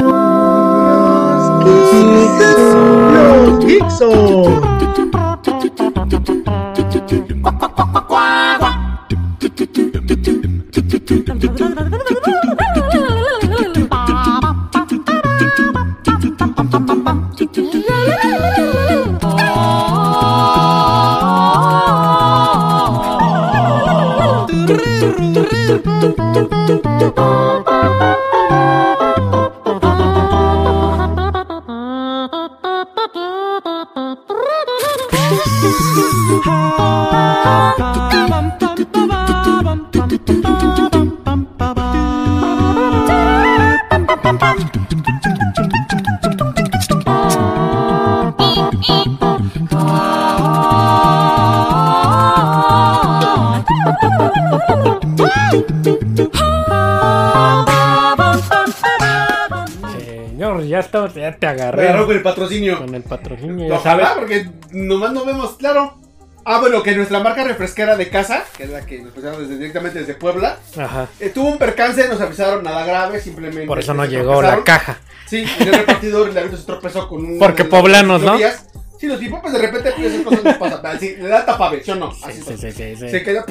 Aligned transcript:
Yo, 0.00 0.06
Geek 3.60 3.90
Soul! 3.90 4.70
Señor, 59.98 60.62
ya 60.64 60.78
estamos, 60.80 61.14
ya 61.14 61.36
te 61.36 61.46
agarré. 61.46 61.88
Agarró 61.88 62.06
con 62.06 62.16
el 62.16 62.22
patrocinio. 62.22 62.78
Con 62.78 62.94
el 62.94 63.02
patrocinio, 63.02 63.68
ya 63.68 63.74
Ojalá, 63.76 64.06
sabes. 64.08 64.18
porque 64.18 64.50
nomás 64.72 65.12
no 65.12 65.24
vemos, 65.24 65.56
claro. 65.56 65.99
Ah, 66.52 66.58
bueno, 66.58 66.82
que 66.82 66.96
nuestra 66.96 67.20
marca 67.20 67.44
refresquera 67.44 67.96
de 67.96 68.08
casa, 68.08 68.44
que 68.56 68.64
es 68.64 68.70
la 68.70 68.84
que 68.84 69.00
nos 69.00 69.12
pusieron 69.12 69.40
desde, 69.40 69.56
directamente 69.56 70.00
desde 70.00 70.14
Puebla, 70.14 70.58
Ajá. 70.76 71.06
eh, 71.20 71.28
tuvo 71.28 71.50
un 71.50 71.58
percance, 71.58 72.08
nos 72.08 72.20
avisaron 72.20 72.64
nada 72.64 72.84
grave, 72.84 73.20
simplemente. 73.20 73.68
Por 73.68 73.78
eso 73.78 73.94
no 73.94 74.04
llegó 74.04 74.42
la 74.42 74.64
caja. 74.64 74.98
Sí, 75.26 75.44
y 75.60 75.62
el 75.62 75.72
repartidor 75.72 76.32
le 76.32 76.56
se 76.56 76.64
tropezó 76.64 77.06
con 77.06 77.24
un. 77.24 77.38
Porque 77.38 77.64
poblanos, 77.64 78.22
¿no? 78.22 78.36
Sí, 78.98 79.06
los 79.06 79.20
tipos, 79.20 79.38
pues 79.40 79.52
de 79.52 79.60
repente 79.60 79.92
pues, 79.96 80.12
esas 80.12 80.24
cosas 80.24 80.42
nos 80.42 80.56
pasan. 80.56 80.86
Así, 80.86 81.16
le 81.18 81.28
da 81.28 81.46
tapabes, 81.46 81.84
¿sí 81.84 81.92
o 81.92 81.94
no? 81.94 82.12
Sí, 82.12 82.20
Así 82.24 82.42
sí, 82.42 82.56
sí, 82.58 82.72
sí, 82.72 82.96
sí. 82.96 83.08
Se 83.10 83.22
cayó 83.22 83.44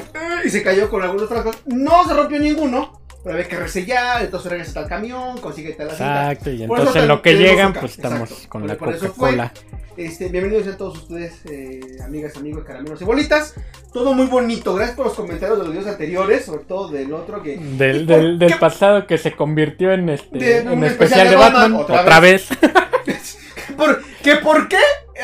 y 0.44 0.50
se 0.50 0.62
cayó 0.62 0.90
con 0.90 1.02
algunos 1.02 1.26
trastos. 1.26 1.56
No 1.64 2.06
se 2.06 2.12
rompió 2.12 2.38
ninguno, 2.38 2.99
pero 3.22 3.34
había 3.34 3.48
que 3.48 3.56
resellar, 3.56 4.22
entonces 4.22 4.50
regresa 4.50 4.80
al 4.80 4.88
camión, 4.88 5.38
consíguete 5.38 5.84
la 5.84 5.90
cinta. 5.90 6.32
Exacto, 6.32 6.50
y 6.50 6.62
entonces 6.62 6.96
en 6.96 7.08
lo 7.08 7.22
que 7.22 7.34
llegan, 7.34 7.72
pues 7.74 7.92
estamos 7.92 8.30
exacto. 8.30 8.48
con 8.48 8.66
la. 8.66 8.76
Coca-Cola. 8.76 9.52
Este, 9.96 10.28
bienvenidos 10.28 10.66
a 10.68 10.76
todos 10.78 10.98
ustedes, 10.98 11.44
eh, 11.44 11.80
amigas, 12.02 12.34
amigos, 12.36 12.64
caramelos 12.64 13.02
y 13.02 13.04
bolitas. 13.04 13.54
Todo 13.92 14.14
muy 14.14 14.26
bonito. 14.26 14.74
Gracias 14.74 14.96
por 14.96 15.06
los 15.06 15.14
comentarios 15.14 15.58
de 15.58 15.64
los 15.64 15.72
videos 15.72 15.88
anteriores, 15.88 16.44
sobre 16.46 16.64
todo 16.64 16.88
del 16.88 17.12
otro 17.12 17.42
que. 17.42 17.58
Del, 17.58 18.02
¿Y 18.02 18.06
por 18.06 18.38
del, 18.38 18.58
pasado 18.58 19.06
que 19.06 19.18
se 19.18 19.32
convirtió 19.32 19.92
en 19.92 20.08
este 20.08 20.38
De 20.38 20.58
en 20.58 20.68
un 20.70 20.84
especial 20.84 21.28
de 21.28 21.36
Batman, 21.36 21.74
otra, 21.74 22.20
vez. 22.20 22.48
¿Por, 23.76 24.02
¿Que 24.22 24.36
por 24.36 24.68
qué? 24.68 24.78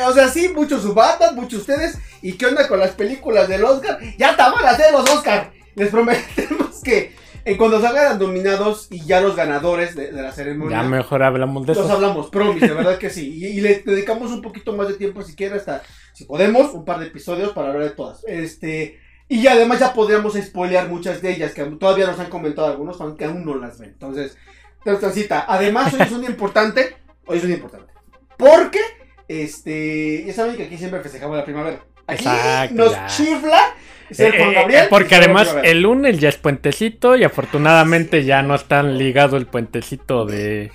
O 0.05 0.13
sea, 0.13 0.27
sí, 0.27 0.49
muchos 0.49 0.83
subatas, 0.83 1.33
muchos 1.33 1.61
ustedes. 1.61 1.97
¿Y 2.21 2.33
qué 2.33 2.45
onda 2.45 2.67
con 2.67 2.79
las 2.79 2.91
películas 2.91 3.47
del 3.47 3.63
Oscar? 3.63 3.97
Ya 4.17 4.31
estaban 4.31 4.63
las 4.63 4.77
de 4.77 4.91
los 4.91 5.09
Oscar. 5.09 5.51
Les 5.73 5.89
prometemos 5.89 6.81
que 6.83 7.15
eh, 7.47 7.57
cuando 7.57 7.79
salgan 7.81 8.19
nominados 8.19 8.87
y 8.91 9.05
ya 9.05 9.21
los 9.21 9.35
ganadores 9.35 9.95
de, 9.95 10.11
de 10.11 10.21
la 10.21 10.31
ceremonia. 10.31 10.81
Ya 10.81 10.87
mejor 10.87 11.23
hablamos 11.23 11.65
de 11.65 11.75
Los 11.75 11.85
eso. 11.85 11.93
hablamos, 11.93 12.29
promis, 12.29 12.61
de 12.61 12.73
verdad 12.73 12.97
que 12.99 13.09
sí. 13.09 13.33
Y, 13.35 13.45
y 13.45 13.61
le 13.61 13.79
dedicamos 13.85 14.31
un 14.31 14.41
poquito 14.41 14.73
más 14.75 14.87
de 14.89 14.95
tiempo, 14.95 15.21
si 15.21 15.35
quiere, 15.35 15.55
hasta, 15.55 15.81
si 16.13 16.25
podemos, 16.25 16.73
un 16.73 16.83
par 16.85 16.99
de 16.99 17.07
episodios 17.07 17.53
para 17.53 17.69
hablar 17.69 17.83
de 17.89 17.95
todas. 17.95 18.23
Este, 18.27 18.99
y 19.29 19.47
además 19.47 19.79
ya 19.79 19.93
podríamos 19.93 20.33
spoilear 20.35 20.89
muchas 20.89 21.21
de 21.21 21.31
ellas, 21.31 21.53
que 21.53 21.63
todavía 21.63 22.07
nos 22.07 22.19
han 22.19 22.29
comentado 22.29 22.67
algunos 22.67 22.97
fans 22.97 23.15
que 23.17 23.25
aún 23.25 23.45
no 23.45 23.55
las 23.55 23.79
ven. 23.79 23.89
Entonces, 23.91 24.37
nuestra 24.85 25.11
cita. 25.11 25.45
Además, 25.47 25.93
hoy 25.93 26.01
es 26.01 26.11
un 26.11 26.21
día 26.21 26.29
importante. 26.29 26.97
Hoy 27.25 27.37
es 27.37 27.43
un 27.43 27.49
día 27.49 27.57
importante. 27.57 27.93
Porque, 28.37 28.79
este, 29.27 30.23
ya 30.25 30.33
saben 30.33 30.55
que 30.55 30.63
aquí 30.63 30.77
siempre 30.77 31.01
festejamos 31.01 31.37
la 31.37 31.45
primavera. 31.45 31.83
Aquí 32.07 32.25
Exacto, 32.25 32.75
nos 32.75 32.91
ya. 32.91 33.05
chifla 33.07 33.61
ser 34.11 34.35
Eh, 34.35 34.37
Juan 34.39 34.51
eh, 34.51 34.53
Gabriel. 34.55 34.83
eh, 34.83 34.87
porque 34.89 35.15
además 35.15 35.55
el 35.63 35.81
lunes 35.81 36.19
ya 36.19 36.29
es 36.29 36.37
puentecito 36.37 37.15
y 37.15 37.23
afortunadamente 37.23 38.23
ya 38.23 38.41
no 38.41 38.55
están 38.55 38.97
ligado 38.97 39.37
el 39.37 39.45
puentecito 39.47 40.25
de, 40.25 40.71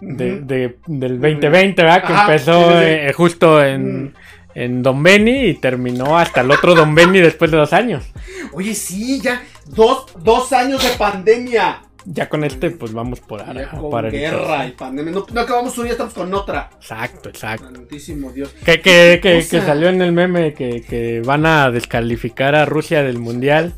de- 0.00 0.76
del 0.86 1.20
2020, 1.20 1.82
¿verdad? 1.82 2.04
Que 2.06 2.12
Ajá, 2.12 2.22
empezó 2.32 2.60
sí, 2.60 2.68
sí, 2.68 2.80
sí. 2.80 2.84
eh, 2.86 3.12
justo 3.14 3.64
en, 3.64 4.04
Mm. 4.04 4.12
en 4.54 4.82
Don 4.82 5.02
Benny 5.02 5.46
y 5.46 5.54
terminó 5.54 6.18
hasta 6.18 6.40
el 6.42 6.50
otro 6.50 6.74
Don 6.74 6.94
Benny 6.94 7.20
después 7.20 7.50
de 7.50 7.56
dos 7.56 7.72
años. 7.72 8.04
Oye, 8.52 8.74
sí, 8.74 9.20
ya 9.20 9.42
dos, 9.66 10.06
dos 10.22 10.52
años 10.52 10.82
de 10.82 10.90
pandemia. 10.98 11.82
Ya 12.04 12.28
con 12.28 12.42
este, 12.44 12.70
pues 12.70 12.92
vamos 12.92 13.20
por 13.20 13.40
Ya 13.40 13.46
ahora. 13.46 13.70
con 13.70 13.90
para 13.90 14.10
guerra 14.10 14.66
y 14.66 14.72
pandemia. 14.72 15.12
No, 15.12 15.24
no 15.32 15.40
acabamos 15.40 15.76
una, 15.78 15.86
ya 15.86 15.92
estamos 15.92 16.14
con 16.14 16.34
otra. 16.34 16.70
Exacto, 16.76 17.28
exacto. 17.28 17.66
Santísimo 17.72 18.32
Dios. 18.32 18.50
Que, 18.64 18.80
que, 18.80 19.20
que, 19.22 19.46
que 19.48 19.60
salió 19.60 19.88
en 19.88 20.02
el 20.02 20.12
meme 20.12 20.54
que, 20.54 20.82
que 20.82 21.20
van 21.24 21.46
a 21.46 21.70
descalificar 21.70 22.54
a 22.56 22.64
Rusia 22.64 23.02
del 23.02 23.18
mundial. 23.18 23.74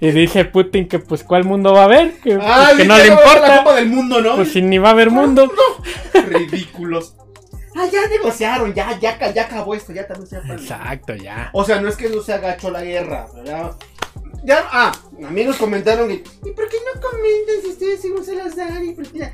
Y 0.00 0.12
dice 0.12 0.46
Putin 0.46 0.88
que 0.88 0.98
pues 0.98 1.24
cuál 1.24 1.44
mundo 1.44 1.74
va 1.74 1.82
a 1.82 1.84
haber, 1.84 2.12
que, 2.20 2.36
pues, 2.36 2.46
Ah, 2.48 2.70
que 2.74 2.82
sí, 2.84 2.88
no 2.88 2.96
le 2.96 3.06
ya 3.06 3.14
va 3.14 3.20
a 3.20 3.22
haber 3.22 3.34
La 3.34 3.38
importa. 3.42 3.58
Copa 3.58 3.74
del 3.76 3.88
Mundo, 3.88 4.20
¿no? 4.22 4.36
Pues 4.36 4.52
si 4.52 4.62
ni 4.62 4.78
va 4.78 4.88
a 4.88 4.92
haber 4.92 5.10
mundo. 5.10 5.52
Ridículos. 6.28 7.16
Ah, 7.76 7.86
ya 7.92 8.06
negociaron, 8.08 8.72
ya, 8.74 8.98
ya, 8.98 9.32
ya 9.32 9.42
acabó 9.42 9.74
esto, 9.74 9.92
ya 9.92 10.06
también 10.06 10.26
se 10.28 10.36
Exacto, 10.52 11.14
ya. 11.14 11.50
O 11.52 11.64
sea, 11.64 11.80
no 11.80 11.88
es 11.88 11.96
que 11.96 12.08
no 12.08 12.20
se 12.22 12.32
agachó 12.32 12.70
la 12.70 12.82
guerra, 12.82 13.26
pero 13.34 13.76
ya. 14.44 14.68
Ah, 14.70 14.92
a 15.24 15.30
mí 15.30 15.44
nos 15.44 15.56
comentaron 15.56 16.08
que. 16.08 16.14
¿Y 16.14 16.50
por 16.52 16.68
qué 16.68 16.76
no 16.94 17.00
comentan 17.00 17.62
si 17.62 17.68
ustedes 17.68 18.00
sí 18.00 18.12
se 18.24 18.34
las 18.34 18.54
qué? 18.54 19.32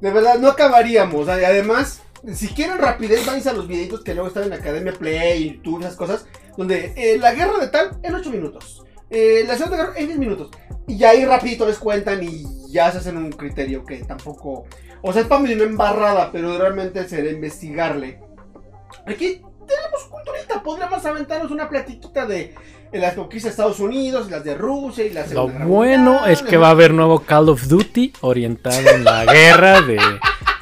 De 0.00 0.10
verdad, 0.10 0.38
no 0.38 0.48
acabaríamos. 0.48 1.28
Además, 1.28 2.02
si 2.32 2.48
quieren 2.48 2.78
rapidez, 2.78 3.24
váyanse 3.26 3.50
a 3.50 3.52
los 3.52 3.68
videitos 3.68 4.02
que 4.02 4.14
luego 4.14 4.28
están 4.28 4.44
en 4.44 4.52
Academia 4.54 4.92
Play, 4.92 5.56
YouTube, 5.56 5.80
esas 5.80 5.96
cosas. 5.96 6.26
Donde 6.56 6.92
eh, 6.96 7.18
la 7.18 7.34
guerra 7.34 7.58
de 7.58 7.68
tal 7.68 7.98
en 8.02 8.14
8 8.14 8.30
minutos. 8.30 8.84
Eh, 9.10 9.44
la 9.46 9.56
segunda 9.56 9.76
guerra 9.76 9.92
en 9.96 10.06
10 10.06 10.18
minutos. 10.18 10.50
Y 10.86 11.02
ahí 11.04 11.24
rapidito 11.24 11.66
les 11.66 11.78
cuentan 11.78 12.22
y 12.22 12.44
ya 12.70 12.90
se 12.90 12.98
hacen 12.98 13.16
un 13.16 13.30
criterio 13.30 13.84
que 13.84 13.98
tampoco. 14.04 14.64
O 15.02 15.12
sea, 15.12 15.22
es 15.22 15.28
para 15.28 15.40
mí 15.40 15.52
una 15.52 15.64
embarrada, 15.64 16.30
pero 16.32 16.58
realmente 16.58 17.08
será 17.08 17.30
investigarle. 17.30 18.20
Aquí 19.06 19.42
tenemos 19.66 20.02
culturita, 20.10 20.62
podríamos 20.62 21.04
aventarnos 21.04 21.50
una 21.50 21.68
platiquita 21.68 22.26
de, 22.26 22.54
de 22.90 22.98
las 22.98 23.14
conquistas 23.14 23.50
de 23.50 23.50
Estados 23.50 23.80
Unidos, 23.80 24.30
las 24.30 24.44
de 24.44 24.54
Rusia 24.54 25.04
y 25.04 25.10
las 25.10 25.32
Lo 25.32 25.48
bueno 25.48 26.26
es 26.26 26.42
que 26.42 26.56
va 26.56 26.68
a 26.68 26.70
haber 26.70 26.92
nuevo 26.92 27.20
Call 27.20 27.48
of 27.48 27.66
Duty 27.68 28.12
orientado 28.22 28.80
en 28.90 29.04
la 29.04 29.24
guerra 29.24 29.80
de 29.82 29.98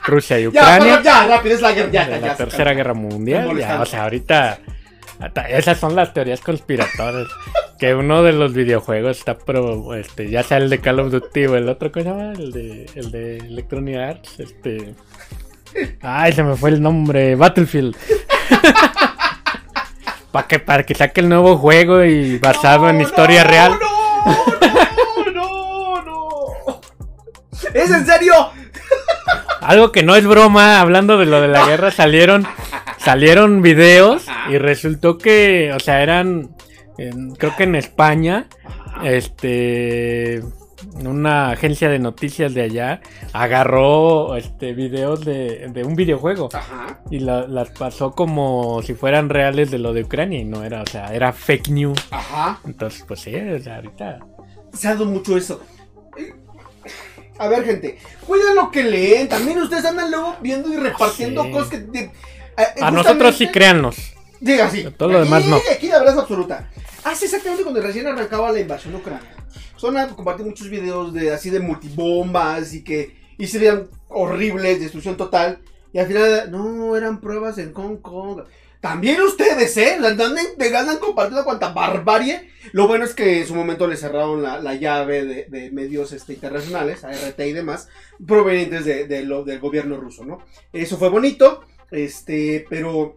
Rusia 0.07 0.39
y 0.39 0.43
Ya, 0.45 0.49
Ucrania. 0.49 0.79
pero 0.81 1.03
ya, 1.03 1.27
rápido, 1.27 1.55
es 1.55 1.61
la 1.63 1.73
guerra, 1.73 1.91
ya, 1.91 2.05
de 2.07 2.11
ya, 2.13 2.19
la 2.21 2.27
ya, 2.29 2.37
Tercera 2.37 2.71
ya. 2.73 2.77
Guerra 2.77 2.95
Mundial. 2.95 3.59
Ya, 3.59 3.81
o 3.81 3.87
sea, 3.87 4.05
ahorita. 4.05 4.59
Esas 5.49 5.79
son 5.81 5.97
las 5.97 6.15
teorías 6.15 6.41
conspiratorias. 6.41 7.27
que 7.79 7.93
uno 7.95 8.23
de 8.23 8.33
los 8.33 8.53
videojuegos 8.55 9.19
está 9.19 9.37
pro, 9.37 9.95
este, 9.95 10.31
ya 10.31 10.43
sea 10.45 10.59
el 10.59 10.71
de 10.71 10.79
Call 10.81 11.01
of 11.01 11.11
Duty 11.11 11.47
o 11.47 11.57
el 11.57 11.69
otro, 11.69 11.91
¿cómo 11.91 12.05
se 12.05 12.11
llama? 12.11 12.33
El 12.35 12.53
de, 12.53 12.87
el 12.95 13.11
de 13.11 13.37
Electronic 13.39 13.97
Arts, 13.97 14.41
este. 14.41 14.95
Ay, 16.01 16.33
se 16.33 16.43
me 16.45 16.55
fue 16.57 16.71
el 16.71 16.81
nombre. 16.81 17.35
Battlefield. 17.35 17.97
para 20.33 20.47
que, 20.49 20.59
para 20.59 20.83
que 20.85 20.95
saque 20.95 21.21
el 21.21 21.29
nuevo 21.29 21.57
juego 21.59 22.05
y 22.05 22.39
basado 22.39 22.89
en 22.89 23.01
historia 23.01 23.45
no, 23.45 23.51
real. 23.51 23.73
No, 25.25 25.33
no, 25.33 26.03
no, 26.03 26.05
no. 26.05 26.81
¿Es 27.75 27.91
en 27.91 28.07
serio? 28.07 28.35
Algo 29.61 29.93
que 29.93 30.03
no 30.03 30.17
es 30.17 30.27
broma, 30.27 30.81
hablando 30.81 31.19
de 31.19 31.27
lo 31.27 31.41
de 31.41 31.49
la 31.49 31.67
guerra, 31.67 31.91
salieron 31.91 32.47
salieron 32.99 33.63
videos 33.63 34.27
y 34.51 34.59
resultó 34.59 35.19
que, 35.19 35.73
o 35.75 35.81
sea, 35.81 36.03
eran 36.03 36.51
en- 36.99 37.35
creo 37.35 37.55
que 37.57 37.65
en 37.65 37.75
España 37.75 38.47
este 39.05 40.43
una 41.07 41.51
agencia 41.51 41.89
de 41.89 41.99
noticias 41.99 42.55
de 42.55 42.63
allá 42.63 43.01
agarró 43.33 44.35
este 44.37 44.73
videos 44.73 45.25
de, 45.25 45.69
de 45.73 45.85
un 45.85 45.95
videojuego 45.95 46.49
Ajá. 46.53 47.01
y 47.11 47.21
la- 47.21 47.47
las 47.47 47.71
pasó 47.71 48.13
como 48.13 48.83
si 48.83 48.95
fueran 48.95 49.29
reales 49.29 49.71
de 49.71 49.79
lo 49.79 49.93
de 49.93 50.03
Ucrania 50.03 50.39
y 50.41 50.45
no 50.45 50.65
era, 50.65 50.83
o 50.83 50.87
sea, 50.87 51.15
era 51.15 51.33
fake 51.33 51.69
news. 51.69 51.99
Ajá. 52.11 52.61
Entonces, 52.65 53.05
pues 53.07 53.21
sí, 53.21 53.35
o 53.35 53.59
sea, 53.61 53.77
ahorita 53.77 54.19
Se 54.73 54.89
ha 54.89 54.93
dado 54.95 55.07
mucho 55.07 55.37
eso. 55.37 55.61
A 57.39 57.47
ver, 57.49 57.65
gente, 57.65 57.99
cuiden 58.27 58.57
lo 58.57 58.71
que 58.71 58.83
leen. 58.83 59.29
También 59.29 59.59
ustedes 59.59 59.85
andan 59.85 60.11
luego 60.11 60.35
viendo 60.41 60.73
y 60.73 60.77
repartiendo 60.77 61.45
Sí. 61.45 61.51
cosas 61.53 61.69
que. 61.71 61.79
de- 61.79 62.01
eh, 62.01 62.13
a 62.81 62.91
nosotros 62.91 63.37
sí 63.37 63.47
créannos. 63.49 63.97
Diga 64.41 64.67
así. 64.67 64.85
Todo 64.97 65.09
lo 65.11 65.21
demás 65.21 65.43
Aquí- 65.43 65.51
no. 65.51 65.57
Aquí 65.73 65.87
la 65.89 65.99
verdad 65.99 66.15
es 66.15 66.21
absoluta. 66.21 66.69
Hace 67.05 67.27
exactamente 67.27 67.63
cuando 67.63 67.81
recién 67.81 68.07
arrancaba 68.09 68.51
la 68.51 68.59
invasión 68.61 68.95
ucraniana. 68.97 69.31
Son 69.79 69.97
a 69.97 70.09
compartir 70.09 70.45
muchos 70.45 70.69
videos 70.69 71.15
de 71.15 71.33
así 71.33 71.51
de 71.51 71.61
multibombas 71.61 72.75
y 72.75 72.83
que. 72.83 73.17
Y 73.39 73.47
se 73.47 73.59
veían 73.59 73.89
horribles, 74.09 74.81
destrucción 74.81 75.17
total. 75.17 75.61
Y 75.93 75.99
al 75.99 76.07
final, 76.07 76.51
no, 76.51 76.97
eran 76.97 77.21
pruebas 77.21 77.59
en 77.59 77.73
Hong 77.73 77.99
Kong. 77.99 78.43
También 78.81 79.21
ustedes, 79.23 79.77
¿eh? 79.77 79.95
Andan, 79.95 80.37
andan 80.37 80.99
compartiendo 80.99 81.45
cuanta 81.45 81.73
barbarie. 81.73 82.51
Lo 82.73 82.89
bueno 82.89 83.05
es 83.05 83.15
que 83.15 83.41
en 83.41 83.47
su 83.47 83.55
momento 83.55 83.87
le 83.87 83.97
cerraron 83.97 84.43
la, 84.43 84.75
llave 84.75 85.25
de, 85.25 85.71
medios 85.71 86.13
este, 86.13 86.35
internacionales, 86.35 87.05
ART 87.05 87.41
y 87.41 87.53
demás, 87.53 87.89
provenientes 88.25 88.85
de, 88.85 89.25
lo, 89.25 89.45
del 89.45 89.61
gobierno 89.61 89.97
ruso, 89.97 90.25
¿no? 90.25 90.39
Eso 90.73 90.97
fue 90.97 91.09
bonito, 91.09 91.63
este, 91.91 92.67
pero 92.69 93.17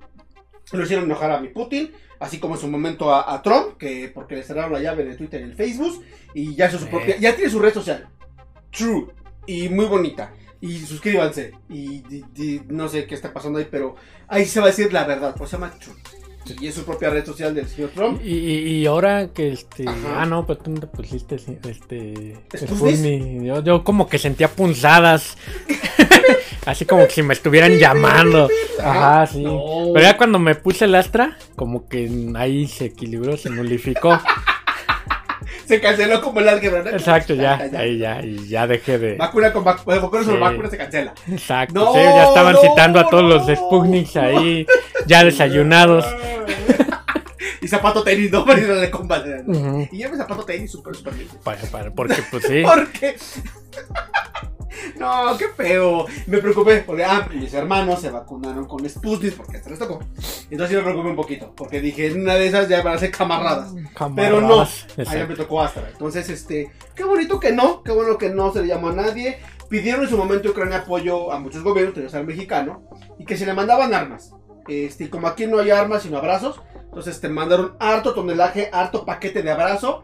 lo 0.72 0.84
hicieron 0.84 1.06
enojar 1.06 1.32
a 1.32 1.42
mi 1.42 1.50
Putin, 1.50 1.92
así 2.22 2.40
como 2.40 2.56
en 2.56 2.62
su 2.62 2.68
momento 2.70 3.14
a, 3.14 3.42
Trump, 3.42 3.78
que 3.78 4.10
porque 4.14 4.36
le 4.36 4.44
cerraron 4.44 4.72
la 4.72 4.80
llave 4.80 5.04
de 5.04 5.16
Twitter 5.16 5.42
y 5.42 5.44
el 5.44 5.56
Facebook, 5.56 6.04
y 6.34 6.56
ya, 6.56 6.72
su 6.72 6.88
propia, 6.88 7.18
ya 7.18 7.36
tiene 7.36 7.52
su 7.52 7.60
red 7.60 7.74
social. 7.74 8.08
True. 8.72 9.08
Y 9.46 9.68
muy 9.68 9.86
bonita 9.86 10.32
y 10.62 10.78
suscríbanse. 10.80 11.52
Y, 11.70 12.04
no 12.70 12.88
sé 12.88 13.06
qué 13.06 13.16
está 13.16 13.34
pasando 13.34 13.60
ahí, 13.60 13.68
pero 13.70 13.96
ahí 14.28 14.46
se 14.46 14.60
va 14.60 14.68
a 14.68 14.70
decir 14.70 14.94
la 14.94 15.04
verdad. 15.06 15.36
Pues 15.38 15.50
se 15.50 15.58
llama 15.58 15.74
Trump. 15.80 15.98
Y 16.60 16.68
es 16.68 16.76
su 16.76 16.84
propia 16.84 17.10
red 17.10 17.26
social 17.26 17.54
del 17.54 17.68
señor 17.68 17.92
Trump. 17.92 18.22
Y, 18.24 18.36
y, 18.36 18.86
ahora 18.86 19.30
que 19.34 19.52
este. 19.52 19.86
Ah, 19.88 20.26
no, 20.26 20.46
pues 20.46 20.60
tú 20.60 20.72
no 20.72 20.80
te 20.80 20.88
pusiste 20.88 21.36
este. 21.36 22.40
Yo, 23.44 23.64
yo 23.64 23.84
como 23.84 24.08
que 24.08 24.18
sentía 24.18 24.48
punzadas. 24.48 25.38
Así 26.66 26.86
como 26.86 27.10
si 27.10 27.24
me 27.24 27.34
estuvieran 27.34 27.78
llamando. 27.78 28.48
Ajá, 28.84 29.28
sí. 29.28 29.44
Pero 29.44 30.02
ya 30.02 30.18
cuando 30.18 30.40
me 30.40 30.56
puse 30.56 30.86
el 30.86 30.96
Astra, 30.96 31.38
como 31.56 31.88
que 31.88 32.10
ahí 32.36 32.68
se 32.68 32.86
equilibró, 32.86 33.36
se 33.38 33.50
nulificó 33.50 34.20
se 35.72 35.80
canceló 35.80 36.22
como 36.22 36.42
el 36.42 36.50
álgebra, 36.50 36.84
¿no? 36.84 36.90
Exacto, 36.90 37.34
ya, 37.34 37.70
ahí 37.78 37.98
ya, 37.98 38.22
y 38.22 38.48
ya 38.48 38.68
dejé 38.68 38.98
de. 38.98 39.16
Vacuna 39.16 39.54
con 39.54 39.64
vacuna, 39.64 40.24
sobre 40.24 40.40
vacuna 40.40 40.70
se 40.70 40.78
cancela. 40.78 41.14
Exacto, 41.30 41.94
sí, 41.94 42.00
ya 42.00 42.28
estaban 42.28 42.58
citando 42.62 43.00
a 43.00 43.10
todos 43.10 43.24
los 43.24 43.58
Sputniks 43.58 44.18
ahí, 44.18 44.68
ya 45.08 45.24
desayunados. 45.24 46.06
y 47.62 47.68
zapato 47.68 48.04
tenis, 48.04 48.32
¿no? 48.32 48.44
Para 48.44 48.60
ir 48.60 48.70
a 48.70 48.76
la 48.76 48.92
combate. 48.92 49.44
Y 49.92 49.98
yo 49.98 50.10
mi 50.10 50.18
zapato 50.18 50.44
tenis 50.44 50.72
súper, 50.72 50.96
súper 50.96 51.14
bien. 51.14 51.30
Para, 51.44 51.62
para, 51.62 51.92
porque, 51.92 52.22
pues 52.30 52.44
sí. 52.44 52.64
porque. 52.66 53.16
No, 55.02 55.38
qué 55.38 55.48
feo. 55.50 56.06
Me 56.28 56.38
preocupé 56.38 56.84
porque 56.86 57.04
ah, 57.04 57.28
mis 57.34 57.54
hermanos 57.54 58.00
se 58.00 58.12
vacunaron 58.12 58.68
con 58.68 58.88
Sputnik 58.88 59.36
porque 59.36 59.60
se 59.60 59.70
les 59.70 59.80
tocó. 59.80 60.00
Entonces 60.50 60.70
sí 60.70 60.76
me 60.76 60.84
preocupé 60.84 61.10
un 61.10 61.16
poquito 61.16 61.54
porque 61.56 61.82
dije, 61.82 62.08
en 62.08 62.22
una 62.22 62.36
de 62.36 62.48
esas 62.48 62.70
ya 62.70 62.84
van 62.84 62.96
a 62.96 63.00
ser 63.00 63.12
camarradas. 63.12 63.74
Pero 64.16 64.42
no, 64.42 64.62
ahí 64.62 65.28
me 65.28 65.36
tocó 65.36 65.62
Astra. 65.62 65.90
Entonces, 65.92 66.30
este, 66.30 66.72
qué 66.96 67.04
bonito 67.04 67.40
que 67.40 67.52
no, 67.52 67.82
qué 67.82 67.92
bueno 67.92 68.18
que 68.18 68.30
no 68.30 68.54
se 68.54 68.62
le 68.62 68.68
llamó 68.68 68.90
a 68.90 68.94
nadie. 68.94 69.40
Pidieron 69.70 70.04
en 70.04 70.10
su 70.10 70.18
momento 70.18 70.50
Ucrania 70.50 70.80
apoyo 70.80 71.32
a 71.32 71.40
muchos 71.40 71.64
gobiernos, 71.64 71.96
tenía 71.96 72.10
al 72.14 72.28
mexicano, 72.28 72.84
y 73.18 73.26
que 73.26 73.38
se 73.38 73.46
le 73.46 73.54
mandaban 73.54 73.94
armas. 73.94 74.34
Este, 74.68 75.06
y 75.06 75.08
como 75.08 75.28
aquí 75.28 75.48
no 75.48 75.60
hay 75.60 75.72
armas 75.72 76.04
sino 76.04 76.18
abrazos, 76.18 76.62
entonces 76.84 77.20
te 77.20 77.30
mandaron 77.30 77.76
harto 77.80 78.14
tonelaje, 78.14 78.70
harto 78.72 79.06
paquete 79.06 79.42
de 79.42 79.52
abrazo 79.52 80.04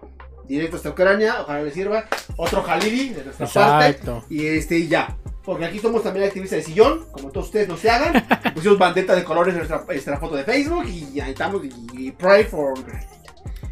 directo 0.56 0.78
hasta 0.78 0.90
Ucrania, 0.90 1.42
ojalá 1.42 1.64
le 1.64 1.72
sirva. 1.72 2.06
Otro 2.36 2.64
Jalili 2.64 3.10
de 3.10 3.24
nuestra 3.26 3.46
Exacto. 3.46 4.22
parte. 4.22 4.34
Y 4.34 4.48
este, 4.48 4.88
ya. 4.88 5.16
Porque 5.44 5.66
aquí 5.66 5.80
somos 5.80 6.04
también 6.04 6.28
activistas 6.28 6.60
de 6.60 6.64
sillón, 6.64 7.06
como 7.12 7.32
todos 7.32 7.48
ustedes 7.48 7.68
no 7.70 7.78
se 7.78 7.90
hagan. 7.90 8.26
Pusimos 8.54 8.78
bandeta 8.78 9.16
de 9.16 9.24
colores 9.24 9.54
en 9.54 9.60
nuestra, 9.60 10.18
foto 10.18 10.36
de 10.36 10.44
Facebook 10.44 10.86
y 10.86 11.20
ahí 11.22 11.32
estamos. 11.32 11.62
Y, 11.94 12.12
pray 12.12 12.44
for. 12.44 12.74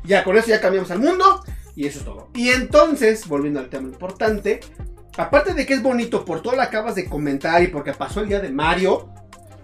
Ya, 0.05 0.23
con 0.23 0.37
eso 0.37 0.47
ya 0.47 0.61
cambiamos 0.61 0.89
al 0.91 0.99
mundo. 0.99 1.43
Y 1.75 1.85
eso 1.87 1.99
es 1.99 2.05
todo. 2.05 2.29
Y 2.33 2.49
entonces, 2.49 3.27
volviendo 3.27 3.59
al 3.59 3.69
tema 3.69 3.89
importante. 3.89 4.61
Aparte 5.17 5.53
de 5.53 5.65
que 5.65 5.73
es 5.73 5.83
bonito 5.83 6.25
por 6.25 6.41
todo 6.41 6.53
lo 6.53 6.59
que 6.59 6.67
acabas 6.67 6.95
de 6.95 7.05
comentar 7.05 7.61
y 7.63 7.67
porque 7.67 7.93
pasó 7.93 8.21
el 8.21 8.29
día 8.29 8.39
de 8.39 8.51
Mario. 8.51 9.09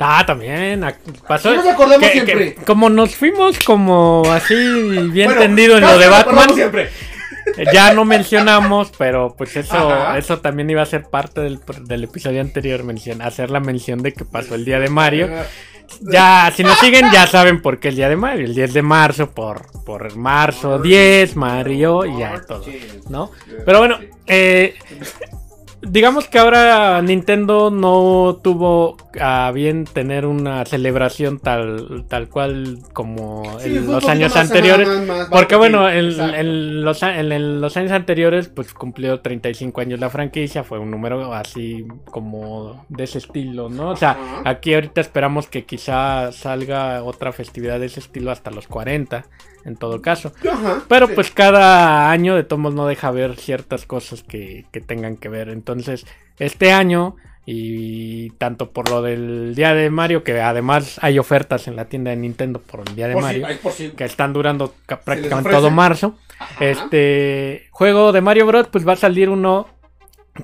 Ah, 0.02 0.26
también. 0.26 0.84
Pasó. 1.28 1.54
Nos 1.54 1.68
acordamos 1.68 2.10
siempre. 2.10 2.56
como 2.66 2.90
nos 2.90 3.16
fuimos 3.16 3.60
como 3.60 4.24
así 4.32 4.56
bien 5.12 5.32
entendido 5.32 5.78
en 5.78 5.84
lo 5.84 5.98
de 5.98 6.08
Batman. 6.08 6.54
Siempre. 6.54 6.90
Ya 7.74 7.94
no 7.94 8.06
mencionamos, 8.06 8.92
pero 8.98 9.36
pues 9.38 9.56
eso, 9.56 10.16
eso 10.16 10.40
también 10.40 10.70
iba 10.70 10.82
a 10.82 10.86
ser 10.86 11.04
parte 11.04 11.42
del, 11.42 11.60
del 11.84 12.04
episodio 12.04 12.40
anterior, 12.40 12.84
mención, 12.84 13.22
hacer 13.22 13.50
la 13.50 13.60
mención 13.60 14.02
de 14.02 14.14
que 14.14 14.26
pasó 14.26 14.56
el 14.56 14.64
día 14.64 14.80
de 14.80 14.90
Mario. 14.90 15.30
Ya, 16.00 16.52
si 16.56 16.64
nos 16.64 16.78
siguen, 16.80 17.12
ya 17.12 17.28
saben 17.28 17.62
por 17.62 17.80
qué 17.80 17.90
el 17.90 17.96
día 17.96 18.10
de 18.10 18.16
Mario. 18.16 18.46
El 18.46 18.56
10 18.56 18.74
de 18.74 18.82
marzo, 18.82 19.32
por, 19.32 19.66
por 19.84 20.16
marzo 20.16 20.80
10, 20.80 21.36
Mario 21.36 22.06
y 22.06 22.20
ya 22.20 22.42
todo, 22.48 22.64
¿no? 23.10 23.32
Pero 23.66 23.80
bueno, 23.80 24.00
eh, 24.28 24.76
digamos 25.82 26.28
que 26.28 26.40
ahora 26.40 27.02
Nintendo 27.02 27.72
no 27.72 28.40
tuvo 28.42 28.98
a 29.20 29.52
bien 29.54 29.86
tener 29.86 30.26
una 30.26 30.66
celebración 30.66 31.40
tal, 31.40 32.06
tal 32.08 32.30
cual 32.30 32.80
como 32.94 33.44
en 33.62 33.88
los 33.88 34.08
años 34.08 34.36
anteriores. 34.36 34.88
porque 35.30 35.56
bueno, 35.56 35.90
en, 35.90 36.16
los, 36.84 37.02
en, 37.04 37.62
los, 37.62 37.78
años 37.78 37.92
anteriores 37.92 38.48
pues 38.50 38.74
cumplió 38.74 39.22
35 39.22 39.82
años 39.82 40.00
la 40.00 40.10
franquicia, 40.10 40.64
fue 40.64 40.80
un 40.80 40.92
número 40.92 41.34
así 41.34 41.86
como 42.06 42.86
de 42.90 43.04
ese 43.04 43.18
estilo, 43.18 43.70
¿no? 43.70 43.90
O 43.90 43.96
sea, 43.96 44.18
aquí 44.46 44.74
ahorita 44.74 45.02
esperamos 45.02 45.48
que 45.48 45.66
quizá 45.66 46.32
salga 46.32 47.04
otra 47.04 47.32
festividad 47.32 47.80
de 47.80 47.88
ese 47.88 48.00
estilo 48.00 48.32
hasta 48.32 48.52
los 48.52 48.68
40 48.68 49.26
en 49.66 49.76
todo 49.76 50.02
caso. 50.02 50.34
Pero 50.88 51.08
pues 51.10 51.32
cada 51.32 52.12
año 52.12 52.36
de 52.36 52.44
todos 52.44 52.74
no 52.74 52.88
deja 52.88 53.12
ver 53.12 53.36
ciertas 53.38 53.86
cosas 53.86 54.24
que, 54.24 54.66
tengan 54.86 55.18
que 55.18 55.30
ver. 55.30 55.50
Entonces, 55.50 56.06
este 56.40 56.72
año, 56.72 57.16
y 57.46 58.32
tanto 58.32 58.72
por 58.72 58.90
lo 58.90 59.02
del 59.02 59.56
día 59.56 59.74
de 59.74 59.90
Mario, 59.90 60.24
que 60.24 60.42
además 60.42 61.00
hay 61.02 61.20
ofertas 61.20 61.68
en 61.68 61.76
la 61.76 61.86
tienda 61.86 62.12
de 62.12 62.18
Nintendo 62.18 62.60
por 62.60 62.88
el 62.88 62.96
día 62.96 63.08
de 63.08 63.16
Mario, 63.16 63.48
que 63.96 64.04
están 64.06 64.34
durando 64.34 64.74
prácticamente 65.04 65.50
todo 65.50 65.70
marzo. 65.70 66.16
Este 66.60 67.68
juego 67.72 68.12
de 68.12 68.22
Mario 68.22 68.48
Bros. 68.48 68.68
pues 68.72 68.88
va 68.88 68.94
a 68.94 68.98
salir 68.98 69.30
uno 69.30 69.68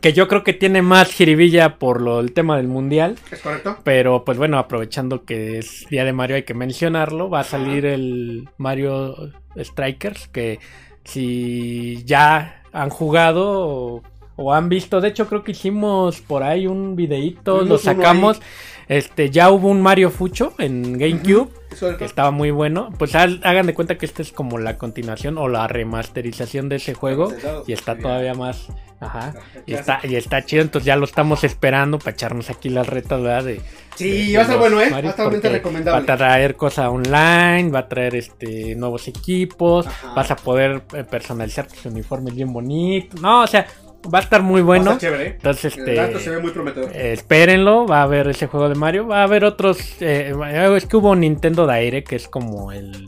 que 0.01 0.13
yo 0.13 0.27
creo 0.27 0.43
que 0.43 0.53
tiene 0.53 0.81
más 0.81 1.11
jiribilla 1.11 1.77
por 1.77 2.01
lo 2.01 2.17
del 2.17 2.33
tema 2.33 2.57
del 2.57 2.67
mundial. 2.67 3.17
Es 3.31 3.41
correcto. 3.41 3.77
Pero 3.83 4.25
pues 4.25 4.37
bueno, 4.37 4.57
aprovechando 4.57 5.23
que 5.23 5.59
es 5.59 5.85
día 5.89 6.03
de 6.03 6.13
Mario 6.13 6.35
hay 6.35 6.43
que 6.43 6.53
mencionarlo, 6.53 7.29
va 7.29 7.41
a 7.41 7.45
salir 7.45 7.85
el 7.85 8.49
Mario 8.57 9.31
Strikers 9.57 10.27
que 10.27 10.59
si 11.03 12.03
ya 12.05 12.63
han 12.73 12.89
jugado 12.89 14.03
o, 14.35 14.53
han 14.53 14.69
visto, 14.69 15.01
de 15.01 15.07
hecho 15.07 15.27
creo 15.27 15.43
que 15.43 15.51
hicimos 15.51 16.21
por 16.21 16.43
ahí 16.43 16.67
un 16.67 16.95
videíto, 16.95 17.63
lo 17.63 17.77
sacamos. 17.77 18.39
Este, 18.87 19.29
ya 19.29 19.51
hubo 19.51 19.69
un 19.69 19.81
Mario 19.81 20.09
Fucho 20.09 20.53
en 20.59 20.97
GameCube. 20.97 21.49
Que 21.97 22.05
estaba 22.05 22.31
muy 22.31 22.49
bueno. 22.49 22.89
Pues 22.97 23.13
hagan 23.13 23.67
de 23.67 23.73
cuenta 23.73 23.97
que 23.97 24.05
esta 24.05 24.21
es 24.21 24.31
como 24.31 24.57
la 24.57 24.77
continuación 24.77 25.37
o 25.37 25.47
la 25.47 25.67
remasterización 25.67 26.69
de 26.69 26.77
ese 26.77 26.93
juego. 26.93 27.31
Y 27.67 27.73
está 27.73 27.97
todavía 27.97 28.33
más, 28.33 28.69
Ajá. 28.99 29.33
Y 29.65 29.73
está, 29.73 29.99
y 30.03 30.15
está 30.15 30.43
chido, 30.43 30.63
entonces 30.63 30.85
ya 30.85 30.95
lo 30.95 31.05
estamos 31.05 31.43
esperando 31.43 31.99
para 31.99 32.11
echarnos 32.11 32.49
aquí 32.49 32.69
las 32.69 32.87
retas, 32.87 33.21
¿verdad? 33.21 33.43
De, 33.43 33.61
sí, 33.95 34.35
va 34.35 34.41
a 34.41 34.45
ser 34.45 34.57
bueno, 34.57 34.81
¿eh? 34.81 34.91
Altamente 34.91 35.49
recomendable. 35.49 36.07
Va 36.07 36.13
a 36.13 36.17
traer 36.17 36.55
cosas 36.55 36.87
online, 36.87 37.69
va 37.69 37.79
a 37.79 37.87
traer 37.87 38.15
este 38.15 38.75
nuevos 38.75 39.07
equipos, 39.07 39.85
vas 40.15 40.31
a 40.31 40.35
poder 40.35 40.81
eh, 40.93 41.03
personalizar 41.03 41.67
tus 41.67 41.85
uniformes 41.85 42.33
bien 42.33 42.51
bonitos. 42.51 43.21
No, 43.21 43.43
o 43.43 43.47
sea, 43.47 43.67
va 44.11 44.17
a 44.17 44.21
estar 44.21 44.41
muy 44.41 44.63
bueno. 44.63 44.91
Va 44.91 44.95
a 44.95 44.99
chévere. 44.99 45.27
¿eh? 45.27 45.33
Entonces, 45.35 45.77
este, 45.77 46.19
se 46.19 46.29
ve 46.31 46.39
muy 46.39 46.51
prometedor. 46.51 46.91
espérenlo, 46.95 47.85
va 47.85 47.99
a 47.99 48.03
haber 48.03 48.27
ese 48.29 48.47
juego 48.47 48.67
de 48.67 48.75
Mario, 48.75 49.05
va 49.05 49.19
a 49.19 49.23
haber 49.23 49.43
otros. 49.43 49.77
Eh, 49.99 50.33
es 50.75 50.85
que 50.87 50.97
hubo 50.97 51.15
Nintendo 51.15 51.67
Direct, 51.67 52.07
que 52.07 52.15
es 52.15 52.27
como 52.27 52.71
el 52.71 53.07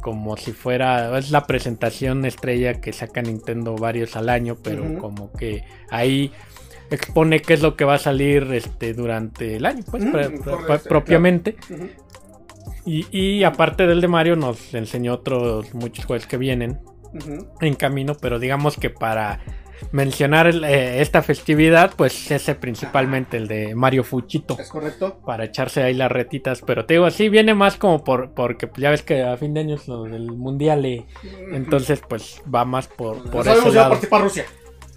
como 0.00 0.36
si 0.36 0.52
fuera, 0.52 1.16
es 1.18 1.30
la 1.30 1.46
presentación 1.46 2.24
estrella 2.24 2.80
que 2.80 2.92
saca 2.92 3.22
Nintendo 3.22 3.76
varios 3.76 4.16
al 4.16 4.28
año, 4.28 4.56
pero 4.62 4.98
como 4.98 5.32
que 5.32 5.64
ahí 5.90 6.32
expone 6.90 7.40
qué 7.40 7.54
es 7.54 7.62
lo 7.62 7.76
que 7.76 7.84
va 7.84 7.94
a 7.94 7.98
salir 7.98 8.52
este 8.52 8.94
durante 8.94 9.56
el 9.56 9.66
año, 9.66 9.84
pues 9.90 10.82
propiamente. 10.82 11.56
y, 12.84 13.44
aparte 13.44 13.86
del 13.86 14.00
de 14.00 14.08
Mario 14.08 14.36
nos 14.36 14.74
enseñó 14.74 15.14
otros 15.14 15.74
muchos 15.74 16.04
juegos 16.04 16.26
que 16.26 16.36
vienen 16.36 16.80
en 17.60 17.74
camino, 17.74 18.16
pero 18.20 18.38
digamos 18.38 18.76
que 18.76 18.90
para 18.90 19.40
mencionar 19.92 20.48
eh, 20.48 21.00
esta 21.00 21.22
festividad, 21.22 21.92
pues 21.96 22.30
ese 22.30 22.54
principalmente 22.54 23.36
el 23.36 23.48
de 23.48 23.74
Mario 23.74 24.04
Fuchito. 24.04 24.56
Es 24.58 24.68
correcto. 24.68 25.20
Para 25.24 25.44
echarse 25.44 25.82
ahí 25.82 25.94
las 25.94 26.10
retitas. 26.10 26.62
Pero 26.66 26.86
te 26.86 26.94
digo, 26.94 27.06
así 27.06 27.28
viene 27.28 27.54
más 27.54 27.76
como 27.76 28.04
por 28.04 28.32
porque 28.32 28.66
pues, 28.66 28.80
ya 28.80 28.90
ves 28.90 29.02
que 29.02 29.22
a 29.22 29.36
fin 29.36 29.54
de 29.54 29.60
año 29.60 29.74
es 29.76 29.88
lo 29.88 30.04
del 30.04 30.32
mundial. 30.32 30.86
Y, 30.86 31.06
entonces, 31.52 32.02
pues 32.08 32.42
va 32.52 32.64
más 32.64 32.88
por, 32.88 33.30
por 33.30 33.46
eso. 33.46 33.54
Sabemos 33.54 33.76
va 33.76 33.86
a 33.86 33.88
participar 33.88 34.22
Rusia. 34.22 34.44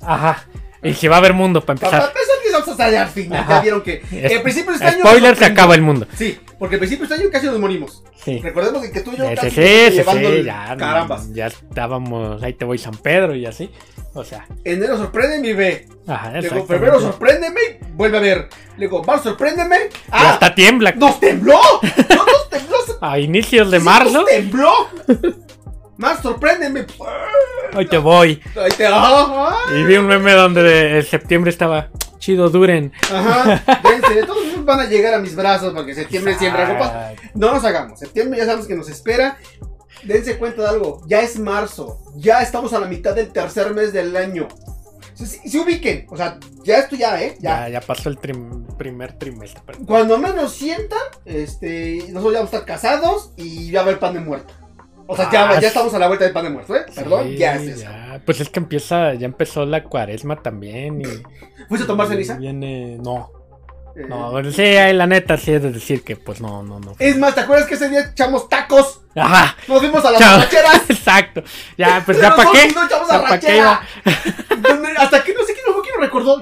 Ajá. 0.02 0.46
Y 0.84 0.94
si 0.94 1.08
va 1.08 1.16
a 1.16 1.20
haber 1.20 1.34
mundo 1.34 1.62
para 1.62 1.78
empezar. 1.78 2.00
Para 2.00 2.08
empezar, 2.12 2.34
vamos 2.54 2.80
a 2.80 3.02
al 3.02 3.10
final. 3.10 3.46
Ya 3.48 3.62
vieron 3.62 3.82
que, 3.82 4.02
al 4.36 4.42
principio 4.42 4.72
de 4.72 4.78
este 4.78 4.88
año. 4.88 5.06
Spoiler, 5.06 5.36
se 5.36 5.46
acaba 5.46 5.76
el 5.76 5.82
mundo. 5.82 6.08
Sí, 6.16 6.40
porque 6.60 6.76
al 6.76 6.80
principio 6.80 7.08
de 7.08 7.14
este 7.14 7.24
año 7.24 7.32
casi 7.32 7.46
nos 7.48 7.60
morimos. 7.60 8.04
Sí. 8.24 8.40
Recordemos 8.42 8.86
que 8.88 9.02
tú 9.02 9.12
y 9.14 9.18
yo 9.18 9.26
casi 9.36 9.50
sí, 9.50 9.62
sí, 9.92 10.02
sí, 10.02 10.44
ya, 10.44 10.78
ya 11.34 11.48
estábamos. 11.48 12.42
Ahí 12.42 12.54
te 12.54 12.64
voy 12.64 12.78
San 12.78 12.96
Pedro 12.96 13.36
y 13.36 13.46
así. 13.46 13.70
O 14.14 14.24
sea, 14.24 14.46
Enero 14.64 14.96
sorpréndeme, 14.98 15.54
ve. 15.54 15.88
ajá, 16.08 16.28
digo, 16.28 16.38
exactamente. 16.38 16.74
febrero 16.74 17.00
sorpréndeme, 17.02 17.62
vuelve 17.94 18.18
a 18.18 18.22
ver. 18.22 18.50
Le 18.78 18.86
digo, 18.86 19.04
marzo 19.04 19.30
sorpréndeme. 19.30 19.76
Y 19.76 19.90
¡Ah! 20.12 20.34
hasta 20.34 20.54
tiembla. 20.54 20.92
¡Nos 20.92 21.20
tembló! 21.20 21.60
¡No 21.82 22.16
nos 22.26 22.50
tembló! 22.50 22.78
A 23.02 23.20
inicios 23.20 23.72
de 23.72 23.80
Sí, 23.80 23.86
marzo, 23.86 24.12
¡Nos 24.12 24.26
tembló! 24.28 24.72
Más 25.98 26.22
sorpréndeme. 26.22 26.86
hoy 27.76 27.88
te 27.88 27.98
voy. 27.98 28.42
Ahí 28.60 28.72
te. 28.76 28.86
¡Ah! 28.88 29.56
Y 29.76 29.84
vi 29.84 29.96
un 29.98 30.08
meme 30.08 30.34
donde 30.34 30.98
en 30.98 31.04
septiembre 31.04 31.52
estaba 31.52 31.90
chido, 32.20 32.50
duren. 32.50 32.92
Ajá. 33.14 33.64
Dense, 33.84 34.24
todos 34.26 34.66
van 34.66 34.80
a 34.80 34.86
llegar 34.86 35.14
a 35.14 35.20
mis 35.20 35.36
brazos 35.36 35.74
porque 35.74 35.94
septiembre 35.94 36.36
siempre. 36.36 36.64
Ay, 36.64 37.16
No 37.36 37.54
nos 37.54 37.64
hagamos. 37.66 38.00
Septiembre 38.00 38.40
ya 38.40 38.46
sabemos 38.46 38.68
que 38.68 38.76
nos 38.76 38.90
espera. 38.90 39.38
Dense 40.04 40.38
cuenta 40.38 40.64
de 40.64 40.70
algo. 40.70 41.02
Ya 41.08 41.22
es 41.22 41.38
marzo. 41.40 42.00
Ya 42.16 42.42
estamos 42.42 42.74
a 42.74 42.80
la 42.80 42.88
mitad 42.88 43.14
del 43.14 43.32
tercer 43.32 43.74
mes 43.74 43.94
del 43.94 44.16
año. 44.16 44.48
Si 45.14 45.26
se 45.28 45.60
ubiquen. 45.60 46.08
O 46.10 46.18
sea, 46.18 46.40
ya 46.64 46.80
esto 46.80 46.96
ya, 46.96 47.22
¿eh? 47.22 47.38
Ya. 47.40 47.68
Ya, 47.68 47.70
ya 47.70 47.82
pasó 47.82 48.10
el 48.10 48.18
trim- 48.18 48.66
primer 48.78 49.14
trimestre. 49.14 49.62
Cuando 49.86 50.18
menos 50.18 50.54
sientan, 50.54 51.00
este, 51.26 52.00
nosotros 52.10 52.34
ya 52.34 52.40
vamos 52.40 52.54
a 52.54 52.58
estar 52.58 52.66
casados 52.66 53.32
y 53.38 53.70
ya 53.70 53.82
va 53.82 53.86
a 53.86 53.90
haber 53.90 54.00
pan 54.00 54.14
de 54.16 54.20
muerto. 54.22 54.54
O 55.08 55.16
sea, 55.16 55.30
ya, 55.32 55.60
ya 55.60 55.68
estamos 55.68 55.94
a 55.94 56.00
la 56.00 56.08
vuelta 56.08 56.26
del 56.26 56.34
pan 56.34 56.44
de 56.46 56.50
muerto, 56.52 56.76
¿eh? 56.76 56.86
Perdón, 56.96 57.30
ya 57.36 57.56
es 57.56 57.62
eso. 57.64 57.82
ya. 57.84 58.22
Pues 58.26 58.40
es 58.42 58.50
que 58.50 58.60
empieza, 58.60 59.14
ya 59.16 59.26
empezó 59.26 59.66
la 59.66 59.84
cuaresma 59.84 60.42
también. 60.42 61.02
Y 61.02 61.06
¿Fuiste 61.68 61.84
a 61.84 61.88
tomar 61.88 62.08
ceniza? 62.08 62.36
Viene, 62.38 62.98
no, 63.02 63.32
Eh, 63.96 64.06
no, 64.08 64.32
sí, 64.52 64.64
la 64.94 65.06
neta 65.06 65.38
sí 65.38 65.52
es 65.52 65.62
de 65.62 65.72
decir 65.72 66.04
que 66.04 66.16
pues 66.16 66.42
no, 66.42 66.64
no, 66.64 66.80
no. 66.80 66.96
Es 67.00 67.18
más, 67.18 67.36
¿te 67.36 67.42
acuerdas 67.42 67.68
que 67.68 67.76
ese 67.76 67.90
día 67.90 68.00
echamos 68.12 68.50
tacos? 68.50 69.02
Ajá, 69.16 69.56
Nos 69.68 69.80
fuimos 69.80 70.04
a 70.06 70.12
las 70.12 70.20
Chao. 70.20 70.40
rancheras. 70.40 70.82
exacto. 70.90 71.44
Ya, 71.78 72.02
pues 72.06 72.20
ya 72.20 72.36
para 72.36 72.50
qué. 72.52 72.72
No 72.74 72.86
echamos 72.86 73.08
¿Ya 73.42 73.72
a. 73.72 73.82
Donde- 74.58 74.98
Hasta 74.98 75.24
que 75.24 75.34
no 75.34 75.44
sé 75.44 75.54
quién 75.54 75.66
no 75.68 75.74
fue 75.74 75.82
quien 75.84 75.96
lo 75.96 76.02
recordó. 76.02 76.42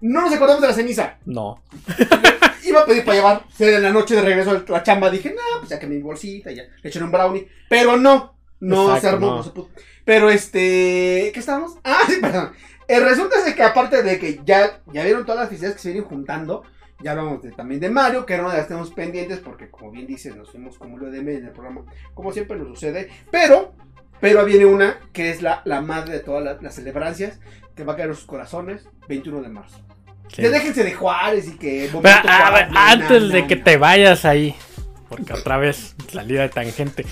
No 0.00 0.20
nos 0.20 0.32
acordamos 0.32 0.62
de 0.62 0.68
la 0.68 0.74
ceniza. 0.74 1.16
No. 1.24 1.62
Iba 2.68 2.82
a 2.82 2.86
pedir 2.86 3.04
para 3.04 3.16
llevar. 3.16 3.44
En 3.58 3.82
la 3.82 3.90
noche 3.92 4.14
de 4.16 4.22
regreso 4.22 4.50
a 4.50 4.64
la 4.70 4.82
chamba 4.82 5.10
dije, 5.10 5.30
no, 5.34 5.58
pues 5.60 5.70
ya 5.70 5.78
que 5.78 5.86
mi 5.86 5.98
bolsita, 6.00 6.50
ya 6.52 6.64
le 6.82 6.88
eché 6.88 7.02
un 7.02 7.10
brownie. 7.12 7.48
Pero 7.68 7.96
no, 7.96 8.36
no 8.60 8.84
Exacto, 8.96 9.00
se 9.00 9.08
armó, 9.08 9.26
no. 9.30 9.36
no. 9.36 9.42
se 9.42 9.50
pudo. 9.50 9.68
Pero 10.04 10.30
este, 10.30 11.30
¿qué 11.32 11.40
estábamos? 11.40 11.78
Ah, 11.84 12.00
sí, 12.08 12.16
perdón. 12.20 12.52
El 12.88 13.02
resulta 13.04 13.36
que 13.54 13.62
aparte 13.62 14.02
de 14.02 14.18
que 14.18 14.40
ya, 14.44 14.80
ya 14.92 15.02
vieron 15.04 15.24
todas 15.24 15.40
las 15.40 15.48
felicidades 15.48 15.76
que 15.76 15.82
se 15.82 15.92
vienen 15.92 16.08
juntando, 16.08 16.62
ya 17.02 17.10
hablamos 17.10 17.42
de- 17.42 17.50
también 17.52 17.80
de 17.80 17.90
Mario, 17.90 18.24
que 18.24 18.34
era 18.34 18.44
una 18.44 18.52
de 18.52 18.58
las 18.58 18.68
tenemos 18.68 18.90
pendientes, 18.92 19.40
porque 19.40 19.68
como 19.68 19.90
bien 19.90 20.06
dice, 20.06 20.30
nos 20.34 20.50
fuimos 20.50 20.78
como 20.78 20.96
lo 20.96 21.10
de 21.10 21.18
en 21.18 21.28
el 21.28 21.50
programa, 21.50 21.84
como 22.14 22.32
siempre 22.32 22.56
nos 22.56 22.68
sucede. 22.68 23.08
Pero, 23.30 23.74
pero 24.20 24.44
viene 24.44 24.66
una 24.66 25.00
que 25.12 25.30
es 25.30 25.42
la, 25.42 25.62
la 25.64 25.80
madre 25.80 26.12
de 26.14 26.20
todas 26.20 26.44
las, 26.44 26.62
las 26.62 26.74
celebrancias, 26.76 27.40
que 27.74 27.82
va 27.84 27.94
a 27.94 27.96
caer 27.96 28.10
en 28.10 28.14
sus 28.14 28.26
corazones, 28.26 28.88
21 29.08 29.42
de 29.42 29.48
marzo. 29.48 29.84
Sí. 30.34 30.42
Ya 30.42 30.50
déjense 30.50 30.84
de 30.84 30.92
Juárez 30.92 31.48
y 31.48 31.56
que... 31.56 31.90
Pero, 32.02 32.30
a 32.30 32.50
ver, 32.50 32.68
antes 32.74 33.28
de 33.30 33.46
que 33.46 33.56
te 33.56 33.76
vayas 33.76 34.24
ahí, 34.24 34.54
porque 35.08 35.32
otra 35.32 35.56
vez 35.56 35.94
salida 36.12 36.42
de 36.42 36.48
tangente. 36.48 37.06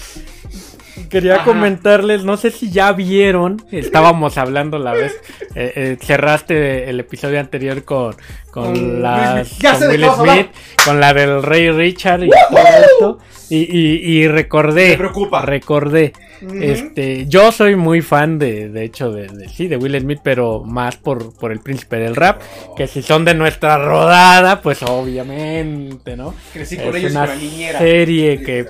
Quería 1.11 1.37
Ajá. 1.37 1.45
comentarles, 1.45 2.25
no 2.25 2.37
sé 2.37 2.51
si 2.51 2.71
ya 2.71 2.93
vieron, 2.93 3.65
estábamos 3.73 4.39
hablando 4.39 4.79
la 4.79 4.93
vez, 4.93 5.13
eh, 5.57 5.73
eh, 5.75 5.97
cerraste 6.01 6.89
el 6.89 7.01
episodio 7.01 7.41
anterior 7.41 7.83
con, 7.85 8.15
con, 8.51 8.65
Con 8.67 8.73
Will 8.75 9.03
las, 9.03 9.49
con 9.61 9.89
Will 9.91 10.05
hablar. 10.05 10.37
Smith, 10.37 10.47
con 10.85 11.01
la 11.01 11.13
del 11.13 11.43
Rey 11.43 11.71
Richard 11.71 12.23
y 12.25 12.31
todo 12.31 12.59
esto, 12.93 13.19
y, 13.51 13.57
y, 13.59 14.19
y 14.23 14.29
recordé, 14.29 14.91
Me 14.91 14.97
preocupa. 14.99 15.43
recordé, 15.43 16.13
este, 16.61 17.27
yo 17.27 17.51
soy 17.51 17.75
muy 17.75 18.01
fan 18.01 18.39
de, 18.39 18.69
de 18.69 18.85
hecho, 18.85 19.11
de, 19.11 19.27
de- 19.27 19.49
sí, 19.49 19.67
de 19.67 19.77
Will 19.77 19.99
Smith, 20.01 20.21
pero 20.23 20.63
más 20.65 20.97
por, 20.97 21.35
por 21.35 21.51
el 21.51 21.59
príncipe 21.61 21.97
del 21.97 22.15
rap, 22.15 22.41
que 22.77 22.87
si 22.87 23.03
son 23.03 23.25
de 23.25 23.35
nuestra 23.35 23.79
rodada, 23.79 24.61
pues 24.61 24.83
obviamente, 24.83 26.17
¿no? 26.17 26.35
Crecí 26.53 26.77
con 26.77 26.89
Es 26.91 26.95
ellos 26.97 27.11
una 27.13 27.27
la 27.27 27.35
niñera. 27.37 27.79
serie 27.81 28.41
que 28.43 28.67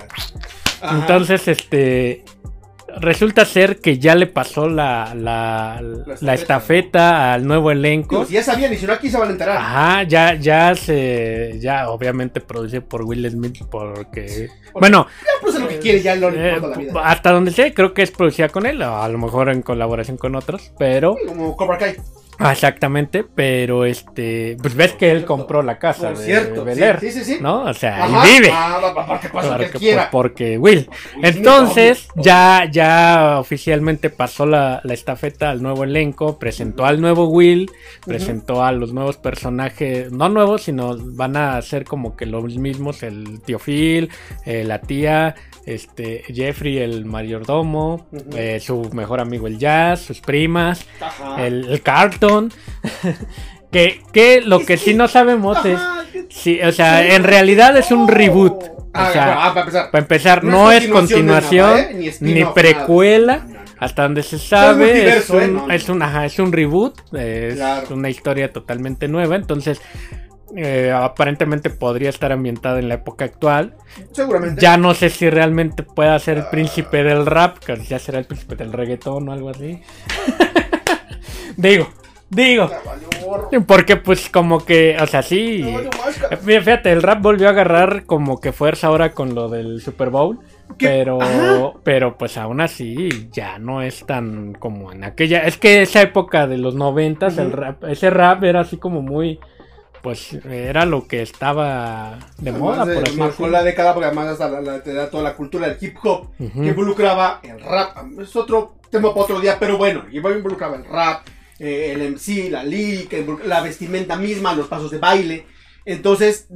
Ajá. 0.84 0.96
entonces, 1.00 1.48
este. 1.48 2.24
Resulta 2.96 3.44
ser 3.44 3.80
que 3.80 3.98
ya 3.98 4.14
le 4.14 4.28
pasó 4.28 4.68
la, 4.68 5.14
la, 5.16 5.80
estafeta. 5.80 6.24
la 6.24 6.34
estafeta 6.34 7.34
al 7.34 7.44
nuevo 7.44 7.70
Digo, 7.70 7.80
elenco. 7.80 8.24
si 8.24 8.34
ya 8.34 8.42
sabían 8.44 8.72
y 8.72 8.76
si 8.76 8.86
no 8.86 8.92
aquí 8.92 9.10
se 9.10 9.18
van 9.18 9.30
a 9.30 9.32
enterar. 9.32 9.56
Ajá, 9.56 10.02
ya, 10.04 10.34
ya 10.34 10.76
se. 10.76 11.58
Ya, 11.60 11.90
obviamente, 11.90 12.40
produce 12.40 12.82
por 12.82 13.02
Will 13.02 13.28
Smith, 13.28 13.64
porque. 13.68 14.48
Bueno, 14.74 15.08
Ya 15.20 15.26
pues 15.42 15.58
lo 15.58 15.66
que 15.66 15.80
quiere, 15.80 16.02
ya 16.02 16.14
no 16.14 16.30
le 16.30 16.50
eh, 16.50 16.60
la 16.60 16.76
vida. 16.76 17.00
hasta 17.04 17.32
donde 17.32 17.50
sé, 17.50 17.74
creo 17.74 17.92
que 17.94 18.02
es 18.02 18.12
producida 18.12 18.48
con 18.48 18.64
él, 18.64 18.80
o 18.80 19.02
a 19.02 19.08
lo 19.08 19.18
mejor 19.18 19.48
en 19.48 19.62
colaboración 19.62 20.16
con 20.16 20.36
otros, 20.36 20.70
pero. 20.78 21.16
Como 21.26 21.56
Cobra 21.56 21.78
Kai. 21.78 21.96
Ah, 22.38 22.52
Exactamente, 22.52 23.24
pero 23.24 23.84
este. 23.84 24.56
Pues 24.60 24.74
ves 24.74 24.92
que 24.92 25.10
él 25.10 25.24
compró 25.24 25.62
la 25.62 25.78
casa 25.78 26.08
Por 26.08 26.18
de 26.18 26.24
cierto. 26.24 26.64
Bel 26.64 26.82
Air, 26.82 27.00
Sí, 27.00 27.10
sí, 27.12 27.24
sí. 27.24 27.38
¿no? 27.40 27.62
O 27.64 27.74
sea, 27.74 28.04
Ajá. 28.04 28.22
ahí 28.22 28.32
vive. 28.38 28.50
Ah, 28.52 28.78
porque 28.94 29.28
que 29.28 29.32
Porque, 29.32 29.78
quiera. 29.78 30.10
pues, 30.10 30.22
porque 30.32 30.58
Will. 30.58 30.88
Entonces, 31.22 32.08
ya, 32.16 32.68
ya 32.70 33.36
oficialmente 33.38 34.10
pasó 34.10 34.46
la, 34.46 34.80
la 34.84 34.94
estafeta 34.94 35.50
al 35.50 35.62
nuevo 35.62 35.84
elenco, 35.84 36.38
presentó 36.38 36.84
al 36.84 37.00
nuevo 37.00 37.28
Will, 37.28 37.70
presentó 38.06 38.64
a 38.64 38.72
los 38.72 38.92
nuevos 38.92 39.16
personajes, 39.16 40.10
no 40.12 40.28
nuevos, 40.28 40.62
sino 40.62 40.96
van 40.98 41.36
a 41.36 41.60
ser 41.62 41.84
como 41.84 42.16
que 42.16 42.26
los 42.26 42.44
mismos, 42.56 43.02
el 43.02 43.40
tío 43.42 43.58
Phil, 43.58 44.10
eh, 44.44 44.64
la 44.64 44.80
tía, 44.80 45.34
este, 45.66 46.23
Jeffrey, 46.33 46.78
el 46.78 47.04
mayordomo, 47.04 48.06
eh, 48.37 48.61
su 48.61 48.90
mejor 48.92 49.21
amigo 49.21 49.47
el 49.47 49.59
Jazz, 49.59 50.00
sus 50.02 50.21
primas, 50.21 50.87
Ajá. 51.00 51.47
el, 51.47 51.64
el 51.68 51.83
Carlton. 51.83 52.52
que, 53.71 54.02
que 54.12 54.40
lo 54.40 54.61
que 54.61 54.76
sí 54.76 54.94
no 54.94 55.09
sabemos 55.09 55.64
es, 55.64 55.76
Ajá, 55.76 56.04
¿qué- 56.12 56.26
sí, 56.30 56.61
o 56.61 56.73
sea, 56.73 57.14
en 57.14 57.25
realidad 57.25 57.76
es 57.76 57.90
un 57.90 58.06
reboot. 58.09 58.64
Ah, 58.97 59.09
O 59.09 59.12
sea, 59.12 59.33
ah, 59.47 59.49
para 59.54 59.61
empezar. 59.66 59.90
para 59.90 60.02
empezar, 60.02 60.44
No 60.44 60.50
no, 60.52 60.73
es 60.73 60.87
continuación 60.87 61.68
nada, 61.71 61.90
¿eh? 61.90 62.14
Ni 62.21 62.44
precuela, 62.44 63.38
nada. 63.38 63.64
Hasta 63.76 64.04
donde 64.04 64.23
se 64.23 64.38
sabe, 64.38 65.09
es 65.18 65.28
¿eh? 65.30 65.33
un, 65.37 65.54
No, 65.54 65.66
no. 65.66 65.73
es 65.75 65.88
un, 65.88 66.00
ajá, 66.00 66.25
es 66.26 66.38
un 66.38 66.52
reboot, 66.52 67.00
es 67.12 67.56
Claro. 67.56 67.88
una 67.97 68.09
historia 68.09 68.52
totalmente 68.52 69.09
nueva, 69.09 69.35
entonces 69.35 69.80
eh, 70.56 70.92
aparentemente 70.94 71.70
podría 71.70 72.11
estar 72.11 72.32
ambientada 72.32 72.78
en 72.78 72.88
la 72.88 72.94
época 72.94 73.25
actual. 73.25 73.75
Seguramente. 74.12 74.61
Ya 74.61 74.76
no 74.76 74.94
sé 74.94 75.11
si 75.11 75.28
realmente 75.30 75.82
pueda 75.82 76.18
ser 76.18 76.38
el 76.38 76.46
príncipe 76.46 77.02
del 77.02 77.26
rap, 77.26 77.58
que 77.58 77.76
ya 77.76 77.99
será 77.99 78.18
el 78.18 78.25
príncipe 78.26 78.56
del 78.56 78.73
reggaetón 78.73 79.28
o 79.28 79.32
algo 79.32 79.50
así. 79.50 79.80
digo, 81.56 81.88
digo, 82.30 82.70
porque 83.66 83.96
pues 83.96 84.28
como 84.30 84.64
que, 84.64 84.96
o 85.00 85.06
sea, 85.06 85.23
sí. 85.23 85.62
Mira, 85.64 86.62
Fíjate, 86.62 86.92
el 86.92 87.02
rap 87.02 87.20
volvió 87.23 87.49
a 87.49 87.50
agarrar 87.50 88.04
como 88.04 88.40
que 88.40 88.52
fuerza 88.52 88.88
ahora 88.88 89.12
con 89.12 89.34
lo 89.34 89.49
del 89.49 89.80
Super 89.80 90.11
Bowl. 90.11 90.38
¿Qué? 90.78 90.87
Pero, 90.87 91.20
Ajá. 91.20 91.73
pero 91.84 92.16
pues 92.16 92.37
aún 92.38 92.61
así 92.61 93.28
ya 93.32 93.58
no 93.58 93.82
es 93.82 94.04
tan 94.06 94.54
como 94.54 94.92
en 94.92 95.04
aquella. 95.04 95.40
Es 95.40 95.58
que 95.58 95.82
esa 95.82 96.00
época 96.02 96.46
de 96.46 96.58
los 96.58 96.75
noventas, 96.75 97.38
el 97.38 97.49
Ujú. 97.49 97.56
rap, 97.56 97.84
ese 97.84 98.11
rap 98.11 98.42
era 98.44 98.61
así 98.61 98.76
como 98.78 99.02
muy, 99.02 99.38
pues 100.04 100.34
era 100.49 100.84
lo 100.84 101.08
que 101.08 101.23
estaba 101.23 102.18
de 102.38 102.52
moda, 102.52 102.82
Además, 102.82 102.94
por 103.00 103.08
así 103.08 103.18
marcó 103.18 103.49
la 103.49 103.62
década 103.64 103.92
porque 103.94 104.06
además 104.06 104.28
hasta 104.28 104.49
la- 104.49 104.61
la- 104.61 104.82
te 104.82 104.92
da 104.94 105.11
toda 105.11 105.25
la 105.25 105.34
cultura 105.34 105.66
del 105.66 105.78
hip 105.80 105.96
hop 106.04 106.28
que 106.38 106.44
involucraba 106.68 107.40
el 107.42 107.58
rap. 107.61 107.96
Es 108.20 108.37
otro 108.37 108.76
tema 108.90 109.08
para 109.12 109.23
otro 109.25 109.40
día, 109.40 109.56
pero 109.58 109.76
bueno, 109.78 110.04
involucraba 110.12 110.76
el 110.76 110.84
rap, 110.84 111.26
eh, 111.58 111.90
el 111.92 112.02
MC, 112.02 112.50
la 112.50 112.62
lírica, 112.62 113.16
la 113.46 113.62
vestimenta 113.62 114.14
misma, 114.16 114.54
los 114.54 114.68
pasos 114.68 114.90
de 114.92 114.99
baile. 114.99 115.46
Entonces, 115.87 116.46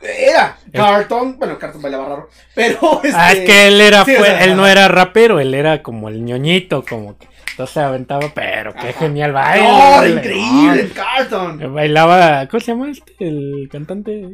era 0.00 0.56
Carton, 0.72 1.38
bueno, 1.38 1.58
Carton 1.58 1.82
bailaba 1.82 2.08
raro, 2.08 2.28
pero 2.54 2.78
Ah, 3.14 3.32
este, 3.32 3.44
es 3.44 3.50
que 3.50 3.68
él 3.68 3.80
era, 3.80 4.04
sí, 4.04 4.14
fue- 4.16 4.44
él 4.44 4.56
no 4.56 4.66
era 4.66 4.88
rapero, 4.88 5.40
él 5.40 5.52
era 5.54 5.82
como 5.82 6.08
el 6.08 6.24
ñoñito, 6.24 6.84
como 6.88 7.16
que 7.18 7.28
entonces 7.50 7.74
se 7.74 7.80
aventaba, 7.80 8.26
pero 8.34 8.72
qué 8.74 8.88
Ajá. 8.90 8.98
genial 8.98 9.32
baile. 9.32 9.66
¡Oh, 9.68 10.06
increíble, 10.06 10.90
Carton! 10.94 11.74
Bailaba, 11.74 12.46
¿cómo 12.48 12.60
se 12.60 12.72
llama 12.72 12.90
este? 12.90 13.12
El 13.20 13.68
cantante. 13.70 14.30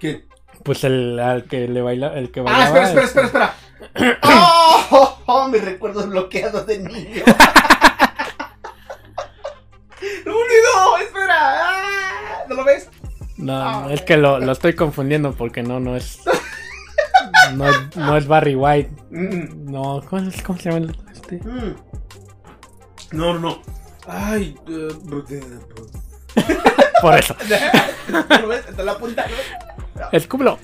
¿Quién? 0.00 0.24
Pues 0.62 0.84
el 0.84 1.18
al 1.20 1.44
que 1.44 1.68
le 1.68 1.80
baila, 1.82 2.14
el 2.18 2.30
que 2.30 2.40
Ah, 2.40 2.44
bailaba. 2.44 2.82
espera, 2.82 3.04
espera, 3.04 3.26
espera, 3.26 3.54
espera. 3.96 4.18
¡Oh, 4.22 4.86
oh, 4.90 5.18
oh, 5.26 5.48
mis 5.48 5.64
recuerdos 5.64 6.08
bloqueados 6.08 6.66
de 6.66 6.78
niño! 6.78 7.22
¡Unido! 10.24 10.98
¡Espera! 11.02 11.34
¡Ah! 11.38 12.44
¿No 12.48 12.54
lo 12.56 12.64
ves? 12.64 12.88
No, 13.36 13.54
Ah. 13.54 13.88
es 13.90 14.02
que 14.02 14.16
lo, 14.16 14.38
lo 14.38 14.52
estoy 14.52 14.74
confundiendo 14.74 15.32
porque 15.32 15.62
no, 15.62 15.80
no 15.80 15.96
es. 15.96 16.20
No 17.54 17.68
es, 17.68 17.96
no 17.96 18.16
es 18.16 18.26
Barry 18.26 18.54
White. 18.56 18.90
Mm, 19.10 19.70
No, 19.70 20.02
¿cómo, 20.08 20.30
se 20.30 20.62
llama 20.64 20.78
el 20.78 20.96
este? 21.12 21.36
mm. 21.36 21.74
No, 23.12 23.34
no, 23.34 23.38
no. 23.38 23.62
Ay, 24.06 24.56
eh, 24.68 24.88
Por 27.02 27.18
eso. 27.18 27.36
¿lo 28.08 28.48
ves? 28.48 28.66
Está 28.68 28.82
la 28.82 28.98
punta, 28.98 29.26
¿no? 29.26 30.08
Escúpelo. 30.12 30.58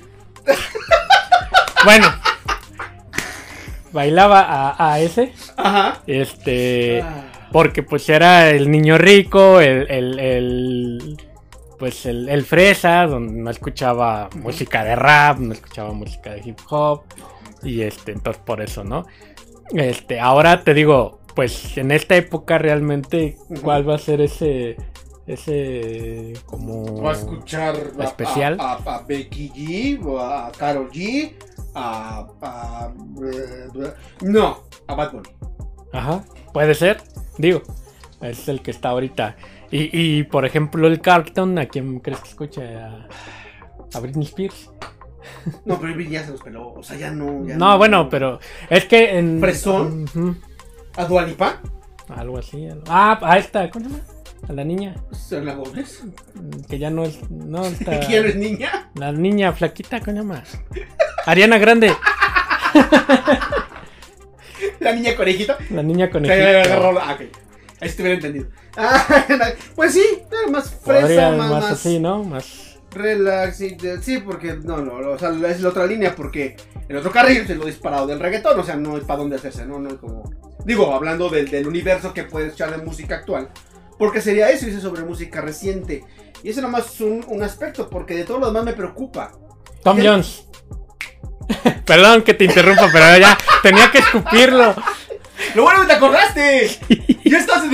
Bueno. 1.85 2.07
Bailaba 3.93 4.41
a, 4.41 4.93
a 4.93 5.01
ese. 5.01 5.33
Ajá. 5.57 6.03
Este. 6.07 7.03
Ah. 7.03 7.33
Porque 7.53 7.83
pues 7.83 8.09
era 8.09 8.49
el 8.49 8.71
niño 8.71 8.97
rico, 8.97 9.61
el, 9.61 9.91
el, 9.91 10.19
el 10.19 11.17
pues 11.79 12.07
el, 12.07 12.29
el 12.29 12.45
fresa, 12.45 13.07
donde 13.07 13.35
no 13.35 13.51
escuchaba 13.51 14.31
música 14.37 14.85
de 14.85 14.95
rap, 14.95 15.39
no 15.39 15.53
escuchaba 15.53 15.93
música 15.93 16.31
de 16.31 16.41
hip 16.45 16.59
hop. 16.71 17.03
Y 17.63 17.83
este, 17.83 18.13
entonces 18.13 18.43
por 18.47 18.63
eso, 18.63 18.85
¿no? 18.85 19.05
Este, 19.73 20.21
ahora 20.21 20.63
te 20.65 20.75
digo, 20.75 21.22
pues 21.35 21.77
en 21.79 21.91
esta 21.91 22.17
época 22.17 22.59
realmente, 22.59 23.37
¿cuál 23.63 23.89
va 23.89 23.95
a 23.95 23.99
ser 23.99 24.21
ese, 24.21 24.77
ese 25.27 26.33
como 26.47 27.03
Va 27.03 27.11
a 27.11 27.15
escuchar 27.15 27.75
especial? 28.01 28.57
A, 28.61 28.73
a- 28.75 28.95
a 28.97 29.03
Becky 29.03 29.51
G, 29.51 30.05
o 30.05 30.21
a 30.21 30.51
Karol 30.53 30.91
G, 30.91 31.33
a, 31.75 32.27
a- 32.43 32.93
eh, 33.33 33.93
No, 34.23 34.65
a 34.87 34.95
Bad 34.95 35.13
Bunny. 35.13 35.29
Ajá, 35.93 36.25
puede 36.53 36.75
ser, 36.75 37.03
digo, 37.39 37.63
es 38.21 38.49
el 38.49 38.63
que 38.63 38.71
está 38.71 38.91
ahorita. 38.91 39.37
Y, 39.71 39.89
y 40.19 40.23
por 40.25 40.45
ejemplo 40.45 40.87
el 40.87 41.01
Carlton, 41.01 41.59
¿a 41.59 41.67
quién 41.67 42.01
crees 42.01 42.21
que 42.21 42.29
escuche? 42.29 42.77
A, 42.77 43.09
a 43.95 44.01
Britney 44.01 44.27
Spears. 44.27 44.71
No, 45.65 45.79
pero 45.81 45.95
Britney 45.95 46.15
ya 46.15 46.25
se 46.25 46.33
los 46.33 46.43
peló. 46.43 46.73
O 46.75 46.83
sea, 46.83 46.97
ya 46.97 47.11
no. 47.11 47.47
ya 47.47 47.57
No, 47.57 47.79
bueno, 47.79 48.09
pero 48.11 48.39
es 48.69 48.85
que 48.85 49.19
en... 49.19 49.41
¿Fresón? 49.41 50.07
¿A 50.97 51.05
Dualipa? 51.05 51.61
algo 52.15 52.39
así. 52.39 52.67
algo- 52.67 52.85
Ah, 52.89 53.19
a 53.23 53.39
esta, 53.39 53.71
¿cómo 53.71 53.87
se 53.87 53.91
llama? 53.93 54.05
A 54.49 54.53
la 54.53 54.65
niña, 54.65 54.95
¿Selena 55.13 55.55
Gómez? 55.55 56.03
que 56.69 56.79
ya 56.79 56.91
no 56.91 57.05
es... 57.05 57.19
No, 57.31 57.65
está... 57.67 58.01
¿Quién 58.01 58.27
es 58.27 58.37
niña? 58.37 58.91
La 58.97 59.13
niña 59.13 59.53
flaquita, 59.53 60.01
¿cómo 60.01 60.13
se 60.13 60.19
llama? 60.23 60.43
Ariana 61.27 61.59
Grande, 61.59 61.95
¿La 64.81 64.93
niña 64.93 65.15
conejito? 65.17 65.55
la 65.71 65.83
niña 65.83 66.11
con 66.11 66.23
Que 66.25 66.33
agarró 66.63 66.93
la- 66.93 67.11
Ah, 67.11 67.15
ok. 67.15 67.21
Ahí 67.81 67.89
se 67.89 67.97
te 67.97 68.03
hubiera 68.03 68.17
entendido. 68.17 68.47
Ah, 68.75 69.05
pues 69.77 69.93
sí, 69.93 70.03
más 70.51 70.71
fresa, 70.71 71.01
Podría 71.03 71.29
más, 71.33 71.39
más 71.39 71.51
más 71.63 71.73
así, 71.73 71.99
¿no? 72.01 72.25
Más... 72.25 72.72
relax. 72.95 73.59
De- 73.59 74.01
sí, 74.03 74.19
porque 74.19 74.55
no, 74.63 74.79
no, 74.79 75.11
o 75.11 75.19
sea, 75.19 75.31
es 75.49 75.61
la 75.61 75.69
otra 75.69 75.87
línea, 75.87 76.15
porque 76.15 76.57
el 76.89 76.97
otro 76.97 77.11
carril 77.11 77.47
se 77.47 77.55
lo 77.55 77.65
disparado 77.67 78.07
del 78.07 78.21
reggaetón, 78.21 78.59
o 78.59 78.65
sea, 78.65 78.77
no 78.77 78.97
hay 78.97 79.03
para 79.03 79.21
dónde 79.21 79.37
hacerse, 79.37 79.67
¿no? 79.67 79.79
No 79.79 79.91
es 79.91 79.97
como. 79.97 80.31
Digo, 80.65 80.95
hablando 80.95 81.29
del, 81.29 81.51
del 81.51 81.67
universo 81.67 82.15
que 82.15 82.25
puedes 82.25 82.53
echar 82.53 82.71
de 82.77 82.85
música 82.85 83.17
actual, 83.17 83.49
porque 83.99 84.21
sería 84.21 84.51
eso, 84.51 84.67
dice 84.67 84.81
sobre 84.81 85.03
música 85.03 85.41
reciente. 85.41 86.05
Y 86.43 86.51
ese 86.51 86.63
nomás 86.63 86.95
es 86.95 87.01
un, 87.01 87.25
un 87.29 87.43
aspecto, 87.43 87.89
porque 87.89 88.15
de 88.15 88.25
todo 88.25 88.39
lo 88.39 88.47
demás 88.47 88.65
me 88.65 88.73
preocupa. 88.73 89.33
Tom. 89.83 89.99
Jones. 90.03 90.45
Perdón 91.85 92.23
que 92.23 92.35
te 92.35 92.45
interrumpa, 92.45 92.89
pero 92.93 93.19
ya 93.19 93.37
tenía 93.63 93.91
que 93.91 93.99
escupirlo. 93.99 94.75
¡Lo 95.55 95.63
bueno 95.63 95.81
que 95.83 95.87
te 95.87 95.93
acordaste! 95.93 96.71
ya 97.25 97.39
estás. 97.39 97.65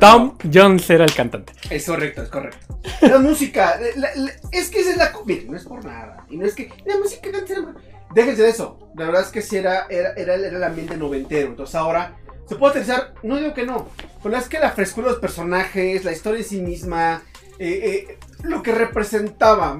Tom 0.00 0.36
Jones 0.52 0.88
era 0.90 1.04
el 1.04 1.14
cantante. 1.14 1.52
Es 1.70 1.86
correcto, 1.86 2.22
es 2.22 2.28
correcto. 2.28 2.80
La 3.00 3.18
música, 3.18 3.78
la- 3.96 4.14
la- 4.14 4.32
es 4.50 4.70
que 4.70 4.80
esa 4.80 4.90
es 4.90 4.96
la. 4.96 5.12
co- 5.12 5.24
Mire, 5.24 5.44
no 5.48 5.56
es 5.56 5.64
por 5.64 5.84
nada. 5.84 6.24
Y 6.30 6.36
no 6.36 6.46
es 6.46 6.54
que. 6.54 6.70
La 6.84 6.96
música 6.98 7.28
Déjense 8.14 8.42
de 8.42 8.48
eso. 8.50 8.78
La 8.96 9.06
verdad 9.06 9.22
es 9.22 9.28
que 9.28 9.40
sí 9.42 9.56
era, 9.56 9.86
era, 9.88 10.12
era, 10.14 10.34
era 10.34 10.56
el 10.56 10.64
ambiente 10.64 10.96
noventero. 10.96 11.48
Entonces 11.48 11.74
ahora 11.74 12.16
se 12.46 12.56
puede 12.56 12.72
utilizar. 12.80 13.14
No 13.22 13.36
digo 13.38 13.54
que 13.54 13.64
no. 13.64 13.88
Pero 14.22 14.36
es 14.36 14.48
que 14.48 14.58
la 14.58 14.70
frescura 14.72 15.06
de 15.06 15.12
los 15.12 15.20
personajes, 15.20 16.04
la 16.04 16.12
historia 16.12 16.40
en 16.40 16.44
sí 16.46 16.60
misma, 16.60 17.22
eh, 17.58 18.06
eh, 18.08 18.18
lo 18.42 18.62
que 18.62 18.72
representaba. 18.72 19.76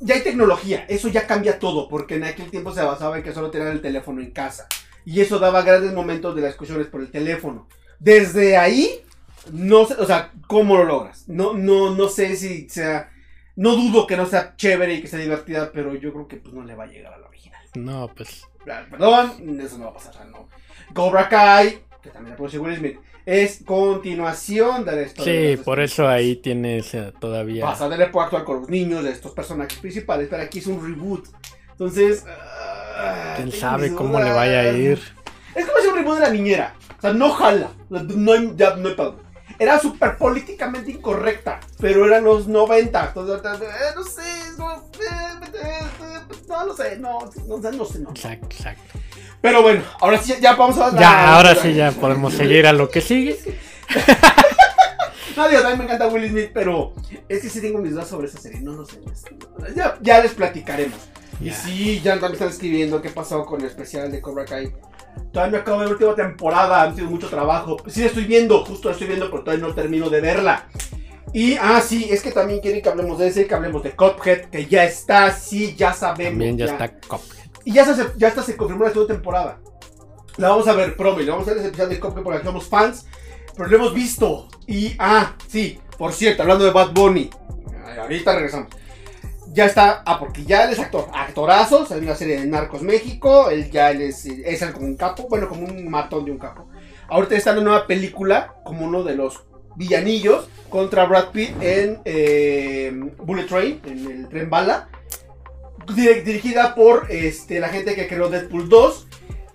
Ya 0.00 0.16
hay 0.16 0.22
tecnología. 0.22 0.84
Eso 0.88 1.08
ya 1.08 1.26
cambia 1.26 1.58
todo. 1.58 1.88
Porque 1.88 2.16
en 2.16 2.24
aquel 2.24 2.50
tiempo 2.50 2.72
se 2.72 2.82
basaba 2.82 3.18
en 3.18 3.22
que 3.22 3.32
solo 3.32 3.50
tenían 3.50 3.72
el 3.72 3.80
teléfono 3.80 4.20
en 4.20 4.30
casa. 4.30 4.66
Y 5.04 5.20
eso 5.20 5.38
daba 5.38 5.62
grandes 5.62 5.92
momentos 5.92 6.34
de 6.34 6.42
las 6.42 6.50
discusiones 6.50 6.86
por 6.86 7.00
el 7.00 7.10
teléfono. 7.10 7.68
Desde 7.98 8.56
ahí 8.56 9.04
no 9.52 9.86
sé, 9.86 9.94
o 9.94 10.06
sea, 10.06 10.32
¿cómo 10.46 10.76
lo 10.76 10.84
logras? 10.84 11.28
No, 11.28 11.54
no, 11.54 11.94
no 11.94 12.08
sé 12.08 12.36
si 12.36 12.68
sea. 12.68 13.10
No 13.56 13.76
dudo 13.76 14.06
que 14.06 14.16
no 14.16 14.26
sea 14.26 14.56
chévere 14.56 14.94
y 14.94 15.02
que 15.02 15.08
sea 15.08 15.18
divertida, 15.18 15.70
pero 15.72 15.94
yo 15.94 16.12
creo 16.12 16.28
que 16.28 16.36
pues, 16.36 16.54
no 16.54 16.64
le 16.64 16.74
va 16.74 16.84
a 16.84 16.86
llegar 16.86 17.12
a 17.12 17.18
la 17.18 17.28
original. 17.28 17.60
No, 17.74 18.08
pues. 18.14 18.46
Ah, 18.70 18.84
Perdón, 18.88 19.60
eso 19.60 19.78
no 19.78 19.86
va 19.86 19.90
a 19.90 19.94
pasar, 19.94 20.26
no. 20.26 20.48
Cobra 20.94 21.28
Kai, 21.28 21.82
que 22.02 22.10
también 22.10 22.30
la 22.30 22.36
produce 22.36 22.58
Will 22.58 22.76
Smith, 22.76 22.98
es 23.30 23.62
continuación 23.64 24.84
de 24.84 24.92
la 24.96 25.02
historia. 25.02 25.32
de 25.32 25.50
Sí, 25.50 25.56
los 25.56 25.64
por 25.64 25.78
eso 25.78 26.08
ahí 26.08 26.34
tienes 26.34 26.90
todavía. 27.20 27.64
Pasa 27.64 27.88
de 27.88 27.96
la 27.96 28.06
época 28.06 28.24
actual 28.24 28.44
con 28.44 28.60
los 28.62 28.68
niños 28.68 29.04
de 29.04 29.10
estos 29.12 29.30
personajes 29.30 29.78
principales, 29.78 30.26
pero 30.28 30.42
aquí 30.42 30.58
es 30.58 30.66
un 30.66 30.82
reboot. 30.84 31.28
Entonces. 31.70 32.24
ah, 32.26 33.34
Quién 33.36 33.52
sabe 33.52 33.94
cómo 33.94 34.18
le 34.20 34.32
vaya 34.32 34.60
a 34.62 34.72
ir. 34.72 35.00
Es 35.54 35.64
como 35.64 35.78
si 35.80 35.86
un 35.86 35.94
reboot 35.94 36.16
de 36.16 36.20
la 36.22 36.30
niñera. 36.30 36.74
O 36.98 37.00
sea, 37.00 37.12
no 37.12 37.30
jala. 37.30 37.70
No 37.88 38.32
hay, 38.32 38.52
ya, 38.56 38.74
no 38.74 38.88
hay 38.88 38.94
pedo. 38.96 39.20
Era 39.60 39.78
súper 39.78 40.16
políticamente 40.16 40.90
incorrecta. 40.90 41.60
Pero 41.78 42.06
eran 42.06 42.24
los 42.24 42.48
90. 42.48 43.04
Entonces, 43.14 43.62
eh, 43.62 43.92
no 43.94 44.02
sé. 44.02 44.22
como, 44.56 44.72
eh, 44.72 44.76
eh, 45.54 45.78
eh, 46.02 46.34
No, 46.48 46.66
no 46.66 46.74
sé. 46.74 46.98
No, 46.98 47.18
no, 47.46 47.62
sé, 47.62 47.76
no 47.76 47.84
sé. 47.84 47.98
No. 48.00 48.10
Exacto, 48.10 48.46
exacto. 48.50 48.98
Pero 49.40 49.62
bueno, 49.62 49.82
ahora 50.00 50.18
sí, 50.18 50.34
ya 50.40 50.54
vamos 50.54 50.78
a. 50.78 50.98
Ya, 50.98 51.34
ahora 51.36 51.54
sí, 51.54 51.72
ya 51.74 51.92
podemos 51.92 52.34
seguir 52.34 52.66
a 52.66 52.72
lo 52.72 52.90
que 52.90 53.00
sigue. 53.00 53.38
No, 55.36 55.48
digo, 55.48 55.60
también 55.62 55.78
me 55.78 55.84
encanta 55.84 56.08
Will 56.08 56.28
Smith, 56.28 56.50
pero 56.52 56.92
es 57.28 57.40
que 57.40 57.48
sí 57.48 57.60
tengo 57.60 57.78
mis 57.78 57.92
dudas 57.92 58.08
sobre 58.08 58.26
esa 58.26 58.38
serie. 58.38 58.60
No 58.60 58.72
lo 58.72 58.84
sé. 58.84 59.00
Ya, 59.74 59.96
ya 60.02 60.20
les 60.20 60.34
platicaremos. 60.34 60.98
Y 61.40 61.46
Ya. 61.46 61.54
sí, 61.54 62.00
ya 62.02 62.12
también 62.14 62.32
están 62.34 62.48
escribiendo 62.48 63.00
qué 63.00 63.08
pasó 63.08 63.46
con 63.46 63.60
el 63.60 63.66
especial 63.68 64.10
de 64.12 64.20
Cobra 64.20 64.44
Kai. 64.44 64.70
Todavía 65.32 65.56
no 65.56 65.62
acabo 65.62 65.80
de 65.80 65.86
ver 65.86 66.00
la 66.00 66.08
última 66.08 66.28
temporada, 66.28 66.82
han 66.82 66.94
sido 66.94 67.08
mucho 67.08 67.28
trabajo. 67.28 67.76
Sí, 67.86 68.00
la 68.00 68.06
estoy 68.08 68.24
viendo, 68.24 68.64
justo 68.64 68.88
la 68.88 68.92
estoy 68.92 69.06
viendo, 69.08 69.30
pero 69.30 69.42
todavía 69.44 69.66
no 69.66 69.74
termino 69.74 70.10
de 70.10 70.20
verla. 70.20 70.66
Y, 71.32 71.54
ah, 71.54 71.80
sí, 71.80 72.08
es 72.10 72.22
que 72.22 72.32
también 72.32 72.60
quieren 72.60 72.82
que 72.82 72.88
hablemos 72.88 73.18
de 73.18 73.28
ese, 73.28 73.46
que 73.46 73.54
hablemos 73.54 73.82
de 73.84 73.92
Cuphead, 73.92 74.46
que 74.50 74.66
ya 74.66 74.84
está, 74.84 75.30
sí, 75.32 75.74
ya 75.76 75.92
sabemos. 75.94 76.32
También 76.32 76.58
ya 76.58 76.64
está 76.66 76.88
Cop. 77.06 77.22
Y 77.64 77.72
ya, 77.72 77.84
se, 77.84 78.42
se 78.42 78.56
confirmó 78.56 78.84
la 78.84 78.90
segunda 78.90 79.14
temporada. 79.14 79.58
La 80.36 80.50
vamos 80.50 80.68
a 80.68 80.72
ver, 80.72 80.96
promi, 80.96 81.24
la 81.24 81.32
vamos 81.32 81.48
a 81.48 81.54
ver 81.54 81.66
ese 81.66 81.86
de 81.86 82.00
Cuphead 82.00 82.22
porque 82.22 82.44
somos 82.44 82.66
fans, 82.66 83.06
pero 83.56 83.68
lo 83.68 83.76
hemos 83.76 83.94
visto. 83.94 84.48
Y, 84.66 84.94
ah, 84.98 85.34
sí, 85.48 85.78
por 85.98 86.12
cierto, 86.12 86.42
hablando 86.42 86.64
de 86.64 86.70
Bad 86.70 86.92
Bunny, 86.92 87.30
ahorita 88.00 88.34
regresamos. 88.34 88.68
Ya 89.52 89.66
está, 89.66 90.02
ah, 90.06 90.18
porque 90.18 90.44
ya 90.44 90.64
él 90.64 90.70
es 90.70 90.78
actor, 90.78 91.08
actorazo, 91.12 91.84
salió 91.84 92.04
en 92.04 92.08
la 92.08 92.16
serie 92.16 92.40
de 92.40 92.46
Narcos 92.46 92.82
México, 92.82 93.50
él 93.50 93.70
ya 93.70 93.90
es, 93.90 94.24
es 94.24 94.64
como 94.66 94.86
un 94.86 94.96
capo, 94.96 95.26
bueno, 95.28 95.48
como 95.48 95.66
un 95.66 95.90
matón 95.90 96.24
de 96.24 96.30
un 96.30 96.38
capo. 96.38 96.68
Ahorita 97.08 97.34
está 97.36 97.50
en 97.50 97.58
una 97.58 97.70
nueva 97.70 97.86
película, 97.88 98.54
como 98.64 98.86
uno 98.86 99.02
de 99.02 99.16
los 99.16 99.42
villanillos, 99.74 100.48
contra 100.68 101.04
Brad 101.04 101.30
Pitt 101.32 101.50
en 101.60 102.00
eh, 102.04 102.92
Bullet 103.18 103.46
Train, 103.46 103.80
en 103.84 104.06
el 104.06 104.28
tren 104.28 104.48
bala, 104.48 104.88
Dir- 105.94 106.22
dirigida 106.24 106.74
por 106.74 107.06
este, 107.10 107.60
la 107.60 107.68
gente 107.68 107.94
que 107.94 108.06
creó 108.08 108.28
Deadpool 108.28 108.68
2. 108.68 109.06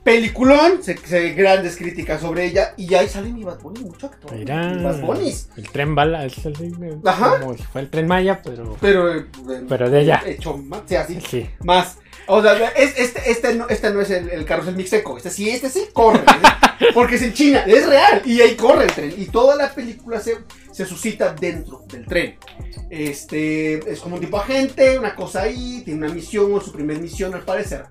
Peliculón, 0.03 0.83
se, 0.83 0.95
se- 0.97 1.33
grandes 1.33 1.77
críticas 1.77 2.21
sobre 2.21 2.45
ella. 2.45 2.75
Y 2.77 2.93
ahí 2.93 3.09
sale 3.09 3.31
mi 3.33 3.43
Bad 3.43 3.59
Bunny, 3.61 3.79
mucho 3.85 4.05
actor. 4.05 4.31
Mira. 4.35 4.69
mi 4.69 4.83
Bad 4.83 5.01
Bunnies. 5.01 5.49
El 5.57 5.67
tren 5.71 5.95
bala 5.95 6.25
es 6.25 6.45
el. 6.45 6.99
Ajá. 7.03 7.39
Como 7.39 7.57
si 7.57 7.63
fue 7.63 7.81
el 7.81 7.89
tren 7.89 8.05
Maya, 8.07 8.39
pero. 8.43 8.77
Pero, 8.79 9.11
eh, 9.15 9.25
Pero 9.67 9.89
de 9.89 9.99
allá. 9.99 10.21
Hecho 10.25 10.57
más, 10.57 10.81
sí, 10.85 10.95
así. 10.95 11.19
Sí. 11.27 11.49
Más. 11.63 11.97
O 12.27 12.39
sea, 12.43 12.53
es- 12.75 12.99
este, 12.99 13.31
este, 13.31 13.55
no, 13.55 13.67
este 13.67 13.91
no 13.91 14.01
es 14.01 14.11
el, 14.11 14.29
el 14.29 14.45
carrusel 14.45 14.75
mixeco. 14.75 15.17
Este 15.17 15.31
sí, 15.31 15.49
este 15.49 15.69
sí 15.69 15.87
corre. 15.91 16.21
porque 16.93 17.15
es 17.15 17.21
en 17.21 17.33
China, 17.33 17.63
es 17.65 17.87
real. 17.87 18.21
Y 18.25 18.41
ahí 18.41 18.55
corre 18.55 18.85
el 18.85 18.91
tren. 18.91 19.13
Y 19.17 19.25
toda 19.25 19.55
la 19.55 19.73
película 19.73 20.19
se, 20.19 20.37
se 20.71 20.85
suscita 20.85 21.33
dentro 21.33 21.83
del 21.87 22.05
tren. 22.05 22.37
Este 22.89 23.91
es 23.91 23.99
como 23.99 24.15
un 24.15 24.21
tipo 24.21 24.37
agente, 24.37 24.97
una 24.97 25.15
cosa 25.15 25.43
ahí, 25.43 25.81
tiene 25.83 26.05
una 26.05 26.13
misión, 26.13 26.53
o 26.53 26.61
su 26.61 26.71
primer 26.71 26.99
misión 26.99 27.33
al 27.33 27.43
parecer. 27.43 27.85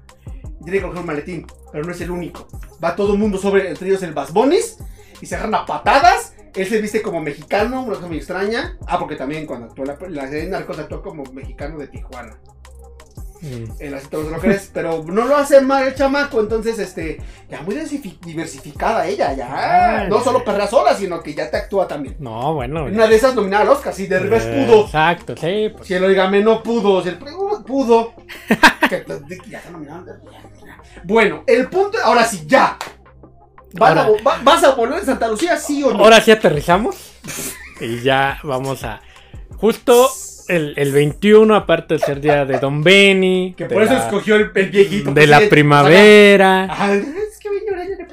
Tiene 0.63 0.79
que 0.79 0.83
coger 0.85 1.01
un 1.01 1.07
maletín, 1.07 1.47
pero 1.73 1.85
no 1.85 1.93
es 1.93 2.01
el 2.01 2.11
único. 2.11 2.49
Va 2.83 2.97
todo 2.97 3.13
el 3.13 3.19
mundo 3.19 3.39
sobre, 3.39 3.69
entre 3.69 3.89
ellos 3.89 4.03
el 4.03 4.15
Bas 4.15 4.33
Bonis, 4.33 4.79
y 5.21 5.27
se 5.27 5.35
agarran 5.35 5.55
a 5.57 5.67
patadas. 5.67 6.35
Él 6.55 6.67
se 6.67 6.81
viste 6.81 7.03
como 7.03 7.21
mexicano, 7.21 7.83
una 7.83 7.97
cosa 7.97 8.07
muy 8.07 8.19
extraña. 8.19 8.79
Ah, 8.87 8.99
porque 8.99 9.17
también 9.17 9.45
cuando 9.47 9.67
actuó 9.67 9.85
la, 9.85 9.99
la 10.09 10.29
serie 10.29 10.45
de 10.45 10.51
Narcos 10.51 10.79
actuó 10.79 11.03
como 11.03 11.25
mexicano 11.33 11.79
de 11.79 11.89
Tijuana. 11.89 12.39
Mm. 13.41 13.65
El 13.79 13.93
acento 13.95 14.19
no 14.19 14.25
se 14.25 14.31
lo 14.31 14.39
crees, 14.41 14.71
pero 14.73 15.05
no 15.07 15.27
lo 15.27 15.37
hace 15.37 15.61
mal 15.61 15.87
el 15.87 15.95
chamaco, 15.95 16.41
entonces 16.41 16.79
este, 16.79 17.21
ya 17.51 17.61
muy 17.63 17.75
diversifi- 17.75 18.19
diversificada 18.21 19.07
ella, 19.07 19.35
ya. 19.35 20.07
No 20.09 20.23
solo 20.23 20.43
perrea 20.45 20.67
sola, 20.67 20.95
sino 20.95 21.23
que 21.23 21.35
ya 21.35 21.51
te 21.51 21.59
actúa 21.59 21.87
también. 21.87 22.17
No, 22.21 22.55
bueno. 22.55 22.85
Una 22.85 23.07
de 23.07 23.17
esas 23.17 23.35
nominada 23.35 23.65
al 23.65 23.69
Oscar, 23.71 23.93
si 23.93 24.07
de 24.07 24.19
revés 24.21 24.45
eh, 24.47 24.65
pudo. 24.67 24.85
Exacto, 24.87 25.35
sí. 25.37 25.71
Pues, 25.75 25.87
Si 25.87 25.93
el 25.95 26.05
oigame 26.05 26.43
no 26.43 26.63
pudo, 26.63 27.03
si 27.03 27.11
el 27.11 27.19
pudo. 27.19 28.15
que 28.89 28.99
te- 28.99 29.21
de- 29.21 29.41
ya 29.49 29.59
está 29.59 29.71
nominado. 29.71 30.05
Bueno, 31.03 31.45
el 31.47 31.69
punto, 31.69 31.99
ahora 32.03 32.25
sí, 32.25 32.45
ya. 32.47 32.79
¿Vas, 33.75 33.97
a, 33.97 34.05
Ahora- 34.05 34.23
va- 34.27 34.39
¿Vas 34.43 34.65
a 34.65 34.71
volver 34.75 35.01
a 35.03 35.05
Santa 35.05 35.29
Lucía, 35.29 35.57
sí 35.59 35.83
o 35.83 35.93
no? 35.93 36.03
ahora 36.05 36.21
sí 36.21 36.31
aterrizamos. 36.31 36.97
y 37.81 38.01
ya 38.01 38.39
vamos 38.43 38.85
a. 38.85 39.01
Justo 39.57 40.09
el, 40.49 40.75
el 40.77 40.93
21, 40.93 41.55
aparte 41.55 41.95
de 41.95 42.01
ser 42.01 42.21
día 42.21 42.45
de 42.45 42.59
Don 42.59 42.83
Benny. 42.83 43.55
que 43.57 43.67
por 43.67 43.83
eso 43.83 43.95
la- 43.95 44.05
escogió 44.07 44.37
el, 44.37 44.51
el 44.55 44.71
viejito. 44.71 45.13
De 45.13 45.27
la 45.27 45.41
primavera. 45.49 46.65
Ajá, 46.65 46.93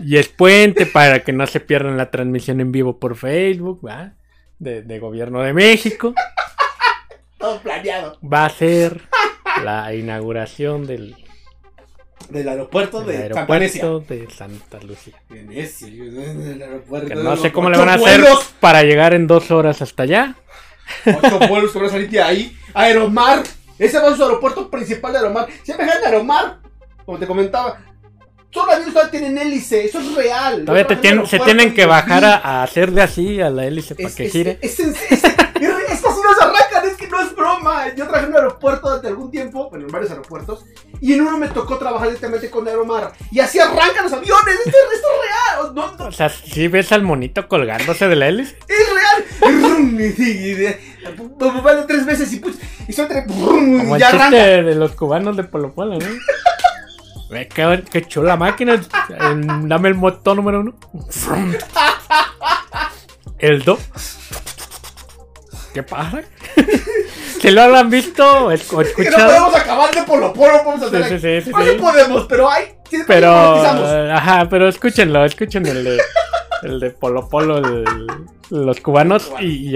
Y 0.04 0.18
es 0.18 0.28
puente 0.30 0.86
para 0.86 1.24
que 1.24 1.32
no 1.34 1.46
se 1.48 1.60
pierdan 1.60 1.98
la 1.98 2.10
transmisión 2.12 2.60
en 2.62 2.72
vivo 2.72 3.00
por 3.00 3.16
Facebook, 3.16 3.86
¿va? 3.86 4.14
De, 4.60 4.82
de 4.82 5.00
Gobierno 5.00 5.42
de 5.42 5.54
México. 5.54 6.14
Todo 7.38 7.60
planeado. 7.62 8.18
Va 8.22 8.46
a 8.46 8.50
ser 8.50 9.02
la 9.64 9.94
inauguración 9.96 10.86
del, 10.86 11.16
Del 12.30 12.48
aeropuerto 12.48 13.02
de 13.04 13.18
aeropuerto 13.18 14.00
de 14.02 14.28
Santa 14.30 14.80
Lucía. 14.82 15.16
Venecia, 15.30 15.88
aeropuerto 15.88 17.08
Que 17.08 17.16
no 17.16 17.36
sé 17.38 17.52
cómo 17.52 17.70
le 17.72 17.78
van 17.80 17.90
a 17.90 17.96
hacer 17.96 18.22
vuelos, 18.22 18.54
para 18.60 18.84
llegar 18.84 19.14
en 19.16 19.26
dos 19.28 19.50
horas 19.52 19.82
hasta 19.82 20.04
allá. 20.04 20.36
Ocho 21.06 21.40
vuelos 21.48 21.72
que 21.72 21.80
van 21.80 21.88
a 21.88 21.92
salir 21.92 22.10
de 22.10 22.22
ahí. 22.22 22.58
Aeromar. 22.74 23.44
Ese 23.80 24.00
va 24.00 24.10
a 24.10 24.16
su 24.16 24.24
aeropuerto 24.24 24.70
principal 24.70 25.12
de 25.12 25.20
Aeromar. 25.20 25.48
Siempre 25.64 25.86
dejan 25.86 26.02
de 26.02 26.08
Aeromar. 26.08 26.58
Como 27.06 27.18
te 27.18 27.26
comentaba. 27.28 27.80
Todos 28.52 28.68
los 28.68 28.76
aviones 28.76 28.94
todavía 28.94 29.12
tienen 29.12 29.38
hélice. 29.38 29.86
Eso 29.86 30.00
es 30.02 30.14
real. 30.14 30.66
Todavía 30.66 30.86
te 30.88 30.96
tienen- 30.98 31.26
se 31.26 31.40
tienen 31.40 31.74
que 31.74 31.86
bajar 31.86 32.26
a, 32.26 32.36
a 32.36 32.64
hacerle 32.64 33.02
así 33.02 33.40
a 33.42 33.50
la 33.50 33.66
hélice 33.66 33.96
para 33.96 34.14
que 34.14 34.26
es- 34.26 34.32
gire. 34.32 34.60
es 34.62 34.80
es- 34.80 34.96
es- 35.12 35.24
es 35.24 36.02
Yo 37.96 38.04
trabajé 38.06 38.26
en 38.26 38.32
un 38.32 38.36
aeropuerto 38.38 38.88
durante 38.88 39.08
algún 39.08 39.32
tiempo, 39.32 39.70
bueno, 39.70 39.86
en 39.86 39.92
varios 39.92 40.12
aeropuertos, 40.12 40.66
y 41.00 41.14
en 41.14 41.22
uno 41.22 41.38
me 41.38 41.48
tocó 41.50 41.78
trabajar 41.78 42.08
directamente 42.08 42.50
con 42.50 42.68
Aeromar. 42.68 43.14
Y 43.32 43.40
así 43.40 43.60
arrancan 43.60 44.04
los 44.04 44.14
aviones, 44.14 44.56
esto, 44.66 44.78
esto 44.94 45.08
es 45.08 45.62
real. 45.66 45.74
No, 45.76 45.96
no, 45.98 46.06
O 46.08 46.12
sea, 46.12 46.30
si 46.30 46.68
ves 46.68 46.92
al 46.92 47.04
monito 47.04 47.48
colgándose 47.48 48.08
de 48.08 48.16
la 48.16 48.28
hélice. 48.28 48.58
es 48.68 48.90
real. 48.94 50.00
Y 50.02 50.12
sí, 50.12 50.54
de- 50.54 50.92
Vale 51.64 51.84
tres 51.88 52.06
veces 52.06 52.32
y 52.34 52.40
pues, 52.40 52.58
y 52.88 52.94
son 52.94 53.08
tres, 53.08 53.26
brum, 53.26 53.80
Como 53.80 53.96
el 53.96 54.04
arranca. 54.04 54.38
de 54.38 54.76
los 54.76 54.92
cubanos 54.92 55.36
de 55.36 55.44
Polo 55.44 55.74
Polo, 55.74 55.98
¿no? 55.98 56.06
Qué, 57.56 57.84
qué 57.90 58.06
chula 58.08 58.36
máquina. 58.36 58.80
Dame 59.64 59.88
el 59.90 59.96
motor 59.96 60.36
número 60.36 60.60
uno. 60.60 60.76
El 63.40 63.64
do. 63.64 63.80
¿Qué 65.74 65.84
pasa? 65.84 66.22
Si 67.42 67.50
lo 67.50 67.64
habrán 67.64 67.90
visto 67.90 68.24
o 68.46 68.52
es- 68.52 68.72
o 68.72 68.78
Que 68.78 68.84
no 68.84 68.90
escuchado. 69.02 69.26
podemos 69.30 69.56
acabar 69.56 69.96
de 69.96 70.04
polo 70.04 70.32
polo, 70.32 70.64
podemos 70.64 70.84
hacer 70.88 71.04
Sí, 71.06 71.10
sí, 71.20 71.42
sí, 71.42 71.42
sí, 71.46 71.50
No, 71.52 71.64
sí. 71.64 71.72
podemos, 71.80 72.26
pero 72.28 72.48
hay. 72.52 72.66
Pero, 73.08 73.32
ajá, 74.14 74.48
pero 74.48 74.68
escúchenlo, 74.68 75.26
escuchen 75.26 75.66
el 75.66 75.84
de, 75.84 76.02
el 76.64 76.80
de 76.80 76.92
Polo 76.92 77.28
Polo, 77.28 77.58
el- 77.58 78.08
los 78.52 78.80
cubanos, 78.82 79.32
y, 79.40 79.76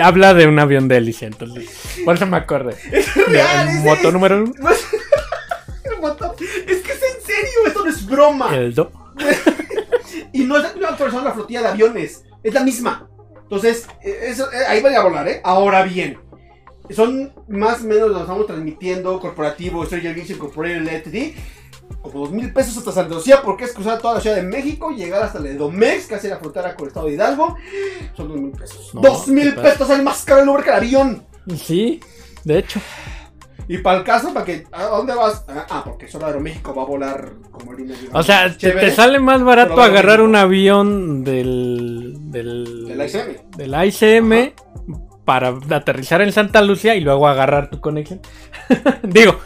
habla 0.00 0.34
de 0.34 0.48
un 0.48 0.58
avión 0.58 0.88
de 0.88 0.96
hélice, 0.96 1.26
entonces, 1.26 1.68
por 2.04 2.16
eso 2.16 2.26
me 2.26 2.38
acordé. 2.38 2.74
Es 2.92 3.14
real, 3.28 3.68
El 3.68 3.84
moto 3.84 4.10
número 4.10 4.42
uno, 4.42 4.52
el 5.84 6.00
motor- 6.00 6.34
Es 6.66 6.78
que 6.82 6.92
es 6.92 7.02
en 7.02 7.22
serio, 7.24 7.58
esto 7.66 7.84
no 7.84 7.90
es 7.90 8.06
broma. 8.06 8.56
el 8.56 8.74
do. 8.74 8.90
Y 10.32 10.42
no 10.44 10.56
es 10.58 10.74
una 10.74 10.88
actualización 10.88 11.22
de 11.22 11.28
la 11.28 11.34
flotilla 11.34 11.62
de 11.62 11.68
aviones, 11.68 12.24
es 12.42 12.54
la 12.54 12.64
misma. 12.64 13.06
Entonces, 13.48 13.86
eso, 14.02 14.52
eh, 14.52 14.66
ahí 14.68 14.82
van 14.82 14.94
a 14.94 15.00
volar, 15.00 15.26
¿eh? 15.26 15.40
Ahora 15.42 15.82
bien, 15.82 16.18
son 16.90 17.32
más 17.48 17.80
o 17.80 17.84
menos, 17.84 18.10
lo 18.10 18.20
estamos 18.20 18.46
transmitiendo, 18.46 19.18
corporativo, 19.20 19.86
Stranger 19.86 20.14
Games 20.14 20.30
Incorporated 20.30 20.86
LTD, 20.86 21.34
como 22.02 22.20
dos 22.20 22.30
mil 22.30 22.52
pesos 22.52 22.76
hasta 22.76 22.92
Santa 22.92 23.14
Lucía, 23.14 23.40
porque 23.42 23.64
es 23.64 23.72
cruzar 23.72 23.98
toda 23.98 24.14
la 24.14 24.20
Ciudad 24.20 24.36
de 24.36 24.42
México, 24.42 24.90
llegar 24.90 25.22
hasta 25.22 25.40
la 25.40 25.48
Edomex, 25.48 26.06
casi 26.06 26.28
la 26.28 26.36
frontera 26.36 26.74
con 26.74 26.84
el 26.84 26.88
estado 26.88 27.06
de 27.06 27.14
Hidalgo, 27.14 27.56
son 28.14 28.28
dos 28.28 28.36
mil 28.36 28.52
pesos. 28.52 28.94
No, 28.94 29.00
dos 29.00 29.28
mil 29.28 29.54
pesos, 29.54 29.88
es 29.88 30.02
más 30.02 30.24
caro 30.24 30.42
el 30.42 30.48
Uber 30.50 30.62
que 30.62 30.70
el 30.70 30.76
avión. 30.76 31.26
Sí, 31.56 32.00
de 32.44 32.58
hecho. 32.58 32.80
Y 33.68 33.78
para 33.78 33.98
el 33.98 34.04
caso, 34.04 34.32
para 34.32 34.46
que, 34.46 34.66
¿a 34.72 34.84
dónde 34.84 35.14
vas? 35.14 35.44
Ah, 35.46 35.66
Ah, 35.68 35.82
porque 35.84 36.08
solo 36.08 36.26
Aeroméxico 36.26 36.74
va 36.74 36.82
a 36.82 36.86
volar 36.86 37.32
como 37.50 37.74
de 37.74 37.94
O 38.12 38.22
sea, 38.22 38.50
te, 38.50 38.56
Chévere. 38.56 38.88
te 38.88 38.96
sale 38.96 39.18
más 39.20 39.42
barato 39.44 39.80
agarrar 39.82 40.22
un 40.22 40.34
avión 40.34 41.22
del. 41.24 42.14
del. 42.30 42.86
Del 42.88 43.06
ICM. 43.06 43.56
del 43.56 43.86
ICM 43.88 44.52
para 45.26 45.58
aterrizar 45.70 46.22
en 46.22 46.32
Santa 46.32 46.62
Lucía 46.62 46.94
y 46.94 47.02
luego 47.02 47.28
agarrar 47.28 47.68
tu 47.68 47.78
conexión. 47.80 48.22
digo, 49.02 49.38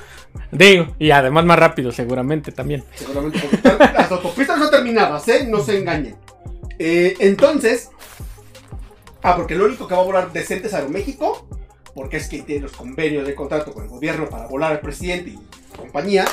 digo, 0.52 0.94
y 1.00 1.10
además 1.10 1.44
más 1.44 1.58
rápido, 1.58 1.90
seguramente 1.90 2.52
también. 2.52 2.84
Seguramente 2.94 3.40
porque 3.40 3.92
las 3.92 4.12
autopistas 4.12 4.58
no 4.58 4.70
terminadas, 4.70 5.26
¿eh? 5.26 5.48
No 5.48 5.58
se 5.58 5.78
engañen. 5.78 6.14
Eh, 6.78 7.16
entonces. 7.18 7.90
Ah, 9.24 9.34
porque 9.36 9.56
lo 9.56 9.64
único 9.64 9.88
que 9.88 9.94
va 9.94 10.00
a 10.00 10.04
volar 10.04 10.32
decente 10.32 10.68
es 10.68 10.74
Aeroméxico. 10.74 11.46
Porque 11.94 12.16
es 12.16 12.28
que 12.28 12.42
tiene 12.42 12.62
los 12.62 12.72
convenios 12.72 13.26
de 13.26 13.34
contrato 13.34 13.72
con 13.72 13.84
el 13.84 13.90
gobierno 13.90 14.28
para 14.28 14.46
volar 14.46 14.72
al 14.72 14.80
presidente 14.80 15.30
y 15.30 15.38
compañía. 15.76 16.24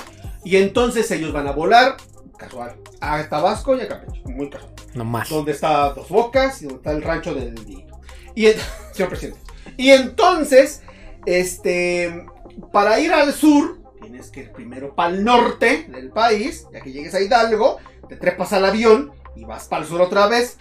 Y 0.43 0.56
entonces 0.56 1.10
ellos 1.12 1.34
van 1.34 1.48
a 1.48 1.52
volar, 1.52 1.98
casual, 2.38 2.78
a 3.02 3.28
Tabasco 3.28 3.76
y 3.76 3.82
a 3.82 3.88
Campeche. 3.88 4.22
Muy 4.26 4.50
casual. 4.50 4.72
No 4.93 5.06
más. 5.06 5.30
donde 5.30 5.52
está 5.52 5.89
Dos 5.93 6.10
Bocas 6.10 6.62
y 6.62 6.65
donde 6.65 6.78
está 6.78 6.91
el 6.91 7.02
rancho 7.02 7.34
del 7.34 7.54
Dieguito. 7.56 8.00
Y 8.36 8.48
señor 8.93 9.10
presidente. 9.10 9.39
Y 9.78 9.91
entonces, 9.91 10.82
este, 11.26 12.26
para 12.72 13.00
ir 13.00 13.13
al 13.13 13.34
sur, 13.34 13.80
tienes 14.02 14.32
que 14.32 14.41
ir 14.41 14.52
primero 14.52 14.95
para 14.95 15.13
el 15.13 15.24
norte 15.24 15.86
del 15.89 16.10
país, 16.10 16.67
ya 16.74 16.82
que 16.82 16.91
llegues 16.91 17.13
a 17.13 17.22
Hidalgo, 17.22 17.78
te 18.08 18.15
trepas 18.15 18.54
al 18.54 18.65
avión 18.65 19.12
y 19.36 19.45
vas 19.45 19.67
para 19.67 19.84
el 19.84 19.88
sur 19.88 20.02
otra 20.02 20.28
vez. 20.28 20.58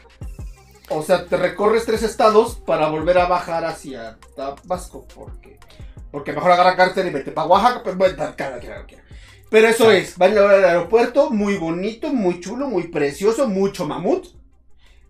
O 0.91 1.03
sea, 1.03 1.27
te 1.27 1.37
recorres 1.37 1.85
tres 1.85 2.03
estados 2.03 2.57
para 2.57 2.89
volver 2.89 3.19
a 3.19 3.27
bajar 3.27 3.65
hacia 3.65 4.19
Tabasco, 4.35 5.07
porque, 5.15 5.59
porque 6.11 6.33
mejor 6.33 6.53
agarra 6.53 6.77
cárcel 6.77 7.09
y 7.09 7.11
vete 7.11 7.31
para 7.31 7.47
Oaxaca, 7.47 7.83
pues 7.83 7.97
bueno, 7.97 8.17
cada. 8.37 8.59
Pero 9.51 9.69
eso 9.69 9.91
es, 9.91 10.17
van 10.17 10.37
a 10.37 10.49
al 10.49 10.65
aeropuerto, 10.65 11.31
muy 11.31 11.57
bonito, 11.57 12.13
muy 12.13 12.41
chulo, 12.41 12.69
muy 12.69 12.85
precioso, 12.89 13.49
mucho 13.49 13.87
mamut. 13.87 14.29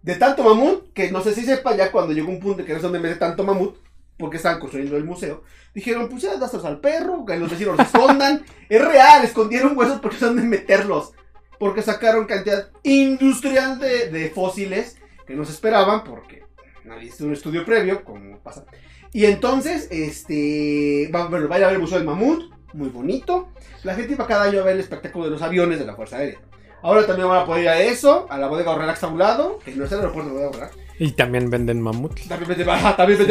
De 0.02 0.16
tanto 0.16 0.42
mamut, 0.42 0.92
que 0.92 1.12
no 1.12 1.22
sé 1.22 1.34
si 1.34 1.44
sepa 1.44 1.76
ya 1.76 1.92
cuando 1.92 2.12
llegó 2.12 2.30
un 2.30 2.40
punto 2.40 2.64
que 2.64 2.72
no 2.72 2.78
sé 2.78 2.84
dónde 2.84 3.00
mete 3.00 3.16
tanto 3.16 3.44
mamut, 3.44 3.76
porque 4.16 4.36
estaban 4.36 4.58
construyendo 4.58 4.96
el 4.96 5.04
museo. 5.04 5.44
Dijeron, 5.74 6.08
pues 6.08 6.22
ya 6.22 6.36
dáselos 6.36 6.64
al 6.64 6.80
perro, 6.80 7.24
que 7.24 7.36
los 7.36 7.50
vecinos 7.50 7.76
los 7.76 7.86
escondan. 7.86 8.44
es 8.68 8.84
real, 8.84 9.24
escondieron 9.24 9.78
huesos 9.78 10.00
porque 10.00 10.18
saben 10.18 10.36
dónde 10.36 10.56
meterlos. 10.56 11.12
Porque 11.58 11.82
sacaron 11.82 12.26
cantidad 12.26 12.68
industrial 12.82 13.78
de, 13.78 14.10
de 14.10 14.30
fósiles 14.30 14.97
que 15.28 15.34
no 15.34 15.44
se 15.44 15.52
esperaban, 15.52 16.02
porque 16.02 16.42
nadie 16.84 17.04
hizo 17.08 17.24
un 17.24 17.34
estudio 17.34 17.64
previo, 17.64 18.02
como 18.02 18.38
pasa. 18.40 18.64
Y 19.12 19.24
entonces, 19.26 19.86
este, 19.90 21.10
va, 21.14 21.26
bueno, 21.28 21.48
va 21.48 21.56
a 21.56 21.58
ir 21.58 21.64
a 21.64 21.68
ver 21.68 21.76
el 21.76 21.82
Museo 21.82 21.98
del 21.98 22.06
Mamut, 22.06 22.52
muy 22.72 22.88
bonito. 22.88 23.48
La 23.84 23.94
gente 23.94 24.14
iba 24.14 24.26
cada 24.26 24.44
año 24.44 24.60
a 24.60 24.64
ver 24.64 24.74
el 24.74 24.80
espectáculo 24.80 25.26
de 25.26 25.30
los 25.30 25.42
aviones 25.42 25.78
de 25.78 25.86
la 25.86 25.94
Fuerza 25.94 26.16
Aérea. 26.16 26.38
Ahora 26.82 27.06
también 27.06 27.28
van 27.28 27.42
a 27.42 27.44
poder 27.44 27.62
ir 27.64 27.68
a 27.68 27.80
eso, 27.80 28.26
a 28.30 28.38
la 28.38 28.46
bodega 28.48 28.92
está 28.92 29.06
a 29.06 29.10
un 29.10 29.18
lado, 29.18 29.58
que 29.64 29.72
no 29.74 29.84
es 29.84 29.92
el 29.92 29.98
aeropuerto 30.00 30.30
de 30.30 30.34
bodega 30.34 30.50
Horrera. 30.50 30.70
Y 31.00 31.12
también 31.12 31.48
venden 31.48 31.80
mamuts. 31.80 32.26
También 32.28 32.48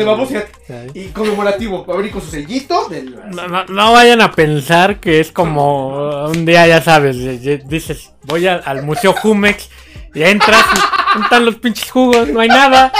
vamos, 0.06 0.30
fíjate. 0.30 0.74
Ahí. 0.74 0.92
Y 0.94 1.08
conmemorativo, 1.10 1.86
va 1.86 1.94
a 1.94 1.98
venir 1.98 2.12
con 2.12 2.22
su 2.22 2.30
sellito 2.32 2.88
del... 2.90 3.16
No, 3.32 3.48
no- 3.48 3.66
no 3.66 3.92
vayan 3.94 4.22
a 4.22 4.32
pensar 4.32 5.00
que 5.00 5.20
es 5.20 5.32
como 5.32 6.26
un 6.28 6.46
día, 6.46 6.66
ya 6.68 6.82
sabes, 6.82 7.18
dices, 7.68 8.12
voy 8.24 8.48
al, 8.48 8.62
al 8.66 8.84
Museo 8.84 9.14
Jumex 9.14 9.70
y 10.14 10.24
entras 10.24 10.66
y 10.74 10.80
¿dónde 10.80 11.07
están 11.24 11.46
los 11.46 11.56
pinches 11.56 11.92
jugos, 11.92 12.28
no 12.30 12.40
hay 12.40 12.50
nada. 12.50 12.92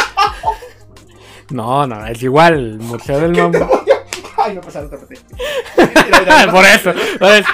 No, 1.50 1.88
no, 1.88 2.06
es 2.06 2.22
igual, 2.22 2.54
el 2.54 2.80
Museo 2.80 3.20
del 3.20 3.32
Mamut. 3.32 3.56
Ay, 4.38 4.56
no 4.56 4.62
pasa 4.62 4.82
otra 4.82 5.00
por 6.52 6.66
eso, 6.66 6.94
por 7.20 7.32
eso, 7.32 7.50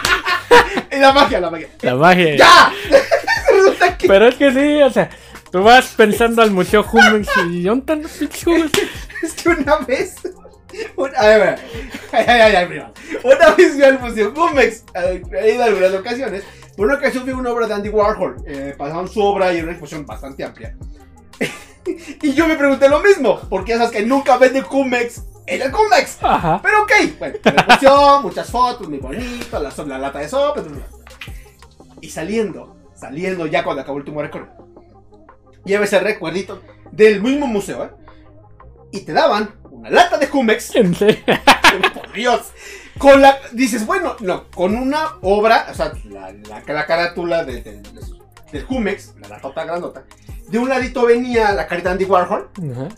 la 0.92 1.14
magia, 1.14 1.40
la 1.40 1.50
magia. 1.50 1.68
la 1.82 1.96
magia. 1.96 2.36
¡Ya! 2.36 2.74
Pero 4.08 4.28
es 4.28 4.36
que 4.36 4.52
sí, 4.52 4.82
o 4.82 4.90
sea, 4.90 5.10
tú 5.52 5.64
vas 5.64 5.94
pensando 5.96 6.42
al 6.42 6.52
Museo 6.52 6.84
Jumex 6.84 7.28
y 7.50 7.64
¿dónde 7.64 7.82
están 7.82 8.02
los 8.04 8.12
pinches 8.12 8.44
jugos? 8.44 8.72
Es 9.24 9.34
que 9.36 9.50
una 9.50 9.78
vez. 9.78 10.16
Una, 10.96 11.18
a 11.18 11.28
ver, 11.28 11.60
ay, 12.12 12.26
ay, 12.28 12.42
ay, 12.42 12.56
ay, 12.56 12.66
prima. 12.68 12.92
Una 13.24 13.50
vez 13.56 13.74
fui 13.74 13.84
al 13.84 14.00
Museo 14.00 14.34
Cumex. 14.34 14.84
He 15.32 15.54
ido 15.54 15.64
a 15.64 15.68
algunas 15.68 15.94
ocasiones. 15.94 16.44
Por 16.76 16.88
una 16.88 16.96
ocasión 16.96 17.24
fui 17.24 17.34
una 17.34 17.52
obra 17.52 17.68
de 17.68 17.74
Andy 17.74 17.90
Warhol. 17.90 18.44
Eh, 18.48 18.76
pasaron 18.78 19.08
su 19.08 19.22
obra 19.22 19.54
y 19.54 19.62
una 19.62 19.72
exposición 19.72 20.06
bastante 20.06 20.44
amplia. 20.44 20.76
y 22.22 22.34
yo 22.34 22.48
me 22.48 22.56
pregunté 22.56 22.90
lo 22.90 23.00
mismo. 23.00 23.40
Porque 23.50 23.74
sabes 23.74 23.92
que 23.92 24.06
nunca 24.06 24.38
vende 24.38 24.64
Cumex 24.64 25.24
en 25.46 25.62
el 25.62 25.72
Cumex. 25.72 26.18
Ajá. 26.22 26.60
Pero 26.62 26.84
ok, 26.84 26.92
bueno, 27.20 27.38
la 27.44 27.52
exposición, 27.52 28.24
muchas 28.24 28.50
fotos, 28.50 28.90
muy 28.90 29.00
bonito, 29.00 29.60
la, 29.60 29.72
la 29.86 29.98
lata 29.98 30.20
de 30.20 30.30
sopa. 30.30 30.64
Y 32.02 32.10
saliendo, 32.10 32.76
saliendo 32.96 33.46
ya 33.48 33.64
cuando 33.64 33.82
acabó 33.82 33.98
el 33.98 34.02
último 34.02 34.22
récord, 34.22 34.48
lleva 35.66 35.86
ese 35.86 36.00
recuerdito 36.00 36.62
del 36.92 37.22
mismo 37.22 37.48
museo, 37.48 37.86
¿eh? 37.86 37.90
Y 38.92 39.02
te 39.02 39.14
daban 39.14 39.56
una 39.84 39.90
lata 39.90 40.18
de 40.18 40.28
Jumex, 40.28 40.76
En 40.76 40.96
serio. 40.96 41.24
por 41.94 42.12
Dios, 42.14 42.42
con 42.98 43.22
la, 43.22 43.38
dices, 43.52 43.86
bueno, 43.86 44.16
no, 44.22 44.46
con 44.52 44.76
una 44.76 45.16
obra, 45.22 45.68
o 45.72 45.74
sea, 45.74 45.92
la, 46.10 46.32
la, 46.48 46.64
la 46.66 46.86
carátula 46.86 47.44
de- 47.44 47.62
de- 47.62 47.82
de- 47.82 48.14
del 48.52 48.64
Jumex, 48.66 49.14
la 49.20 49.28
latota 49.30 49.66
grandota, 49.66 50.04
de 50.48 50.60
un 50.60 50.70
ladito 50.70 51.06
venía 51.06 51.52
la 51.54 51.66
carita 51.68 51.90
de 51.90 51.94
Andy 51.94 52.06
Warhol, 52.06 52.50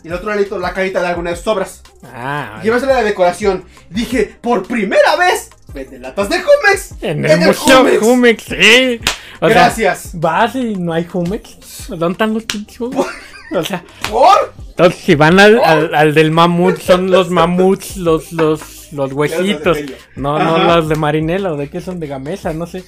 y 0.04 0.08
del 0.08 0.12
otro 0.12 0.28
ladito 0.30 0.58
la 0.58 0.74
carita 0.74 1.00
de 1.00 1.06
alguna 1.08 1.30
de 1.30 1.36
sus 1.36 1.46
obras. 1.46 1.82
Ah, 2.04 2.60
de 2.62 3.02
decoración. 3.04 3.64
Dije, 3.88 4.36
por 4.42 4.66
primera 4.66 5.16
vez 5.16 5.50
venden 5.72 6.02
latas 6.02 6.28
de 6.28 6.40
Jumex. 6.42 7.02
En 7.02 7.24
el 7.24 7.38
museo 7.40 7.78
Jumex. 7.78 8.00
Jumex, 8.00 8.42
sí. 8.44 9.00
O 9.40 9.48
sea, 9.48 9.54
Gracias. 9.56 10.10
vas 10.12 10.54
y 10.54 10.76
no 10.76 10.92
hay 10.92 11.06
Jumex. 11.06 11.88
¿Dónde 11.88 12.12
están 12.12 12.34
los 12.34 12.44
pinches? 12.44 12.78
O 13.52 13.62
sea, 13.62 13.84
¿Por? 14.10 14.54
entonces 14.70 15.00
si 15.00 15.14
van 15.14 15.38
al, 15.38 15.60
al, 15.62 15.94
al 15.94 16.14
del 16.14 16.32
mamut, 16.32 16.78
son 16.78 17.10
los 17.10 17.30
mamuts, 17.30 17.96
los, 17.96 18.32
los, 18.32 18.92
los 18.92 19.12
huesitos. 19.12 19.78
No, 20.16 20.38
no 20.38 20.56
Ajá. 20.56 20.76
los 20.76 20.88
de 20.88 20.96
marinela 20.96 21.52
o 21.52 21.56
de 21.56 21.70
qué 21.70 21.80
son 21.80 22.00
de 22.00 22.08
gamesa, 22.08 22.52
no 22.52 22.66
sé. 22.66 22.84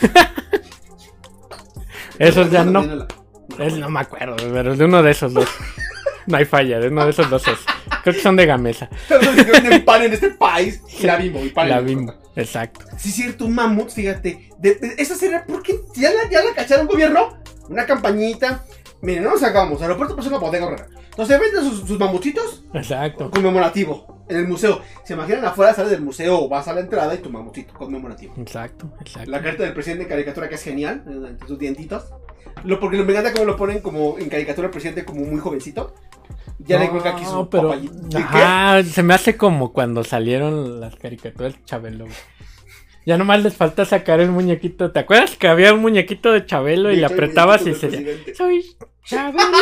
Esos 2.18 2.50
ya 2.50 2.64
no. 2.64 3.06
Es- 3.58 3.76
no 3.76 3.90
me 3.90 4.00
acuerdo, 4.00 4.36
pero 4.52 4.72
es 4.72 4.78
de 4.78 4.84
uno 4.84 5.02
de 5.02 5.10
esos 5.10 5.32
dos. 5.32 5.48
No 6.26 6.36
hay 6.36 6.44
falla, 6.44 6.78
de 6.78 6.88
uno 6.88 7.04
de 7.04 7.10
esos 7.10 7.28
dos 7.30 7.46
es. 7.48 7.58
Creo 8.02 8.14
que 8.14 8.20
son 8.20 8.36
de 8.36 8.46
gamesa. 8.46 8.88
Venden 9.52 9.84
pan 9.84 10.02
en 10.02 10.12
este 10.12 10.30
país. 10.30 10.80
Y 11.00 11.04
la 11.04 11.16
bimbo. 11.16 11.42
Y 11.44 11.48
pan 11.48 11.64
en 11.66 11.70
La 11.70 11.80
bimbo, 11.80 12.14
exacto. 12.36 12.84
Sí, 12.98 13.10
cierto, 13.10 13.46
un 13.46 13.54
mamut, 13.54 13.90
fíjate. 13.90 14.50
De, 14.58 14.74
de- 14.74 14.94
esa 14.98 15.14
¿por 15.46 15.62
qué? 15.62 15.80
¿Ya 15.96 16.10
la, 16.10 16.28
¿Ya 16.30 16.44
la 16.44 16.54
cacharon 16.54 16.86
gobierno? 16.86 17.38
Una 17.68 17.86
campañita. 17.86 18.64
Miren, 19.02 19.24
no 19.24 19.30
nos 19.30 19.42
hagamos. 19.42 19.80
Aeropuerto 19.80 20.14
pues 20.14 20.26
es 20.26 20.32
una 20.32 20.40
bodega 20.40 20.66
horrera. 20.66 20.88
Entonces 21.10 21.40
venden 21.40 21.64
sus, 21.64 21.88
sus 21.88 21.98
mamutitos 21.98 22.64
Exacto. 22.74 23.30
conmemorativo 23.30 24.24
en 24.30 24.36
el 24.36 24.48
museo. 24.48 24.80
Se 25.04 25.14
imaginan 25.14 25.44
afuera, 25.44 25.74
sales 25.74 25.90
del 25.90 26.02
museo 26.02 26.48
vas 26.48 26.68
a 26.68 26.72
la 26.72 26.80
entrada 26.80 27.14
y 27.14 27.18
tu 27.18 27.30
mamutito 27.30 27.74
conmemorativo. 27.74 28.34
Exacto, 28.38 28.92
exacto. 29.00 29.30
La 29.30 29.42
carta 29.42 29.64
del 29.64 29.74
presidente 29.74 30.04
en 30.04 30.08
caricatura 30.08 30.48
que 30.48 30.54
es 30.54 30.62
genial, 30.62 31.02
entre 31.06 31.48
sus 31.48 31.58
dientitos. 31.58 32.04
Lo, 32.64 32.78
porque 32.78 33.02
me 33.02 33.10
encanta 33.10 33.32
cómo 33.32 33.44
lo 33.44 33.56
ponen 33.56 33.80
como 33.80 34.18
en 34.18 34.28
caricatura 34.28 34.66
el 34.66 34.70
presidente 34.70 35.04
como 35.04 35.24
muy 35.24 35.40
jovencito. 35.40 35.94
Ya 36.58 36.78
le 36.78 36.90
cuelga 36.90 37.12
aquí 37.12 37.24
su 37.24 37.48
pero. 37.48 37.74
Ajá, 38.14 38.82
se 38.84 39.02
me 39.02 39.14
hace 39.14 39.36
como 39.36 39.72
cuando 39.72 40.04
salieron 40.04 40.78
las 40.80 40.94
caricaturas 40.96 41.54
de 41.54 41.64
Chabelo. 41.64 42.06
Ya 43.06 43.16
nomás 43.16 43.42
les 43.42 43.56
falta 43.56 43.86
sacar 43.86 44.20
el 44.20 44.30
muñequito. 44.30 44.92
¿Te 44.92 45.00
acuerdas 45.00 45.36
que 45.36 45.48
había 45.48 45.72
un 45.72 45.80
muñequito 45.80 46.32
de 46.32 46.44
Chabelo 46.44 46.92
y 46.92 46.96
le 46.96 47.06
apretabas 47.06 47.62
y 47.62 47.74
se 47.74 47.88
presidente. 47.88 48.34
Soy 48.34 48.76
Chabelo. 49.04 49.56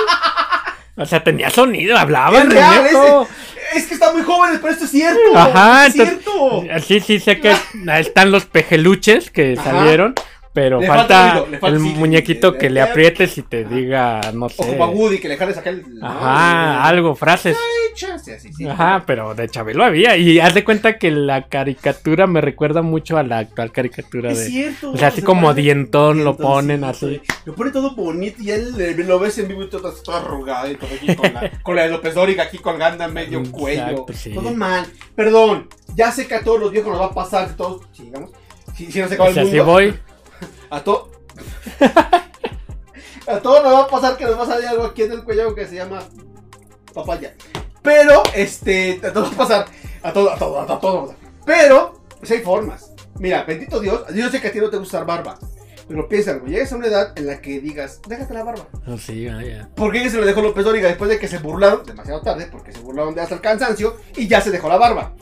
O 1.00 1.06
sea, 1.06 1.22
tenía 1.22 1.48
sonido, 1.48 1.96
hablaba 1.96 2.40
Es 2.42 2.48
real, 2.48 2.78
muñeco. 2.82 3.28
Es 3.72 3.86
que 3.86 3.94
están 3.94 4.14
muy 4.16 4.24
jóvenes, 4.24 4.58
pero 4.60 4.72
esto 4.72 4.84
es 4.84 4.90
cierto. 4.90 5.20
Ajá, 5.32 5.86
es 5.86 5.94
entonces- 5.94 6.24
cierto. 6.24 6.64
Sí, 6.84 6.98
sí, 6.98 7.20
sé 7.20 7.38
que 7.38 7.54
están 8.00 8.32
los 8.32 8.46
pejeluches 8.46 9.30
que 9.30 9.54
Ajá. 9.56 9.70
salieron, 9.70 10.16
pero 10.60 10.80
Le 10.80 10.88
falta, 10.88 11.02
falta 11.14 11.34
oído, 11.34 11.46
le 11.52 11.58
falta- 11.58 11.76
el 11.76 11.82
sí, 11.82 11.94
muñequito 11.96 12.50
le- 12.50 12.58
que 12.58 12.70
le- 12.70 12.80
aprietes 12.80 13.38
y 13.38 13.42
te 13.42 13.64
diga, 13.64 14.20
no 14.34 14.46
O 14.46 14.48
sé. 14.48 14.56
como 14.66 14.82
a 14.84 14.88
Woody, 14.88 15.18
que 15.20 15.28
le 15.28 15.36
jales 15.36 15.56
acá 15.56 15.70
el. 15.70 15.84
Ajá, 16.02 16.82
algo, 16.84 17.14
frases. 17.14 17.56
Fecha, 17.90 18.18
sí, 18.18 18.32
sí. 18.52 18.66
Ajá, 18.68 19.04
pero 19.06 19.34
de 19.36 19.48
Chabelo 19.48 19.84
había. 19.84 20.16
Y 20.16 20.40
haz 20.40 20.54
de 20.54 20.64
cuenta 20.64 20.98
que 20.98 21.12
la 21.12 21.46
caricatura 21.48 22.26
me 22.26 22.40
recuerda 22.40 22.82
mucho 22.82 23.16
a 23.18 23.22
la 23.22 23.38
actual 23.38 23.70
caricatura 23.70 24.32
Es 24.32 24.38
de. 24.40 24.46
cierto. 24.46 24.90
O 24.90 24.96
sea, 24.96 25.08
así 25.08 25.22
como 25.22 25.54
dientón 25.54 26.24
lo 26.24 26.36
ponen 26.36 26.80
sí, 26.80 26.86
así. 26.86 27.20
Lo 27.44 27.54
pone 27.54 27.70
todo 27.70 27.94
bonito 27.94 28.42
y 28.42 28.50
él 28.50 28.74
eh, 28.80 28.94
lo 28.98 29.20
ves 29.20 29.38
en 29.38 29.46
vivo 29.46 29.62
y 29.62 29.68
todo, 29.70 29.92
todo 29.92 30.16
arrugado 30.16 30.70
y 30.72 30.74
todo 30.74 30.90
aquí 30.92 31.14
con 31.14 31.32
la, 31.34 31.50
con 31.62 31.76
la 31.76 31.82
de 31.84 31.90
López 31.90 32.14
Dóriga 32.14 32.42
aquí 32.44 32.58
colgando 32.58 33.04
a 33.04 33.08
medio 33.08 33.38
Exacto, 33.38 33.58
cuello. 33.58 34.06
Todo 34.34 34.50
mal. 34.54 34.86
Perdón, 35.14 35.68
ya 35.94 36.10
sé 36.10 36.26
que 36.26 36.34
a 36.34 36.42
todos 36.42 36.58
los 36.58 36.72
viejos 36.72 36.90
nos 36.92 37.00
va 37.00 37.06
a 37.06 37.14
pasar, 37.14 37.54
todos, 37.56 37.82
si 37.92 38.02
digamos, 38.04 38.30
si, 38.76 38.90
si 38.90 39.00
no 39.00 39.08
se 39.08 39.14
acaba 39.14 39.30
O 39.30 39.32
sea, 39.32 39.42
el 39.42 39.48
si 39.50 39.56
mundo. 39.56 39.72
voy. 39.72 39.94
A 40.70 40.82
todo. 40.82 41.10
a 43.26 43.38
todos 43.40 43.62
nos 43.62 43.72
va 43.72 43.80
a 43.80 43.88
pasar 43.88 44.16
que 44.16 44.24
nos 44.24 44.38
va 44.38 44.42
a 44.42 44.46
salir 44.46 44.68
algo 44.68 44.84
aquí 44.84 45.02
en 45.02 45.12
el 45.12 45.24
cuello 45.24 45.54
que 45.54 45.66
se 45.66 45.76
llama 45.76 46.00
papaya. 46.94 47.34
Pero, 47.82 48.22
este, 48.34 49.00
a 49.04 49.12
todos 49.12 49.30
va 49.30 49.34
a 49.34 49.38
pasar. 49.38 49.66
A 50.02 50.12
todo, 50.12 50.30
a 50.30 50.38
todo, 50.38 50.60
a 50.60 50.66
todo, 50.66 51.10
a. 51.10 51.14
Pero, 51.44 52.02
pues 52.18 52.30
hay 52.30 52.40
formas. 52.40 52.92
Mira, 53.18 53.44
bendito 53.44 53.80
Dios, 53.80 54.04
yo 54.14 54.28
sé 54.30 54.40
que 54.40 54.48
a 54.48 54.52
ti 54.52 54.58
no 54.58 54.70
te 54.70 54.76
gusta 54.76 54.98
usar 54.98 55.06
barba. 55.06 55.38
Pero 55.88 56.06
piénsalo, 56.06 56.44
llegas 56.44 56.70
a 56.72 56.76
una 56.76 56.86
edad 56.86 57.12
en 57.18 57.26
la 57.26 57.40
que 57.40 57.60
digas, 57.60 58.00
déjate 58.06 58.34
la 58.34 58.44
barba. 58.44 58.66
Oh, 58.86 58.98
sí, 58.98 59.26
vaya. 59.26 59.70
¿Por 59.74 59.90
qué 59.90 60.10
se 60.10 60.18
lo 60.18 60.26
dejó 60.26 60.42
López 60.42 60.64
Dóriga 60.64 60.88
después 60.88 61.08
de 61.08 61.18
que 61.18 61.28
se 61.28 61.38
burlaron? 61.38 61.84
Demasiado 61.86 62.20
tarde, 62.20 62.46
porque 62.50 62.72
se 62.72 62.80
burlaron 62.80 63.14
de 63.14 63.22
hasta 63.22 63.34
el 63.34 63.40
cansancio 63.40 63.96
y 64.14 64.28
ya 64.28 64.42
se 64.42 64.50
dejó 64.50 64.68
la 64.68 64.76
barba. 64.76 65.14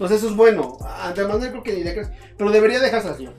Entonces 0.00 0.16
eso 0.18 0.28
es 0.30 0.34
bueno. 0.36 0.78
Ante 1.02 1.24
Manuel 1.26 1.50
creo 1.50 1.62
que 1.62 1.74
ni 1.74 1.84
le 1.84 1.92
crees. 1.92 2.08
Pero 2.38 2.50
debería 2.50 2.80
dejársela, 2.80 3.14
señor. 3.16 3.34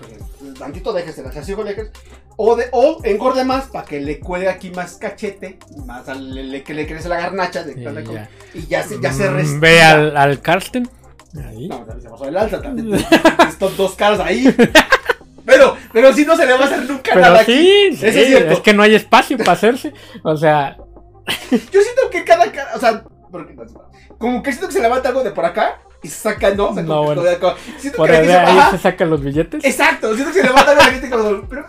Tantito 0.60 0.94
déjesela, 0.94 1.32
si 1.32 1.40
así 1.40 1.54
o 1.54 1.64
le 1.64 1.74
crees. 1.74 1.90
O, 2.38 2.56
de, 2.56 2.68
o 2.72 3.00
engorde 3.04 3.44
más 3.44 3.66
para 3.66 3.84
que 3.84 4.00
le 4.00 4.20
cuele 4.20 4.48
aquí 4.48 4.70
más 4.70 4.94
cachete, 4.98 5.58
más 5.88 6.08
al- 6.08 6.52
le- 6.52 6.62
que 6.64 6.76
le 6.76 6.86
crece 6.86 7.10
la 7.10 7.18
garnacha 7.20 7.64
de 7.64 7.74
Sí, 7.74 7.84
co- 8.06 8.14
ya. 8.14 8.30
y 8.54 8.68
ya 8.68 8.84
se, 8.84 9.00
ya 9.02 9.12
se 9.12 9.28
Mm, 9.28 9.34
respira. 9.36 9.60
Ve 9.60 9.82
al, 9.82 10.18
al 10.18 10.40
Karsten. 10.42 10.88
Ahí. 11.48 11.68
No, 11.68 11.84
se 12.00 12.08
pasó 12.10 12.26
el 12.28 12.38
alza, 12.38 12.62
también 12.62 12.94
estos 13.50 13.76
dos 13.76 13.96
caras 13.96 14.20
ahí. 14.20 14.56
Pero, 15.44 15.76
pero 15.92 16.14
si 16.14 16.26
no 16.26 16.36
se 16.36 16.46
le 16.46 16.54
va 16.54 16.60
a 16.60 16.66
hacer 16.66 16.84
nunca 16.88 17.12
Pero 17.16 17.22
nada 17.22 17.44
sí, 17.44 17.52
aquí. 17.90 17.98
sí, 17.98 18.06
Eso 18.06 18.20
es 18.20 18.28
cierto. 18.28 18.54
es 18.54 18.60
que 18.60 18.74
no 18.76 18.84
hay 18.84 18.94
espacio 18.94 19.36
para 19.40 19.54
hacerse. 19.54 19.94
O 20.24 20.38
sea, 20.38 20.78
Yo 21.50 21.58
siento 21.82 22.10
que 22.12 22.24
cada 22.24 22.52
cara, 22.52 22.72
o 22.76 22.80
sea, 22.80 23.04
porque- 23.32 23.56
como 24.20 24.44
que 24.44 24.52
siento 24.52 24.68
que 24.68 24.74
se 24.74 24.82
levanta 24.82 25.10
algo 25.10 25.24
de 25.24 25.32
por 25.32 25.46
acá 25.46 25.82
y 26.04 26.08
se 26.08 26.16
saca, 26.16 26.54
¿no? 26.56 26.70
O 26.70 26.74
sea, 26.74 26.84
No, 26.84 27.04
bueno. 27.04 27.22
Siento 27.78 27.98
por 27.98 28.10
que 28.10 28.16
ahí, 28.18 28.30
ahí 28.30 28.72
se 28.72 28.78
sacan 28.78 29.10
los 29.10 29.22
billetes. 29.22 29.64
Exacto, 29.64 30.14
siento 30.16 30.34
que 30.34 30.42
se 30.42 30.48
levanta 30.48 30.72
algo 30.72 30.84
de 30.84 30.88
la 30.88 30.94
gente 30.94 31.10
como. 31.10 31.42
Pero, 31.48 31.66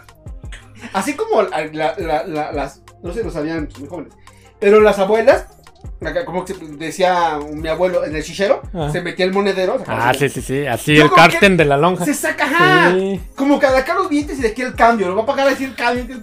así 0.92 1.14
como 1.14 1.42
la- 1.42 1.66
la- 1.66 1.94
la- 1.98 2.24
la- 2.26 2.52
las, 2.52 2.82
no 3.02 3.12
sé, 3.12 3.22
lo 3.22 3.30
sabían 3.30 3.66
pues, 3.66 3.78
muy 3.80 3.88
jóvenes, 3.88 4.14
pero 4.58 4.80
las 4.80 4.98
abuelas, 4.98 5.46
acá, 6.06 6.24
como 6.24 6.44
que 6.44 6.54
decía 6.78 7.38
mi 7.52 7.68
abuelo 7.68 8.04
en 8.04 8.14
el 8.16 8.22
chichero, 8.22 8.62
Ah. 8.74 8.88
se 8.92 9.00
metía 9.00 9.24
el 9.24 9.32
monedero. 9.32 9.82
Ah, 9.86 10.12
sí, 10.18 10.28
sí, 10.28 10.40
sí. 10.42 10.66
Así 10.66 10.94
Yo 10.96 11.04
el 11.04 11.08
que 11.10 11.16
Karsten 11.16 11.56
de 11.56 11.64
la 11.64 11.76
lonja. 11.76 12.04
Se 12.04 12.14
saca, 12.14 12.44
ajá. 12.44 12.92
Sí. 12.94 13.20
Como 13.36 13.58
que 13.58 13.66
de 13.66 13.76
acá 13.76 13.94
los 13.94 14.08
dientes 14.08 14.38
y 14.38 14.42
de 14.42 14.48
aquí 14.48 14.62
el 14.62 14.74
cambio. 14.74 15.08
Lo 15.08 15.16
va 15.16 15.22
a 15.22 15.26
pagar 15.26 15.48
así 15.48 15.64
el 15.64 15.74
cambio. 15.74 16.06
que- 16.06 16.14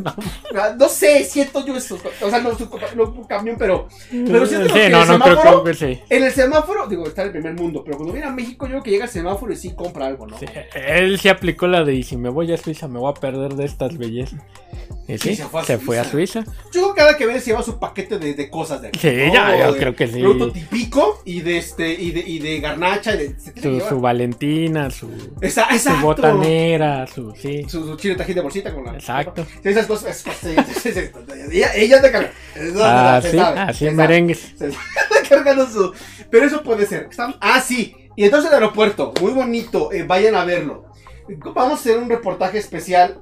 No, 0.77 0.89
sé, 0.89 1.23
siento 1.23 1.65
yo 1.65 1.75
eso. 1.77 1.97
O 2.21 2.29
sea, 2.29 2.39
no 2.39 2.57
su 2.57 2.69
no 2.95 3.27
camión, 3.27 3.55
pero 3.57 3.87
Pero 4.11 4.45
siento 4.45 4.67
que 4.67 4.73
sí, 4.73 4.85
el 4.85 4.91
no, 4.91 5.05
no 5.05 5.19
creo, 5.19 5.35
semáforo- 5.35 5.41
creo 5.41 5.63
que 5.63 5.73
sí. 5.73 5.99
en 6.09 6.23
el 6.23 6.31
semáforo, 6.31 6.87
digo, 6.87 7.07
está 7.07 7.21
en 7.21 7.27
el 7.27 7.31
primer 7.33 7.53
mundo, 7.53 7.83
pero 7.83 7.97
cuando 7.97 8.13
viene 8.13 8.27
a 8.27 8.31
México, 8.31 8.65
yo 8.65 8.71
creo 8.71 8.83
que 8.83 8.91
llega 8.91 9.05
al 9.05 9.11
semáforo 9.11 9.51
y 9.53 9.55
sí 9.55 9.73
compra 9.75 10.07
algo, 10.07 10.27
¿no? 10.27 10.37
Sí, 10.37 10.45
Él 10.73 11.19
sí 11.19 11.29
aplicó 11.29 11.67
la 11.67 11.83
de 11.83 11.93
y 11.93 12.03
si 12.03 12.17
me 12.17 12.29
voy 12.29 12.51
a 12.53 12.57
Suiza 12.57 12.87
me 12.87 12.99
voy 12.99 13.11
a 13.11 13.19
perder 13.19 13.53
de 13.55 13.65
estas 13.65 13.97
bellezas. 13.97 14.39
Y 15.07 15.17
sí, 15.17 15.35
se 15.35 15.45
fue 15.45 15.61
a 15.61 15.63
se 15.63 15.77
fue 15.79 15.97
a 15.99 16.03
Suiza. 16.03 16.43
Yo 16.71 16.81
creo 16.81 16.93
que 16.93 16.99
cada 16.99 17.17
que 17.17 17.25
viene 17.25 17.39
se 17.39 17.47
lleva 17.47 17.63
su 17.63 17.79
paquete 17.79 18.19
de, 18.19 18.35
de 18.35 18.49
cosas 18.49 18.81
de 18.81 18.89
aquí, 18.89 18.99
Sí, 18.99 19.07
¿no? 19.27 19.33
ya, 19.33 19.68
De 19.73 19.79
creo 19.79 19.95
que 19.95 20.07
sí. 20.07 20.19
Producto 20.21 20.51
típico 20.51 21.21
y 21.25 21.41
de 21.41 21.57
este, 21.57 21.89
y 21.93 22.11
de, 22.11 22.19
y 22.21 22.39
de 22.39 22.59
garnacha 22.59 23.15
y 23.15 23.17
de. 23.17 23.39
¿se 23.39 23.61
Su, 23.61 23.79
su 23.87 23.99
Valentina, 24.01 24.89
su, 24.91 25.09
Esa- 25.41 25.67
su 25.77 25.93
botanera, 26.01 27.05
su 27.07 27.33
sí. 27.35 27.65
Su, 27.67 27.85
su 27.85 27.95
chile 27.97 28.15
tajín 28.15 28.35
de 28.35 28.41
bolsita 28.41 28.73
con 28.73 28.85
la. 28.85 28.93
Exacto. 28.93 29.45
Sí, 29.63 29.69
esas 29.69 29.85
cosas. 29.87 30.25
ella, 31.51 31.73
ella 31.75 32.01
te 32.01 32.11
carga. 32.11 32.31
Ah, 32.81 33.21
sí, 33.23 33.37
así 33.37 33.85
sabe. 33.85 33.91
merengues. 33.91 34.53
Se 34.57 34.67
está 34.67 34.79
cargando 35.29 35.67
su. 35.67 35.93
Pero 36.29 36.45
eso 36.45 36.63
puede 36.63 36.85
ser. 36.85 37.07
Están- 37.09 37.35
Ah, 37.41 37.61
sí. 37.61 37.95
Y 38.15 38.25
entonces 38.25 38.49
el 38.49 38.55
aeropuerto, 38.55 39.13
muy 39.21 39.31
bonito. 39.31 39.91
eh, 39.93 40.03
vayan 40.03 40.35
a 40.35 40.43
verlo. 40.45 40.85
Vamos 41.53 41.71
a 41.71 41.75
hacer 41.75 41.97
un 41.97 42.09
reportaje 42.09 42.57
especial. 42.57 43.21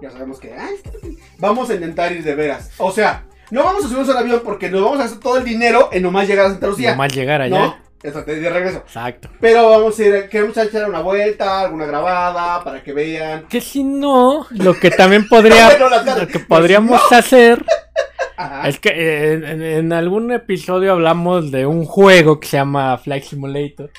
Ya 0.00 0.10
sabemos 0.10 0.38
que. 0.40 0.52
ay, 0.52 0.74
que- 0.82 1.16
Vamos 1.38 1.70
a 1.70 1.74
intentar 1.74 2.12
ir 2.12 2.24
de 2.24 2.34
veras. 2.34 2.70
O 2.78 2.90
sea, 2.90 3.26
no 3.52 3.64
vamos 3.64 3.84
a 3.84 3.88
subirnos 3.88 4.08
al 4.08 4.16
avión 4.16 4.40
porque 4.42 4.70
nos 4.70 4.82
vamos 4.82 4.98
a 4.98 5.04
hacer 5.04 5.20
todo 5.20 5.36
el 5.36 5.44
dinero 5.44 5.90
en 5.92 6.02
nomás 6.02 6.26
llegar 6.26 6.46
a 6.46 6.48
Santa 6.48 6.68
Lucía. 6.68 6.92
Nomás 6.92 7.12
llegar 7.14 7.42
allá. 7.42 7.58
¿No? 7.58 7.76
Eso, 8.02 8.22
de 8.22 8.40
de 8.40 8.48
regreso. 8.48 8.78
Exacto. 8.78 9.28
Pero 9.42 9.68
vamos 9.68 9.98
a 9.98 10.02
ir. 10.02 10.28
Queremos 10.30 10.56
echar 10.56 10.88
una 10.88 11.00
vuelta, 11.00 11.60
alguna 11.60 11.84
grabada 11.84 12.64
para 12.64 12.82
que 12.82 12.94
vean. 12.94 13.46
Que 13.48 13.60
si 13.60 13.84
no, 13.84 14.46
lo 14.52 14.72
que 14.72 14.90
también 14.90 15.28
podría, 15.28 15.68
Bueno, 15.78 15.90
lo 16.18 16.26
que 16.28 16.38
podríamos 16.38 17.00
hacer 17.12 17.62
Ajá. 18.38 18.68
es 18.68 18.80
que 18.80 18.88
eh, 18.88 19.32
en, 19.34 19.62
en 19.62 19.92
algún 19.92 20.32
episodio 20.32 20.92
hablamos 20.92 21.50
de 21.50 21.66
un 21.66 21.84
juego 21.84 22.40
que 22.40 22.48
se 22.48 22.56
llama 22.56 22.96
Flight 22.96 23.24
Simulator 23.24 23.90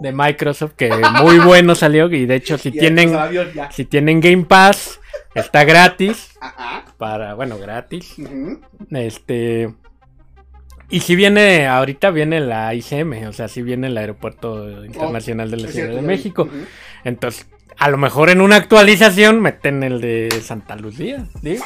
de 0.00 0.12
Microsoft 0.12 0.72
que 0.74 0.90
muy 1.20 1.38
bueno 1.44 1.74
salió 1.74 2.06
y 2.10 2.24
de 2.24 2.36
hecho 2.36 2.56
si 2.56 2.70
Y 2.70 2.72
tienen 2.72 3.14
avión, 3.14 3.50
si 3.70 3.84
tienen 3.84 4.20
Game 4.20 4.44
Pass 4.44 4.98
está 5.34 5.64
gratis 5.64 6.32
Ajá. 6.40 6.84
para 6.98 7.34
bueno 7.34 7.58
gratis 7.58 8.16
este 8.90 9.74
y 10.90 11.00
si 11.00 11.16
viene 11.16 11.66
ahorita 11.66 12.10
viene 12.10 12.40
la 12.40 12.74
ICM 12.74 13.28
o 13.28 13.32
sea 13.32 13.48
si 13.48 13.62
viene 13.62 13.86
el 13.86 13.96
aeropuerto 13.96 14.84
internacional 14.84 15.50
de 15.50 15.56
la 15.56 15.68
Es 15.68 15.72
Ciudad 15.72 15.88
cierto, 15.88 16.02
de. 16.02 16.06
México 16.06 16.48
entonces 17.04 17.46
a 17.78 17.88
lo 17.88 17.96
mejor 17.96 18.30
en 18.30 18.40
una 18.40 18.56
actualización 18.56 19.40
meten 19.40 19.82
el 19.82 20.00
de 20.00 20.28
Santa 20.42 20.76
Lucía 20.76 21.26
digo 21.40 21.64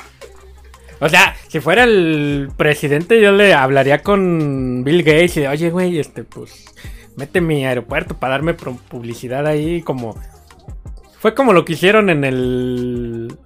o 0.99 1.09
sea, 1.09 1.37
si 1.49 1.61
fuera 1.61 1.85
el 1.85 2.51
presidente, 2.57 3.21
yo 3.21 3.33
le 3.33 3.53
hablaría 3.53 4.03
con 4.03 4.83
Bill 4.83 5.03
Gates 5.03 5.37
y 5.37 5.41
de, 5.41 5.49
oye, 5.49 5.71
güey, 5.71 5.99
este, 5.99 6.25
pues, 6.25 6.65
mete 7.17 7.41
mi 7.41 7.67
aeropuerto 7.67 8.17
para 8.17 8.33
darme 8.33 8.55
publicidad 8.55 9.47
ahí, 9.47 9.83
como. 9.83 10.19
Fue 11.27 11.35
como 11.35 11.53
lo 11.53 11.65
que 11.65 11.73
hicieron 11.73 12.09
en 12.09 12.23
el. 12.23 13.37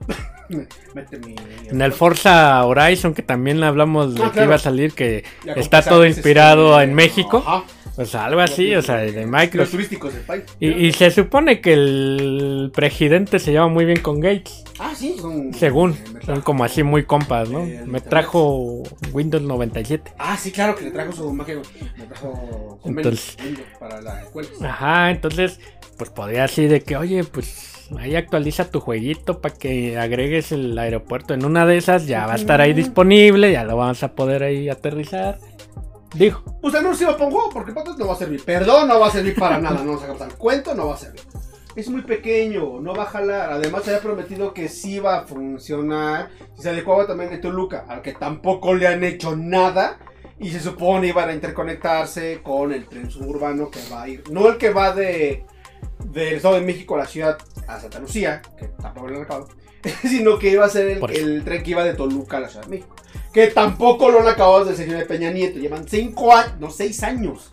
En 1.70 1.80
el 1.80 1.92
Forza 1.92 2.62
Horizon, 2.66 3.14
que 3.14 3.22
también 3.22 3.62
hablamos 3.62 4.14
de 4.14 4.20
Ah, 4.22 4.26
que 4.26 4.32
claro. 4.32 4.48
iba 4.48 4.54
a 4.56 4.58
salir, 4.58 4.92
que 4.92 5.24
Ya 5.46 5.54
está 5.54 5.80
todo 5.80 6.00
saques, 6.02 6.18
inspirado 6.18 6.72
este, 6.78 6.84
en 6.90 6.94
México. 6.94 7.38
Ajá. 7.46 7.64
Pues 7.96 8.14
algo 8.14 8.40
así, 8.42 8.74
o 8.74 8.82
sea, 8.82 8.96
de 8.96 9.12
Los 9.12 9.30
Microsoft. 9.30 9.70
turísticos 9.70 10.12
del 10.12 10.22
país. 10.24 10.42
Y, 10.60 10.68
y 10.88 10.92
se 10.92 11.10
supone 11.10 11.62
que 11.62 11.72
el 11.72 12.70
presidente 12.74 13.38
se 13.38 13.52
lleva 13.52 13.68
muy 13.68 13.86
bien 13.86 14.00
con 14.00 14.20
Gates. 14.20 14.62
Ah, 14.78 14.92
sí, 14.94 15.16
son. 15.18 15.54
Según, 15.54 15.92
eh, 15.92 15.96
son 16.26 16.42
como 16.42 16.64
así 16.64 16.82
muy 16.82 17.04
compas, 17.04 17.48
¿no? 17.48 17.60
Eh, 17.60 17.82
Me 17.86 18.02
trajo 18.02 18.82
Windows 19.14 19.42
97. 19.42 20.12
Ah, 20.18 20.36
sí, 20.36 20.52
claro 20.52 20.74
que 20.76 20.84
le 20.84 20.90
trajo 20.90 21.12
su 21.12 21.32
máquina. 21.32 21.62
Me 21.96 22.04
trajo 22.04 22.78
Entonces- 22.84 23.36
convenio 23.38 23.64
para 23.78 24.02
la 24.02 24.20
escuela. 24.20 24.48
Ajá, 24.68 25.10
entonces, 25.10 25.58
pues 25.96 26.10
podría 26.10 26.44
así 26.44 26.66
de 26.66 26.82
que, 26.82 26.96
oye, 26.96 27.24
pues 27.24 27.69
ahí 27.98 28.16
actualiza 28.16 28.70
tu 28.70 28.80
jueguito 28.80 29.40
para 29.40 29.54
que 29.54 29.98
agregues 29.98 30.52
el 30.52 30.78
aeropuerto. 30.78 31.34
En 31.34 31.44
una 31.44 31.66
de 31.66 31.76
esas 31.76 32.06
ya 32.06 32.26
va 32.26 32.34
a 32.34 32.36
estar 32.36 32.60
ahí 32.60 32.72
disponible, 32.72 33.52
ya 33.52 33.64
lo 33.64 33.76
vamos 33.76 34.02
a 34.02 34.14
poder 34.14 34.42
ahí 34.42 34.68
aterrizar. 34.68 35.38
Dijo. 36.14 36.42
Pues 36.60 36.74
anuncio 36.74 37.12
para 37.12 37.26
un 37.26 37.32
juego, 37.32 37.50
porque 37.50 37.72
para 37.72 37.94
no 37.96 38.06
va 38.06 38.14
a 38.14 38.16
servir. 38.16 38.44
Perdón, 38.44 38.88
no 38.88 38.98
va 38.98 39.08
a 39.08 39.10
servir 39.10 39.34
para 39.36 39.58
nada. 39.58 39.84
No 39.84 39.98
sacamos 39.98 40.22
al 40.22 40.34
cuento, 40.36 40.74
no 40.74 40.88
va 40.88 40.94
a 40.94 40.98
servir. 40.98 41.22
Es 41.76 41.88
muy 41.88 42.02
pequeño, 42.02 42.80
no 42.80 42.94
va 42.94 43.04
a 43.04 43.06
jalar. 43.06 43.52
Además, 43.52 43.84
se 43.84 43.90
había 43.90 44.02
prometido 44.02 44.52
que 44.52 44.68
sí 44.68 44.98
va 44.98 45.18
a 45.18 45.26
funcionar. 45.26 46.30
Si 46.56 46.62
se 46.62 46.70
adecuaba 46.70 47.06
también 47.06 47.30
de 47.30 47.38
Toluca, 47.38 47.86
al 47.88 48.02
que 48.02 48.12
tampoco 48.12 48.74
le 48.74 48.88
han 48.88 49.04
hecho 49.04 49.36
nada. 49.36 49.98
Y 50.40 50.50
se 50.50 50.60
supone 50.60 51.08
iban 51.08 51.28
a 51.28 51.34
interconectarse 51.34 52.40
con 52.42 52.72
el 52.72 52.88
tren 52.88 53.10
suburbano 53.10 53.70
que 53.70 53.80
va 53.92 54.02
a 54.02 54.08
ir. 54.08 54.24
No 54.30 54.48
el 54.48 54.56
que 54.56 54.70
va 54.70 54.92
de 54.92 55.44
del 56.04 56.34
Estado 56.34 56.54
de 56.56 56.60
México 56.62 56.94
a 56.94 56.98
la 56.98 57.06
ciudad 57.06 57.38
a 57.68 57.80
Santa 57.80 57.98
Lucía, 58.00 58.42
que 58.58 58.66
tampoco 58.80 59.08
le 59.08 59.16
han 59.16 59.22
acabado. 59.22 59.48
Sino 60.02 60.38
que 60.38 60.50
iba 60.50 60.66
a 60.66 60.68
ser 60.68 61.00
el, 61.10 61.42
tren 61.44 61.62
que 61.62 61.70
iba 61.70 61.84
de 61.84 61.94
Toluca 61.94 62.36
a 62.36 62.40
la 62.40 62.48
Ciudad 62.48 62.64
de 62.64 62.70
México. 62.70 62.94
Que 63.32 63.46
tampoco 63.46 64.10
lo 64.10 64.20
han 64.20 64.28
acabado 64.28 64.64
desde 64.64 64.82
el 64.82 64.88
señor 64.88 65.00
de 65.00 65.06
Peña 65.06 65.30
Nieto. 65.30 65.58
Llevan 65.58 65.88
cinco 65.88 66.34
años, 66.34 66.54
no, 66.58 66.70
seis 66.70 67.02
años. 67.02 67.50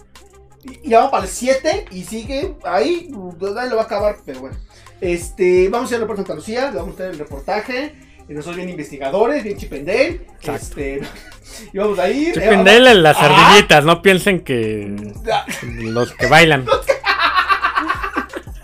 Y, 0.63 0.89
y 0.89 0.93
vamos 0.93 1.11
para 1.11 1.23
el 1.23 1.29
7 1.29 1.85
y 1.91 2.03
sigue 2.03 2.55
ahí. 2.63 3.09
Nadie 3.39 3.69
lo 3.69 3.75
va 3.77 3.83
a 3.83 3.85
acabar, 3.85 4.17
pero 4.25 4.41
bueno. 4.41 4.57
Este, 4.99 5.69
vamos 5.69 5.91
a 5.91 5.95
ir 5.95 6.01
a 6.01 6.05
la 6.05 6.15
Santa 6.15 6.33
Lucía, 6.33 6.71
le 6.71 6.77
vamos 6.77 6.95
a 6.95 6.97
tener 6.97 7.11
el 7.13 7.19
reportaje. 7.19 7.95
Y 8.27 8.33
nosotros 8.33 8.57
bien 8.57 8.67
investigadores, 8.69 9.43
bien 9.43 9.57
chipendel. 9.57 10.25
Exacto. 10.41 10.55
Este, 10.81 11.01
y 11.73 11.77
vamos 11.77 11.97
a 11.99 12.09
ir. 12.09 12.29
eh, 12.37 12.41
Chupindele 12.43 12.95
las 12.95 13.15
Ajá. 13.15 13.51
ardillitas, 13.51 13.85
no 13.85 14.01
piensen 14.01 14.41
que 14.41 15.13
Ah, 15.31 15.45
los 15.63 16.11
que 16.13 16.27
bailan. 16.27 16.65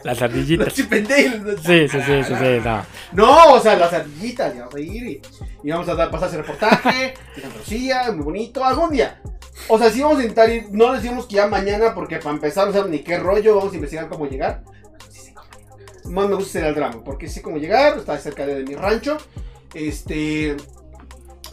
Las 0.04 0.22
ardillitas. 0.22 0.74
Sí, 0.74 0.84
sí, 0.84 1.88
sí, 1.88 1.88
sí, 1.90 2.24
sí, 2.24 2.60
no. 2.64 2.86
No, 3.14 3.54
o 3.54 3.60
sea, 3.60 3.76
las 3.76 3.94
ardillitas, 3.94 4.54
ya 4.54 4.60
vamos 4.62 4.76
a 4.76 4.80
ir 4.80 5.04
y, 5.04 5.22
y 5.64 5.72
vamos 5.72 5.88
a 5.88 5.96
dar, 5.96 6.12
pasar 6.12 6.30
ese 6.30 6.38
reportaje 6.38 7.14
de 7.36 7.42
Santa 7.42 7.58
Lucía, 7.58 8.12
muy 8.12 8.24
bonito, 8.24 8.64
algún 8.64 8.92
día. 8.92 9.22
O 9.68 9.78
sea, 9.78 9.90
sí 9.90 10.02
vamos 10.02 10.18
a 10.20 10.22
intentar 10.22 10.50
ir, 10.50 10.68
no 10.72 10.92
decimos 10.94 11.26
que 11.26 11.36
ya 11.36 11.48
mañana, 11.48 11.94
porque 11.94 12.18
para 12.18 12.36
empezar 12.36 12.68
no 12.68 12.74
saben 12.74 12.92
ni 12.92 13.00
qué 13.00 13.18
rollo, 13.18 13.56
vamos 13.56 13.72
a 13.72 13.76
investigar 13.76 14.10
cómo 14.10 14.28
llegar. 14.28 14.64
Más 16.06 16.28
me 16.28 16.36
gusta 16.36 16.52
ser 16.52 16.66
el 16.66 16.76
drama, 16.76 17.02
porque 17.04 17.30
sé 17.30 17.42
cómo 17.42 17.58
llegar, 17.58 17.98
está 17.98 18.18
cerca 18.18 18.46
de 18.46 18.64
mi 18.64 18.76
rancho. 18.76 19.18
Este. 19.74 20.58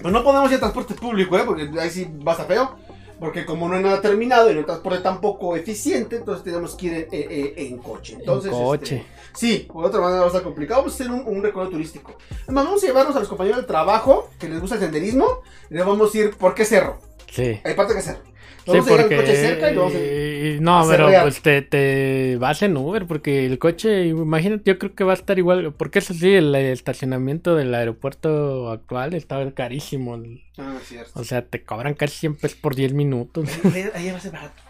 Pues 0.02 0.12
no 0.12 0.24
podemos 0.24 0.50
ir 0.50 0.56
a 0.56 0.60
transporte 0.60 0.94
público, 0.94 1.38
¿eh? 1.38 1.42
Porque 1.46 1.70
ahí 1.78 1.90
sí 1.90 2.10
va 2.26 2.32
a 2.32 2.44
feo. 2.44 2.78
Porque 3.20 3.44
como 3.44 3.68
no 3.68 3.76
hay 3.76 3.82
nada 3.82 4.00
terminado 4.00 4.50
y 4.50 4.54
no 4.54 4.60
hay 4.60 4.64
transporte 4.66 5.00
tampoco 5.00 5.54
eficiente, 5.54 6.16
entonces 6.16 6.42
tenemos 6.42 6.74
que 6.74 6.86
ir 6.86 6.92
en, 6.94 7.08
en- 7.12 7.30
en- 7.30 7.52
en 7.72 7.78
coche. 7.78 8.16
Entonces, 8.18 8.50
En 8.52 8.58
coche. 8.64 8.96
este, 8.96 9.06
sí, 9.34 9.68
por 9.70 9.84
otra 9.84 10.00
manera 10.00 10.20
va 10.20 10.24
a 10.24 10.28
estar 10.28 10.42
complicado. 10.42 10.80
Vamos 10.80 10.94
a 10.98 11.04
hacer 11.04 11.12
un, 11.12 11.36
un 11.36 11.42
recorrido 11.42 11.70
turístico. 11.72 12.16
Además, 12.44 12.64
vamos 12.64 12.82
a 12.82 12.86
llevarnos 12.86 13.14
a 13.16 13.20
los 13.20 13.28
compañeros 13.28 13.58
del 13.58 13.66
trabajo 13.66 14.30
que 14.38 14.48
les 14.48 14.58
gusta 14.58 14.76
el 14.76 14.80
senderismo. 14.82 15.26
Y 15.70 15.74
les 15.74 15.84
vamos 15.84 16.14
a 16.14 16.18
ir, 16.18 16.34
¿por 16.36 16.54
qué 16.54 16.64
cerro? 16.64 16.98
Sí. 17.30 17.60
Hay 17.62 17.74
parte 17.74 17.94
que 17.94 18.00
cerro. 18.02 18.20
Sí, 18.64 18.70
Vamos 18.72 18.86
a 18.86 18.90
llegar 18.90 19.00
porque. 19.08 19.16
coche 19.16 19.36
cerca 19.36 19.72
y 19.72 19.76
vamos 19.76 19.94
a 19.94 20.60
no, 20.60 20.78
a 20.80 20.82
pero 20.88 21.04
cerrear. 21.06 21.22
pues 21.22 21.42
te, 21.42 21.62
te 21.62 22.36
vas 22.38 22.62
en 22.62 22.76
Uber, 22.76 23.06
porque 23.06 23.46
el 23.46 23.58
coche, 23.58 24.06
imagínate, 24.08 24.62
yo 24.72 24.78
creo 24.78 24.94
que 24.94 25.04
va 25.04 25.12
a 25.12 25.14
estar 25.14 25.38
igual. 25.38 25.72
Porque 25.72 26.00
eso 26.00 26.12
sí, 26.14 26.34
el 26.34 26.54
estacionamiento 26.54 27.54
del 27.56 27.74
aeropuerto 27.74 28.70
actual 28.70 29.14
está 29.14 29.50
carísimo. 29.52 30.20
Ah, 30.58 30.74
cierto. 30.82 31.18
O 31.18 31.24
sea, 31.24 31.42
te 31.46 31.62
cobran 31.62 31.94
casi 31.94 32.16
100 32.18 32.36
pesos 32.36 32.58
por 32.58 32.74
10 32.74 32.92
minutos. 32.92 33.48
Ahí 33.94 34.10
va 34.10 34.18
a 34.18 34.20
ser 34.20 34.32
barato. 34.32 34.62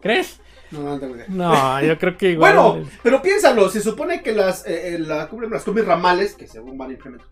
¿Crees? 0.00 0.40
No, 0.70 0.80
no, 0.82 0.90
no 0.90 1.00
tengo 1.00 1.16
idea. 1.16 1.26
No, 1.28 1.82
yo 1.82 1.98
creo 1.98 2.16
que 2.16 2.30
igual. 2.32 2.54
Bueno, 2.54 2.88
pero 3.02 3.22
piénsalo, 3.22 3.68
se 3.68 3.80
supone 3.80 4.22
que 4.22 4.32
las, 4.32 4.66
eh, 4.66 4.94
eh, 4.94 4.98
la- 4.98 5.28
las 5.50 5.64
combis 5.64 5.84
ramales, 5.84 6.34
que 6.34 6.46
según 6.46 6.76
van 6.78 6.90
a 6.90 6.92
implementar, 6.92 7.26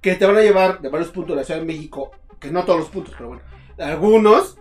que 0.00 0.14
te 0.16 0.26
van 0.26 0.36
a 0.36 0.40
llevar 0.40 0.80
de 0.80 0.88
varios 0.88 1.10
puntos 1.10 1.34
de 1.36 1.40
la 1.40 1.44
Ciudad 1.44 1.60
de 1.60 1.66
México, 1.66 2.10
que 2.40 2.50
no 2.50 2.64
todos 2.64 2.80
los 2.80 2.88
puntos, 2.88 3.14
pero 3.16 3.28
bueno, 3.28 3.42
algunos, 3.82 4.56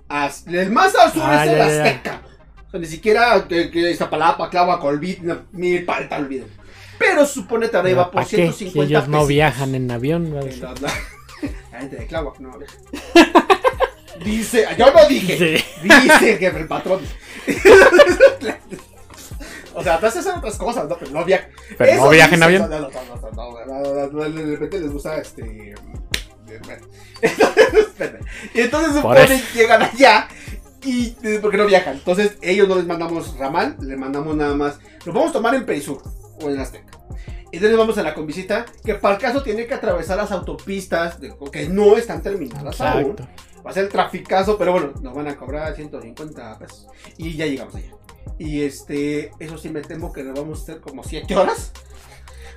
el 0.48 0.72
más 0.72 0.96
al 0.96 1.12
sur 1.14 1.22
Ah, 1.26 1.46
es 1.46 1.52
el 1.52 1.58
ya. 1.58 1.66
Azteca. 1.86 2.22
O 2.68 2.72
sea, 2.72 2.80
ni 2.80 2.88
siquiera 2.88 3.46
que, 3.48 3.70
que 3.72 3.92
Iztapalapa, 3.92 4.50
Clava, 4.50 4.80
Colbit, 4.80 5.20
no, 5.20 5.42
palta 5.82 6.18
olviden. 6.18 6.48
Pero 6.98 7.26
supone 7.26 7.66
que 7.66 7.72
te 7.72 7.78
van 7.78 7.86
a 7.86 7.90
llevar 7.90 8.06
por 8.06 8.14
¿Para 8.16 8.28
qué? 8.28 8.36
Si 8.52 8.70
150 8.70 8.84
ellos 8.86 9.08
no 9.08 9.26
viajan 9.26 9.76
en 9.76 9.90
avión. 9.92 10.34
va 10.36 10.42
Eh. 10.42 10.58
La, 10.62 10.74
la- 10.82 10.94
la 11.72 11.80
gente 11.80 11.96
de 11.98 12.06
Clava, 12.08 12.32
no 12.40 12.58
viaja. 12.58 12.76
Dice, 14.24 14.66
yo 14.78 14.94
no 14.94 15.08
dije. 15.08 15.38
Sí. 15.58 15.66
Dice 15.82 16.38
que 16.38 16.48
el 16.48 16.68
patrón. 16.68 17.02
o 19.74 19.84
sea, 19.84 20.00
te 20.00 20.06
haces 20.06 20.28
otras 20.28 20.58
cosas, 20.58 20.88
¿no? 20.88 20.98
Pero 21.00 21.12
no 21.12 21.26
viaja. 21.26 21.48
Pero 21.78 21.96
no 22.04 22.10
viaja 22.10 22.36
en 22.36 22.44
avión. 22.44 22.70
no, 22.70 22.80
no, 22.80 22.90
no, 22.90 22.92
no, 23.32 23.66
no, 23.66 24.08
no, 24.08 24.08
no, 24.12 24.30
De 24.30 24.52
repente 24.58 24.80
les 24.82 24.92
gusta 24.92 25.18
este. 25.18 25.74
Y 28.54 28.62
entonces 28.62 29.02
Por 29.02 29.18
supone 29.18 29.42
que 29.54 29.60
llegan 29.60 29.82
allá 29.84 30.28
y 30.84 31.16
eh, 31.24 31.40
porque 31.42 31.58
no 31.58 31.66
viajan. 31.66 31.96
Entonces 31.98 32.38
ellos 32.42 32.68
no 32.68 32.76
les 32.76 32.86
mandamos 32.86 33.38
ramal, 33.38 33.78
les 33.82 33.98
mandamos 33.98 34.36
nada 34.36 34.56
más. 34.56 34.80
Lo 35.06 35.14
vamos 35.14 35.30
a 35.30 35.34
tomar 35.34 35.54
en 35.56 35.66
Perisur 35.66 36.02
o 36.42 36.50
en 36.50 36.60
Azteca. 36.60 36.98
Entonces 37.52 37.78
vamos 37.78 37.98
a 37.98 38.04
la 38.04 38.14
convisita 38.14 38.66
que 38.84 38.96
para 38.96 39.16
el 39.16 39.22
caso 39.22 39.44
tiene 39.44 39.68
que 39.68 39.74
atravesar 39.74 40.18
las 40.18 40.32
autopistas 40.32 41.20
de- 41.20 41.36
que 41.52 41.68
no 41.68 41.98
están 41.98 42.24
terminadas 42.24 42.80
aún. 42.82 43.12
Exacto. 43.12 43.28
Va 43.66 43.72
a 43.72 43.74
ser 43.74 43.90
traficazo, 43.90 44.58
pero 44.58 44.72
bueno, 44.72 44.94
nos 45.02 45.14
van 45.14 45.28
a 45.28 45.36
cobrar 45.38 45.76
150 45.76 46.58
pesos. 46.58 46.88
Y 47.18 47.36
ya 47.36 47.46
llegamos 47.46 47.76
allá. 47.76 47.92
Y 48.40 48.64
este, 48.64 49.32
eso 49.40 49.58
sí 49.58 49.70
me 49.70 49.82
temo 49.82 50.12
que 50.12 50.24
nos 50.24 50.34
vamos 50.40 50.60
a 50.60 50.64
hacer 50.64 50.80
como 50.82 51.04
7 51.04 51.36
horas. 51.36 51.72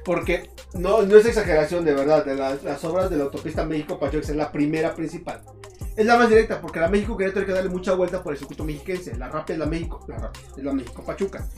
Porque 0.05 0.51
no, 0.75 1.03
no 1.03 1.17
es 1.17 1.27
exageración, 1.27 1.85
de 1.85 1.95
verdad. 1.95 2.25
De 2.25 2.35
las, 2.35 2.63
las 2.63 2.85
obras 2.85 3.11
de 3.11 3.17
la 3.17 3.25
autopista 3.25 3.65
México-Pachuca 3.65 4.19
es 4.19 4.37
la 4.37 4.53
primera 4.53 4.95
principal. 4.95 5.43
Es 5.97 6.07
la 6.07 6.17
más 6.17 6.29
directa, 6.29 6.61
porque 6.61 6.81
la 6.81 6.89
México-Querétaro 6.89 7.41
hay 7.41 7.47
que 7.47 7.53
darle 7.53 7.71
mucha 7.71 7.95
vuelta 7.95 8.23
por 8.23 8.33
el 8.33 8.39
circuito 8.39 8.65
mexiquense. 8.65 9.17
La 9.17 9.29
rápida 9.29 9.55
es 9.55 9.59
la 9.61 9.67
México, 9.67 10.05
la 10.09 10.19
rápida 10.19 10.45
es 10.57 10.65
la 10.65 10.73
México-Pachuca. 10.73 11.49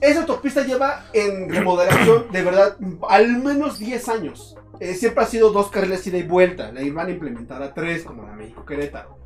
Esa 0.00 0.20
autopista 0.20 0.64
lleva 0.64 1.06
en 1.12 1.48
remodelación, 1.48 2.30
de 2.30 2.42
verdad, 2.42 2.76
al 3.08 3.42
menos 3.42 3.80
10 3.80 4.08
años. 4.08 4.56
Eh, 4.78 4.94
siempre 4.94 5.24
ha 5.24 5.26
sido 5.26 5.50
dos 5.50 5.70
carriles 5.70 6.06
ida 6.06 6.18
y 6.18 6.22
vuelta. 6.22 6.70
La 6.70 6.82
iban 6.82 7.08
a 7.08 7.10
implementar 7.10 7.60
a 7.62 7.74
tres, 7.74 8.04
como 8.04 8.22
la 8.22 8.32
México 8.32 8.64
Querétaro. 8.64 9.18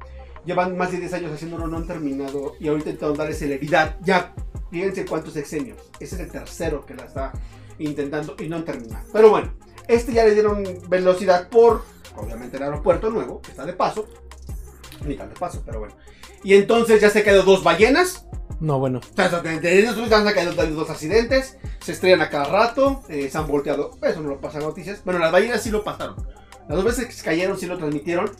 Llevan 0.46 0.76
más 0.76 0.90
de 0.90 0.98
10 0.98 1.12
años 1.12 1.32
haciéndolo, 1.32 1.66
no 1.66 1.76
han 1.76 1.86
terminado. 1.86 2.54
Y 2.58 2.68
ahorita 2.68 2.88
intentaron 2.88 3.16
darle 3.18 3.34
celeridad. 3.34 3.96
Ya, 4.00 4.34
fíjense 4.72 5.04
cuántos 5.04 5.36
exenios. 5.36 5.78
Ese 6.00 6.14
es 6.16 6.20
el 6.22 6.30
tercero 6.30 6.84
que 6.84 6.94
la 6.94 7.04
está 7.04 7.32
intentando 7.78 8.34
y 8.38 8.48
no 8.48 8.56
han 8.56 8.64
terminado. 8.64 9.04
Pero 9.12 9.30
bueno, 9.30 9.52
este 9.86 10.12
ya 10.12 10.24
le 10.24 10.32
dieron 10.32 10.64
velocidad 10.88 11.48
por, 11.48 11.84
obviamente, 12.16 12.56
el 12.56 12.62
aeropuerto 12.62 13.10
nuevo, 13.10 13.42
que 13.42 13.50
está 13.50 13.66
de 13.66 13.74
paso. 13.74 14.08
Ni 15.04 15.14
tan 15.14 15.28
de 15.28 15.34
paso, 15.38 15.62
pero 15.64 15.80
bueno. 15.80 15.94
Y 16.42 16.54
entonces 16.54 17.00
ya 17.00 17.10
se 17.10 17.22
quedó 17.22 17.42
dos 17.42 17.62
ballenas. 17.62 18.26
No, 18.60 18.78
bueno. 18.78 19.00
De 19.16 19.88
han 19.88 20.24
sacado 20.24 20.66
dos 20.68 20.90
accidentes, 20.90 21.58
se 21.80 21.92
estrellan 21.92 22.22
a 22.22 22.30
cada 22.30 22.44
rato, 22.44 23.02
eh, 23.08 23.28
se 23.28 23.36
han 23.36 23.46
volteado. 23.46 23.98
Eso 24.00 24.20
no 24.22 24.30
lo 24.30 24.40
pasan 24.40 24.62
noticias. 24.62 25.04
Bueno, 25.04 25.20
las 25.20 25.32
ballenas 25.32 25.62
sí 25.62 25.70
lo 25.70 25.84
pasaron. 25.84 26.16
Las 26.68 26.76
dos 26.76 26.84
veces 26.84 27.06
que 27.06 27.12
se 27.12 27.24
cayeron 27.24 27.58
sí 27.58 27.66
lo 27.66 27.76
transmitieron. 27.76 28.30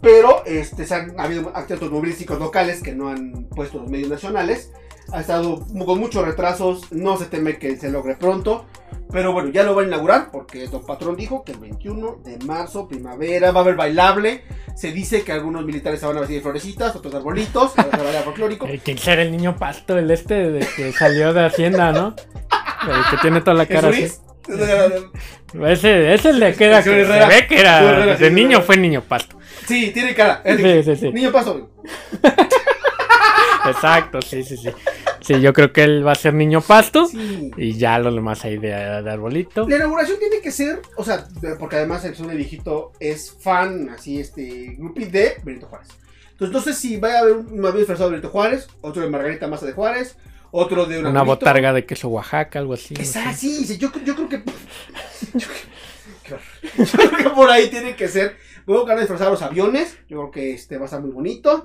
Pero 0.00 0.44
este, 0.46 0.86
se 0.86 0.94
han 0.94 1.18
ha 1.18 1.24
habido 1.24 1.50
actos 1.54 1.82
automovilísticos 1.82 2.38
locales 2.38 2.82
que 2.82 2.94
no 2.94 3.08
han 3.08 3.44
puesto 3.44 3.78
los 3.78 3.90
medios 3.90 4.08
nacionales. 4.08 4.70
Ha 5.12 5.20
estado 5.20 5.64
con 5.84 5.98
muchos 5.98 6.24
retrasos. 6.24 6.92
No 6.92 7.16
se 7.16 7.26
teme 7.26 7.58
que 7.58 7.76
se 7.76 7.90
logre 7.90 8.16
pronto. 8.16 8.66
Pero 9.10 9.32
bueno, 9.32 9.48
ya 9.50 9.62
lo 9.62 9.74
va 9.74 9.82
a 9.82 9.86
inaugurar 9.86 10.30
porque 10.30 10.66
Don 10.66 10.84
Patrón 10.84 11.16
dijo 11.16 11.42
que 11.42 11.52
el 11.52 11.58
21 11.58 12.20
de 12.24 12.38
marzo, 12.44 12.86
primavera, 12.88 13.52
va 13.52 13.60
a 13.60 13.62
haber 13.62 13.74
bailable. 13.74 14.44
Se 14.76 14.92
dice 14.92 15.22
que 15.22 15.32
algunos 15.32 15.64
militares 15.64 16.00
se 16.00 16.06
van 16.06 16.18
a 16.18 16.20
vestir 16.20 16.36
de 16.36 16.42
florecitas, 16.42 16.94
otros 16.94 17.14
arbolitos, 17.14 17.72
folclórico. 18.24 18.66
Eh, 18.66 18.80
¿Quién 18.84 18.98
será 18.98 19.22
el 19.22 19.30
niño 19.32 19.56
pasto? 19.56 19.96
El 19.96 20.10
este 20.10 20.50
de 20.50 20.66
que 20.76 20.92
salió 20.92 21.32
de 21.32 21.46
Hacienda, 21.46 21.90
¿no? 21.90 22.14
El 22.82 23.10
que 23.10 23.16
tiene 23.22 23.40
toda 23.40 23.54
la 23.54 23.62
¿Es 23.62 23.68
cara 23.68 23.88
así. 23.88 24.08
Ese, 25.64 26.14
ese 26.14 26.32
le 26.34 26.54
queda 26.54 26.82
que 26.82 27.06
se 27.06 27.26
ve 27.26 27.46
que 27.48 27.60
era. 27.60 28.16
De 28.16 28.30
niño 28.30 28.60
fue 28.60 28.76
niño 28.76 29.02
pasto. 29.02 29.38
Sí, 29.66 29.90
tiene 29.92 30.14
cara. 30.14 30.42
Sí, 30.44 30.82
sí, 30.82 30.96
sí. 30.96 31.12
Niño 31.12 31.32
paso. 31.32 31.70
Exacto, 33.68 34.22
sí, 34.22 34.42
sí, 34.42 34.56
sí. 34.56 34.70
Sí, 35.28 35.40
yo 35.40 35.52
creo 35.52 35.72
que 35.72 35.84
él 35.84 36.06
va 36.06 36.12
a 36.12 36.14
ser 36.16 36.34
niño 36.34 36.60
pasto. 36.60 37.06
Sí. 37.06 37.50
Y 37.56 37.74
ya 37.74 37.98
lo 37.98 38.12
demás 38.12 38.44
ahí 38.44 38.56
de, 38.58 38.68
de 38.68 39.10
arbolito. 39.10 39.68
La 39.68 39.76
inauguración 39.76 40.18
tiene 40.18 40.40
que 40.40 40.50
ser, 40.50 40.80
o 40.96 41.04
sea, 41.04 41.18
de- 41.40 41.54
porque 41.56 41.76
además 41.76 42.04
el 42.04 42.14
son 42.16 42.28
viejito 42.34 42.92
es 42.98 43.32
fan, 43.40 43.90
así, 43.90 44.18
este, 44.18 44.74
grupi 44.78 45.04
de 45.04 45.34
Benito 45.44 45.66
Juárez. 45.66 45.88
Entonces 46.32 46.54
no 46.54 46.60
sé 46.62 46.72
si 46.72 46.96
va 46.96 47.14
a 47.14 47.18
haber 47.20 47.34
un 47.36 47.58
avión 47.60 47.78
disfrazado 47.78 48.10
de 48.10 48.16
Benito 48.16 48.30
Juárez, 48.30 48.68
otro 48.80 49.02
de 49.02 49.10
Margarita 49.10 49.46
Maza 49.48 49.66
de 49.66 49.72
Juárez, 49.72 50.16
otro 50.50 50.86
de 50.86 51.00
una 51.00 51.22
botarga 51.22 51.72
de 51.72 51.84
queso 51.84 52.08
Oaxaca, 52.08 52.58
algo 52.58 52.74
así. 52.74 52.94
Es 52.98 53.16
así, 53.16 53.64
sí, 53.66 53.76
yo, 53.78 53.90
yo 54.04 54.14
creo 54.14 54.28
que... 54.28 54.42
Yo, 56.28 56.36
yo 56.76 56.84
creo 56.86 57.16
que 57.16 57.30
por 57.30 57.50
ahí 57.50 57.68
tiene 57.70 57.96
que 57.96 58.06
ser. 58.06 58.36
Luego 58.66 58.84
que 58.84 58.90
van 58.90 58.98
a 58.98 59.00
disfrazar 59.00 59.30
los 59.30 59.40
aviones. 59.40 59.96
Yo 60.08 60.18
creo 60.18 60.30
que 60.30 60.52
este 60.52 60.76
va 60.76 60.82
a 60.82 60.84
estar 60.84 61.00
muy 61.00 61.10
bonito. 61.10 61.64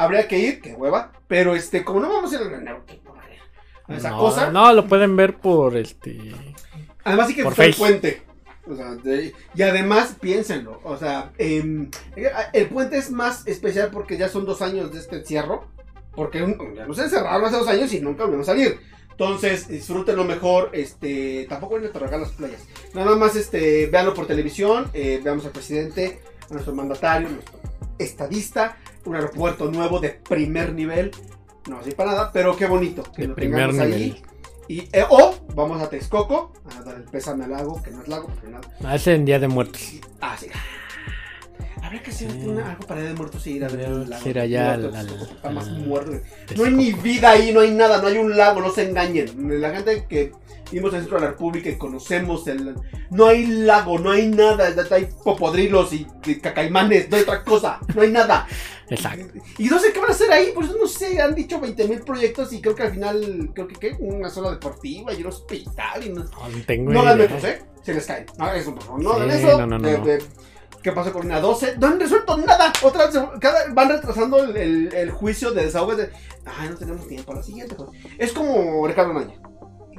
Habría 0.00 0.26
que 0.26 0.38
ir, 0.38 0.60
que 0.60 0.72
hueva. 0.74 1.12
Pero 1.28 1.54
este, 1.54 1.84
como 1.84 2.00
no 2.00 2.08
vamos 2.08 2.32
a 2.32 2.36
ir 2.36 2.40
a 2.42 3.96
esa 3.96 4.10
no, 4.10 4.18
cosa. 4.18 4.50
No, 4.50 4.72
lo 4.72 4.86
pueden 4.86 5.16
ver 5.16 5.36
por 5.36 5.76
este. 5.76 6.32
Además 7.04 7.28
sí 7.28 7.34
que 7.34 7.42
por 7.42 7.54
fue 7.54 7.66
el 7.66 7.74
puente. 7.74 8.22
O 8.68 8.76
sea, 8.76 8.94
de- 8.94 9.34
y 9.54 9.62
además, 9.62 10.16
piénsenlo. 10.20 10.80
O 10.84 10.96
sea, 10.96 11.32
em, 11.38 11.90
el 12.52 12.66
puente 12.68 12.98
es 12.98 13.10
más 13.10 13.46
especial 13.46 13.90
porque 13.92 14.16
ya 14.16 14.28
son 14.28 14.44
dos 14.44 14.62
años 14.62 14.92
de 14.92 15.00
este 15.00 15.16
encierro. 15.16 15.66
Porque 16.14 16.38
ya 16.76 16.86
nos 16.86 16.98
encerraron 16.98 17.44
hace 17.44 17.56
dos 17.56 17.68
años 17.68 17.92
y 17.92 18.00
nunca 18.00 18.24
volvimos 18.24 18.48
a 18.48 18.52
salir. 18.52 18.78
Entonces, 19.10 19.68
disfrútenlo 19.68 20.24
mejor. 20.24 20.70
Este, 20.72 21.46
tampoco 21.48 21.74
vayan 21.74 21.90
a 21.90 21.92
tragar 21.92 22.20
las 22.20 22.30
playas. 22.30 22.62
Nada 22.94 23.16
más, 23.16 23.36
este, 23.36 23.86
véanlo 23.86 24.14
por 24.14 24.26
televisión. 24.26 24.88
eh, 24.94 25.20
veamos 25.22 25.44
al 25.46 25.52
presidente, 25.52 26.20
a 26.48 26.52
nuestro 26.52 26.74
mandatario, 26.74 27.28
nuestro 27.28 27.58
estadista. 27.98 28.76
Un 29.04 29.14
aeropuerto 29.14 29.70
nuevo 29.70 29.98
de 30.00 30.10
primer 30.10 30.72
nivel. 30.74 31.10
No 31.68 31.78
así 31.78 31.92
para 31.92 32.12
nada, 32.12 32.30
pero 32.32 32.56
qué 32.56 32.66
bonito 32.66 33.02
que 33.14 33.22
De 33.22 33.28
lo 33.28 33.34
primer 33.34 33.70
tengamos 33.70 33.86
nivel. 33.86 34.02
ahí. 34.02 34.22
Y, 34.68 34.88
eh, 34.92 35.04
o 35.08 35.34
vamos 35.54 35.82
a 35.82 35.88
Texcoco 35.90 36.52
a 36.78 36.82
dar 36.82 36.96
el 36.96 37.02
pésame 37.04 37.44
al 37.44 37.50
lago, 37.50 37.82
que 37.82 37.90
no 37.90 38.02
es 38.02 38.08
lago, 38.08 38.28
porque 38.28 38.48
nada. 38.48 38.68
Ah, 38.84 38.94
ese 38.94 39.14
en 39.14 39.24
Día 39.24 39.38
de 39.38 39.48
Muertos. 39.48 39.82
Ah, 40.20 40.36
sí. 40.38 40.46
Habría 41.82 42.02
que 42.02 42.10
hacer 42.10 42.30
Sí. 42.30 42.38
una- 42.46 42.70
algo 42.70 42.86
para 42.86 43.02
de 43.02 43.14
Muertos 43.14 43.46
y 43.46 43.52
ir 43.52 43.64
a 43.64 43.68
ver 43.68 43.80
el 43.80 44.10
lago. 44.10 44.28
ir 44.28 44.38
allá 44.38 44.76
Muertos, 44.78 44.94
al- 44.96 45.08
al- 45.08 45.22
está 45.22 45.50
más 45.50 45.66
al- 45.68 45.78
muerto. 45.86 46.12
No 46.56 46.64
hay 46.64 46.72
ni 46.72 46.92
vida 46.92 47.30
ahí, 47.30 47.52
no 47.52 47.60
hay 47.60 47.70
nada, 47.72 48.00
no 48.00 48.08
hay 48.08 48.18
un 48.18 48.36
lago, 48.36 48.60
no 48.60 48.70
se 48.70 48.88
engañen. 48.88 49.60
La 49.60 49.70
gente 49.74 50.04
que 50.08 50.32
vimos 50.72 50.90
en 50.92 50.96
el 50.96 51.02
centro 51.02 51.18
de 51.18 51.24
la 51.24 51.30
República 51.32 51.68
y 51.70 51.76
conocemos 51.78 52.46
el. 52.46 52.74
No 53.10 53.26
hay 53.26 53.46
lago, 53.46 53.98
no 53.98 54.10
hay 54.10 54.28
nada. 54.28 54.72
Hay 54.90 55.08
popodrilos 55.24 55.92
y, 55.92 56.06
y 56.26 56.34
cacaimanes, 56.36 57.10
no 57.10 57.16
hay 57.16 57.22
otra 57.22 57.42
cosa, 57.44 57.80
no 57.94 58.02
hay 58.02 58.10
nada. 58.10 58.46
Exacto. 58.90 59.38
Y 59.58 59.66
no 59.68 59.78
sé 59.78 59.92
qué 59.92 60.00
van 60.00 60.10
a 60.10 60.12
hacer 60.12 60.32
ahí, 60.32 60.50
por 60.52 60.64
eso 60.64 60.74
no 60.80 60.88
sé, 60.88 61.20
han 61.22 61.32
dicho 61.34 61.60
20 61.60 61.86
mil 61.86 62.00
proyectos 62.00 62.52
y 62.52 62.60
creo 62.60 62.74
que 62.74 62.82
al 62.82 62.90
final, 62.92 63.50
creo 63.54 63.68
que 63.68 63.74
¿qué? 63.76 63.96
una 64.00 64.28
zona 64.28 64.50
deportiva 64.50 65.12
y 65.14 65.20
un 65.20 65.28
hospital 65.28 66.04
y 66.04 66.08
no, 66.08 66.24
No, 66.24 66.48
no 66.48 66.64
tengo 66.66 66.92
no 66.92 67.00
hagan 67.02 67.18
idea. 67.18 67.28
metros, 67.28 67.44
¿eh? 67.44 67.62
Se 67.84 67.94
les 67.94 68.04
caen. 68.04 68.26
No 68.36 68.44
hagan 68.46 68.56
eso, 68.60 68.74
por 68.74 68.82
favor. 68.82 69.02
No 69.02 69.10
Sí, 69.14 69.16
hagan 69.20 69.30
eso. 69.30 69.58
no, 69.60 69.66
no, 69.68 69.78
no, 69.78 69.88
De- 69.88 69.98
no. 69.98 70.04
de- 70.04 70.22
¿Qué 70.82 70.92
pasó 70.92 71.12
con 71.12 71.26
una 71.26 71.40
12? 71.40 71.76
No 71.78 71.88
han 71.88 72.00
resuelto 72.00 72.36
nada. 72.38 72.72
Otra 72.82 73.06
vez, 73.06 73.18
cada, 73.40 73.72
van 73.72 73.88
retrasando 73.90 74.42
el, 74.42 74.56
el- 74.56 74.94
el 74.94 75.10
juicio 75.10 75.50
de 75.52 75.64
desahogo. 75.66 75.94
De, 75.96 76.10
Ay, 76.46 76.68
no 76.70 76.76
tenemos 76.76 77.06
tiempo. 77.06 77.32
A 77.32 77.36
la 77.36 77.42
siguiente. 77.42 77.74
joder". 77.76 78.00
Es 78.18 78.32
como 78.32 78.86
Ricardo 78.86 79.12
Maña. 79.12 79.34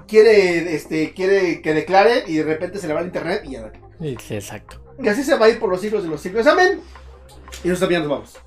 Quiere, 0.07 0.75
este, 0.75 1.13
quiere 1.13 1.61
que 1.61 1.73
declare 1.73 2.23
y 2.27 2.35
de 2.35 2.43
repente 2.43 2.79
se 2.79 2.87
le 2.87 2.93
va 2.93 2.99
el 3.01 3.05
internet 3.07 3.43
y 3.45 3.51
ya. 3.51 3.71
Sí, 3.99 4.17
exacto. 4.35 4.81
Y 5.01 5.07
así 5.07 5.23
se 5.23 5.37
va 5.37 5.45
a 5.45 5.49
ir 5.49 5.59
por 5.59 5.69
los 5.69 5.79
siglos 5.79 6.03
de 6.03 6.09
los 6.09 6.19
siglos. 6.21 6.45
Amén. 6.47 6.81
Y 7.63 7.67
nosotros 7.69 7.79
también 7.81 8.01
nos 8.01 8.09
vamos. 8.09 8.37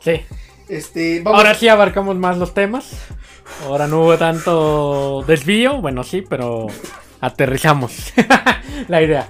Sí. 0.00 0.22
Este, 0.68 1.20
vamos. 1.22 1.38
Ahora 1.38 1.54
sí 1.54 1.68
abarcamos 1.68 2.16
más 2.16 2.38
los 2.38 2.54
temas. 2.54 2.92
Ahora 3.66 3.86
no 3.88 4.02
hubo 4.02 4.16
tanto 4.16 5.22
desvío. 5.26 5.80
Bueno, 5.80 6.04
sí, 6.04 6.22
pero 6.22 6.68
aterrizamos 7.20 8.12
la 8.88 9.02
idea. 9.02 9.26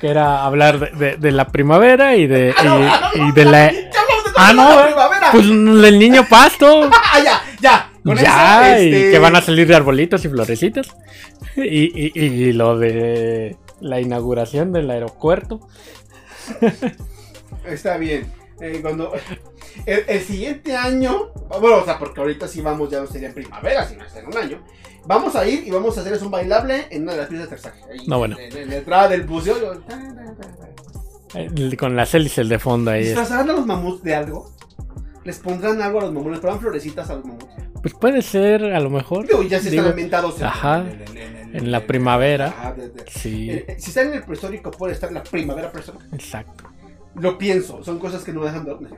Que 0.00 0.08
era 0.08 0.44
hablar 0.44 0.78
de, 0.80 0.90
de- 1.10 1.16
de 1.18 1.30
la 1.32 1.48
primavera 1.48 2.16
y 2.16 2.26
de, 2.26 2.54
Ah, 2.56 2.62
no, 2.64 2.80
y- 2.80 2.82
ah, 2.88 3.10
no, 3.14 3.22
y 3.22 3.26
no, 3.28 3.32
de 3.34 3.44
la... 3.44 3.72
Ah, 4.36 4.52
no, 4.54 4.68
la 4.74 4.80
eh. 4.80 4.86
primavera. 4.86 5.28
Pues 5.32 5.46
del 5.48 5.98
niño 5.98 6.26
pasto. 6.28 6.88
Ah, 7.12 7.20
ya, 7.22 7.42
ya. 7.60 7.90
Con 8.04 8.16
ya, 8.16 8.76
eso, 8.76 8.82
y 8.84 8.94
este, 8.94 9.10
que 9.10 9.18
van 9.18 9.36
a 9.36 9.42
salir 9.42 9.66
de 9.68 9.74
arbolitos 9.76 10.24
y 10.24 10.28
florecitas. 10.28 10.88
Y, 11.56 11.90
y- 12.06 12.12
y 12.14 12.52
lo 12.52 12.78
de 12.78 13.56
la 13.80 14.00
inauguración 14.00 14.72
del 14.72 14.90
aeropuerto. 14.90 15.60
Está 17.66 17.96
bien. 17.98 18.30
Eh, 18.60 18.78
cuando 18.82 19.12
el, 19.86 20.04
el 20.06 20.20
siguiente 20.20 20.76
año, 20.76 21.28
bueno, 21.60 21.76
o 21.78 21.84
sea, 21.84 21.98
porque 21.98 22.20
ahorita 22.20 22.46
sí 22.48 22.60
vamos, 22.60 22.90
ya 22.90 23.00
no 23.00 23.06
sería 23.06 23.28
en 23.28 23.34
primavera, 23.34 23.86
sino 23.86 24.04
hasta 24.04 24.20
en 24.20 24.26
un 24.26 24.36
año. 24.36 24.62
Vamos 25.06 25.34
a 25.34 25.46
ir 25.48 25.66
y 25.66 25.70
vamos 25.70 25.96
a 25.96 26.02
hacer 26.02 26.22
un 26.22 26.30
bailable 26.30 26.86
en 26.90 27.02
una 27.04 27.12
de 27.12 27.18
las 27.18 27.28
pistas 27.28 27.48
de 27.50 27.56
aterrizaje. 27.56 27.92
Ahí, 27.92 28.06
No, 28.06 28.18
bueno. 28.18 28.36
En, 28.38 28.54
en 28.56 28.68
la 28.68 28.76
entrada 28.76 29.08
del 29.08 29.22
buceo. 29.22 29.58
yo- 29.58 29.78
ta, 29.80 29.98
ta, 29.98 30.34
ta, 31.32 31.40
eh, 31.40 31.76
Con 31.78 31.96
las 31.96 32.12
hélices 32.14 32.48
de 32.48 32.58
fondo 32.58 32.90
ahí. 32.90 33.04
¿Disfrazarán 33.04 33.48
a 33.50 33.52
los 33.54 33.66
mamuts 33.66 34.02
de 34.02 34.14
algo? 34.14 34.52
¿Les 35.24 35.38
pondrán 35.38 35.80
algo 35.80 36.00
a 36.00 36.02
los 36.02 36.12
mamuts? 36.12 36.32
¿Les 36.32 36.40
pondrán 36.40 36.60
florecitas 36.60 37.08
a 37.10 37.14
los 37.14 37.24
mamuts? 37.24 37.46
Pues 37.82 37.94
puede 37.94 38.20
ser, 38.20 38.62
a 38.64 38.80
lo 38.80 38.90
mejor. 38.90 39.26
Digo, 39.26 39.42
ya 39.42 39.58
se 39.58 39.70
Digo, 39.70 39.80
están 39.82 39.92
ambientados 39.92 40.38
en, 40.38 40.44
ajá, 40.46 40.84
en 41.54 41.72
la 41.72 41.86
primavera. 41.86 42.48
Ajá, 42.48 42.72
de- 42.74 42.90
de- 42.90 43.04
Sí, 43.10 43.50
eh, 43.50 43.76
si 43.78 43.88
están 43.88 44.08
en 44.08 44.14
el 44.14 44.22
prehistórico, 44.24 44.70
puede 44.70 44.92
estar 44.92 45.08
en 45.08 45.14
la 45.14 45.22
primavera 45.22 45.72
prehistórica. 45.72 46.04
exacto. 46.12 46.64
Lo 47.16 47.38
pienso, 47.38 47.82
son 47.82 47.98
cosas 47.98 48.22
que 48.22 48.32
no 48.32 48.40
me 48.40 48.46
dejan 48.46 48.64
dormir. 48.64 48.90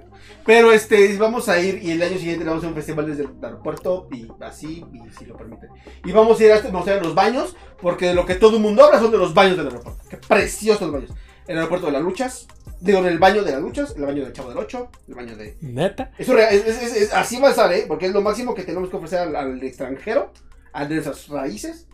Pero 0.44 0.70
este, 0.72 1.16
vamos 1.16 1.48
a 1.48 1.58
ir 1.60 1.82
y 1.82 1.92
el 1.92 2.02
año 2.02 2.18
siguiente 2.18 2.44
vamos 2.44 2.62
a 2.62 2.68
un 2.68 2.74
festival 2.74 3.06
desde 3.06 3.22
el 3.24 3.30
aeropuerto 3.42 4.06
y 4.12 4.28
así, 4.40 4.84
y 4.92 5.10
si 5.18 5.24
lo 5.24 5.36
permiten. 5.36 5.70
Y 6.04 6.12
vamos 6.12 6.38
a 6.38 6.44
ir 6.44 6.52
a, 6.52 6.56
este, 6.56 6.70
vamos 6.70 6.86
a 6.88 6.92
ir 6.94 7.00
a 7.00 7.02
los 7.02 7.14
baños, 7.14 7.56
porque 7.80 8.06
de 8.06 8.14
lo 8.14 8.26
que 8.26 8.34
todo 8.34 8.56
el 8.56 8.62
mundo 8.62 8.84
habla 8.84 8.98
son 9.00 9.10
de 9.10 9.18
los 9.18 9.32
baños 9.32 9.56
del 9.56 9.68
aeropuerto. 9.68 10.02
Qué 10.10 10.18
preciosos 10.18 10.82
los 10.82 10.92
baños. 10.92 11.10
El 11.46 11.56
aeropuerto 11.56 11.86
de 11.86 11.92
las 11.94 12.02
luchas, 12.02 12.46
digo, 12.80 12.98
en 12.98 13.06
el 13.06 13.18
baño 13.18 13.42
de 13.42 13.52
las 13.52 13.60
luchas, 13.62 13.94
el 13.96 14.02
baño 14.04 14.22
del 14.24 14.32
Chavo 14.32 14.50
del 14.50 14.58
8, 14.58 14.90
el 15.08 15.14
baño 15.14 15.36
de... 15.36 15.56
Neta. 15.62 16.12
Eso 16.18 16.36
es, 16.38 16.52
es- 16.66 16.82
es- 16.82 16.96
es- 16.96 17.14
así 17.14 17.40
va 17.40 17.48
a 17.48 17.50
estar, 17.50 17.72
¿eh? 17.72 17.86
Porque 17.88 18.06
es 18.06 18.12
lo 18.12 18.20
máximo 18.20 18.54
que 18.54 18.62
tenemos 18.62 18.90
que 18.90 18.96
ofrecer 18.96 19.20
al, 19.20 19.34
al 19.34 19.62
extranjero, 19.62 20.32
al 20.74 20.88
de 20.88 20.96
nuestras 20.96 21.28
raíces, 21.28 21.88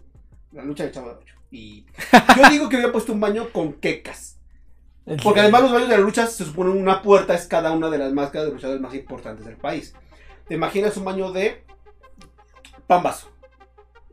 la 0.53 0.65
lucha 0.65 0.83
del 0.83 0.93
Chavo 0.93 1.09
del 1.09 1.17
8. 1.19 1.35
Y 1.53 1.87
yo 2.37 2.51
digo 2.51 2.69
que 2.69 2.77
había 2.77 2.93
puesto 2.93 3.13
un 3.13 3.21
baño 3.21 3.49
con 3.53 3.75
quecas. 3.75 4.38
Porque 5.23 5.41
además 5.41 5.63
los 5.63 5.73
baños 5.73 5.89
de 5.89 5.97
la 5.97 6.03
lucha 6.03 6.27
se 6.27 6.45
supone 6.45 6.71
una 6.71 7.01
puerta 7.03 7.35
es 7.35 7.47
cada 7.47 7.73
una 7.73 7.89
de 7.89 7.99
las 7.99 8.13
máscaras 8.13 8.49
de 8.49 8.53
luchadores 8.55 8.81
más 8.81 8.95
importantes 8.95 9.47
del 9.47 9.57
país. 9.57 9.95
¿Te 10.47 10.55
imaginas 10.55 10.97
un 10.97 11.05
baño 11.05 11.33
de 11.33 11.65
pambazo? 12.87 13.31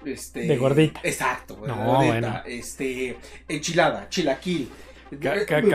Este, 0.05 0.41
De 0.41 0.57
gordita. 0.57 0.99
Exacto, 1.03 1.57
No, 1.65 1.75
gordita, 1.75 2.11
bueno. 2.11 2.41
Este, 2.45 3.17
enchilada, 3.47 4.07
chilaquil. 4.09 4.71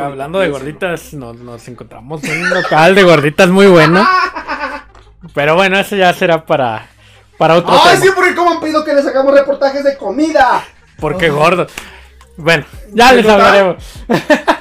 Hablando 0.00 0.38
de 0.38 0.48
gorditas, 0.48 1.14
nos, 1.14 1.36
nos 1.36 1.66
encontramos 1.68 2.22
en 2.24 2.42
un 2.42 2.50
local 2.50 2.94
de 2.94 3.02
gorditas 3.02 3.48
muy 3.48 3.66
bueno. 3.66 4.06
Pero 5.34 5.54
bueno, 5.54 5.78
eso 5.78 5.96
ya 5.96 6.12
será 6.14 6.44
para, 6.46 6.86
para 7.38 7.56
otro 7.56 7.72
¡Ay, 7.72 7.94
tema. 7.94 8.04
sí! 8.04 8.10
Porque 8.14 8.34
cómo 8.34 8.52
han 8.52 8.60
pedido 8.60 8.84
que 8.84 8.94
les 8.94 9.06
hagamos 9.06 9.34
reportajes 9.34 9.84
de 9.84 9.96
comida. 9.96 10.64
Porque 10.98 11.28
gordo. 11.30 11.66
Bueno, 12.36 12.64
ya 12.92 13.12
les 13.12 13.26
hablaremos. 13.28 13.76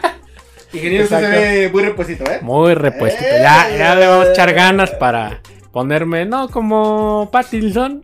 Ingeniero, 0.74 1.07
se 1.07 1.15
ve 1.22 1.70
muy 1.74 1.84
repuestito, 1.84 2.24
¿eh? 2.32 2.39
Muy 2.41 2.74
repuestito. 2.76 3.30
Ya, 3.41 3.70
ya 3.78 3.95
le 3.95 4.07
vamos 4.07 4.28
a 4.28 4.32
echar 4.32 4.53
ganas 4.53 4.91
para 4.91 5.41
ponerme, 5.72 6.26
no 6.26 6.49
como 6.49 7.30
Pattinson. 7.32 8.03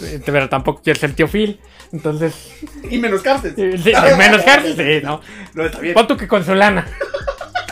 eh, 0.00 0.20
Pero 0.24 0.48
tampoco 0.48 0.80
quiero 0.82 0.98
ser 0.98 1.12
tío 1.14 1.28
Phil. 1.28 1.60
Entonces, 1.92 2.34
Y 2.90 2.98
menos 2.98 3.22
cárcel. 3.22 3.54
sí, 3.56 3.78
sí, 3.78 3.92
menos 4.18 4.42
cárcel, 4.42 4.74
sí, 4.76 5.06
no. 5.06 5.20
No, 5.54 5.66
está 5.66 5.78
bien. 5.78 5.94
Pon 5.94 6.06
tú 6.08 6.16
que 6.16 6.26
con 6.26 6.44
su 6.44 6.54
lana. 6.54 6.84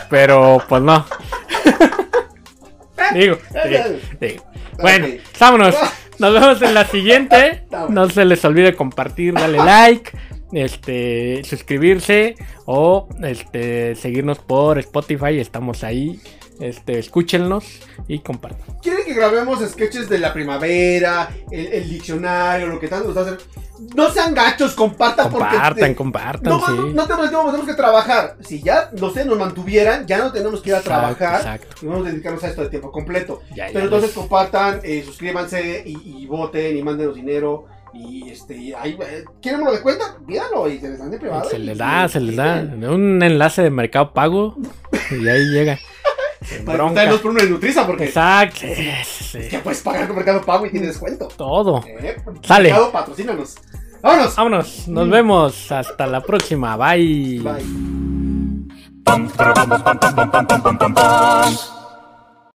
Pero, 0.09 0.63
pues 0.69 0.81
no. 0.81 1.05
Digo, 3.13 3.37
digo, 3.69 3.83
digo. 4.19 4.43
Bueno, 4.79 5.07
vámonos. 5.39 5.75
Nos 6.17 6.33
vemos 6.33 6.61
en 6.61 6.73
la 6.73 6.85
siguiente. 6.85 7.63
No 7.89 8.09
se 8.09 8.23
les 8.25 8.43
olvide 8.45 8.73
compartir, 8.73 9.33
darle 9.33 9.57
like, 9.57 10.11
este, 10.55 11.43
suscribirse 11.43 12.35
o 12.65 13.07
este, 13.23 13.95
seguirnos 13.95 14.39
por 14.39 14.79
Spotify. 14.79 15.37
Estamos 15.39 15.83
ahí. 15.83 16.19
Este, 16.61 16.97
escúchenlos 16.99 17.81
y 18.07 18.19
compartan. 18.19 18.77
¿Quieren 18.81 19.03
que 19.03 19.13
grabemos 19.13 19.59
sketches 19.59 20.07
de 20.07 20.19
la 20.19 20.31
primavera, 20.31 21.29
el, 21.51 21.65
el 21.67 21.89
diccionario, 21.89 22.67
lo 22.67 22.79
que 22.79 22.87
tanto 22.87 23.09
nos 23.09 23.17
hacen? 23.17 23.37
No 23.93 24.09
sean 24.09 24.33
gachos, 24.33 24.73
compartan 24.73 25.29
Compartan, 25.29 25.73
porque... 25.75 25.95
compartan, 25.95 26.53
No, 26.53 26.59
sí. 26.65 26.71
no, 26.73 26.87
no 26.93 27.03
tenemos 27.05 27.29
tiempo, 27.29 27.45
tenemos 27.47 27.67
que 27.67 27.73
trabajar. 27.73 28.37
Si 28.39 28.61
ya, 28.63 28.89
no 28.97 29.09
sé, 29.09 29.25
nos 29.25 29.37
mantuvieran, 29.37 30.07
ya 30.07 30.19
no 30.19 30.31
tenemos 30.31 30.61
que 30.61 30.69
ir 30.69 30.75
a 30.75 30.79
Exacto, 30.79 31.15
trabajar. 31.17 31.41
exacto. 31.41 31.75
Y 31.85 31.89
vamos 31.89 32.07
a 32.07 32.11
dedicarnos 32.11 32.43
a 32.45 32.47
esto 32.47 32.61
de 32.61 32.69
tiempo 32.69 32.89
completo. 32.89 33.41
Ya, 33.49 33.67
ya 33.67 33.73
Pero 33.73 33.85
entonces 33.85 34.11
les- 34.11 34.17
compartan, 34.17 34.79
eh, 34.83 35.03
suscríbanse 35.05 35.83
y, 35.85 36.21
y 36.23 36.25
voten 36.25 36.77
y 36.77 36.81
mándenos 36.81 37.15
dinero. 37.15 37.65
Y 37.95 38.29
este, 38.29 38.75
ahí, 38.75 38.97
¿quieren 39.41 39.61
uno 39.61 39.71
de 39.71 39.81
cuenta? 39.81 40.17
Pídanlo 40.27 40.67
y 40.69 40.79
se 40.79 40.89
les 40.89 40.99
dan 40.99 41.11
de 41.11 41.17
privado. 41.17 41.49
se 41.49 41.57
les 41.59 41.77
da, 41.77 42.07
se 42.09 42.19
les 42.19 42.35
da. 42.35 42.61
Un 42.91 43.23
enlace 43.23 43.61
de 43.63 43.69
mercado 43.69 44.13
pago 44.13 44.55
y 45.11 45.27
ahí 45.27 45.45
llega. 45.45 45.79
Para 46.65 46.77
bronca. 46.77 47.01
darnos 47.01 47.21
por 47.21 47.31
uno 47.31 47.41
de 47.41 47.49
Nutriza, 47.49 47.87
porque 47.87 48.05
Exacto. 48.05 48.59
sí, 48.59 48.91
sí. 49.03 49.39
ya 49.49 49.63
puedes 49.63 49.81
pagar 49.81 50.05
con 50.05 50.15
Mercado 50.17 50.41
Pago 50.43 50.65
y 50.67 50.69
tienes 50.69 50.89
descuento. 50.89 51.27
Todo. 51.29 51.83
Eh, 51.87 52.17
Sale. 52.43 52.69
Mercado, 52.69 52.91
patrocínanos. 52.91 53.55
¡Vámonos! 54.03 54.35
Vámonos, 54.35 54.87
nos 54.87 55.07
Mm. 55.07 55.11
vemos. 55.11 55.71
Hasta 55.71 56.05
la 56.05 56.21
próxima. 56.21 56.77
Bye. 56.77 57.39
Bye. 57.39 57.63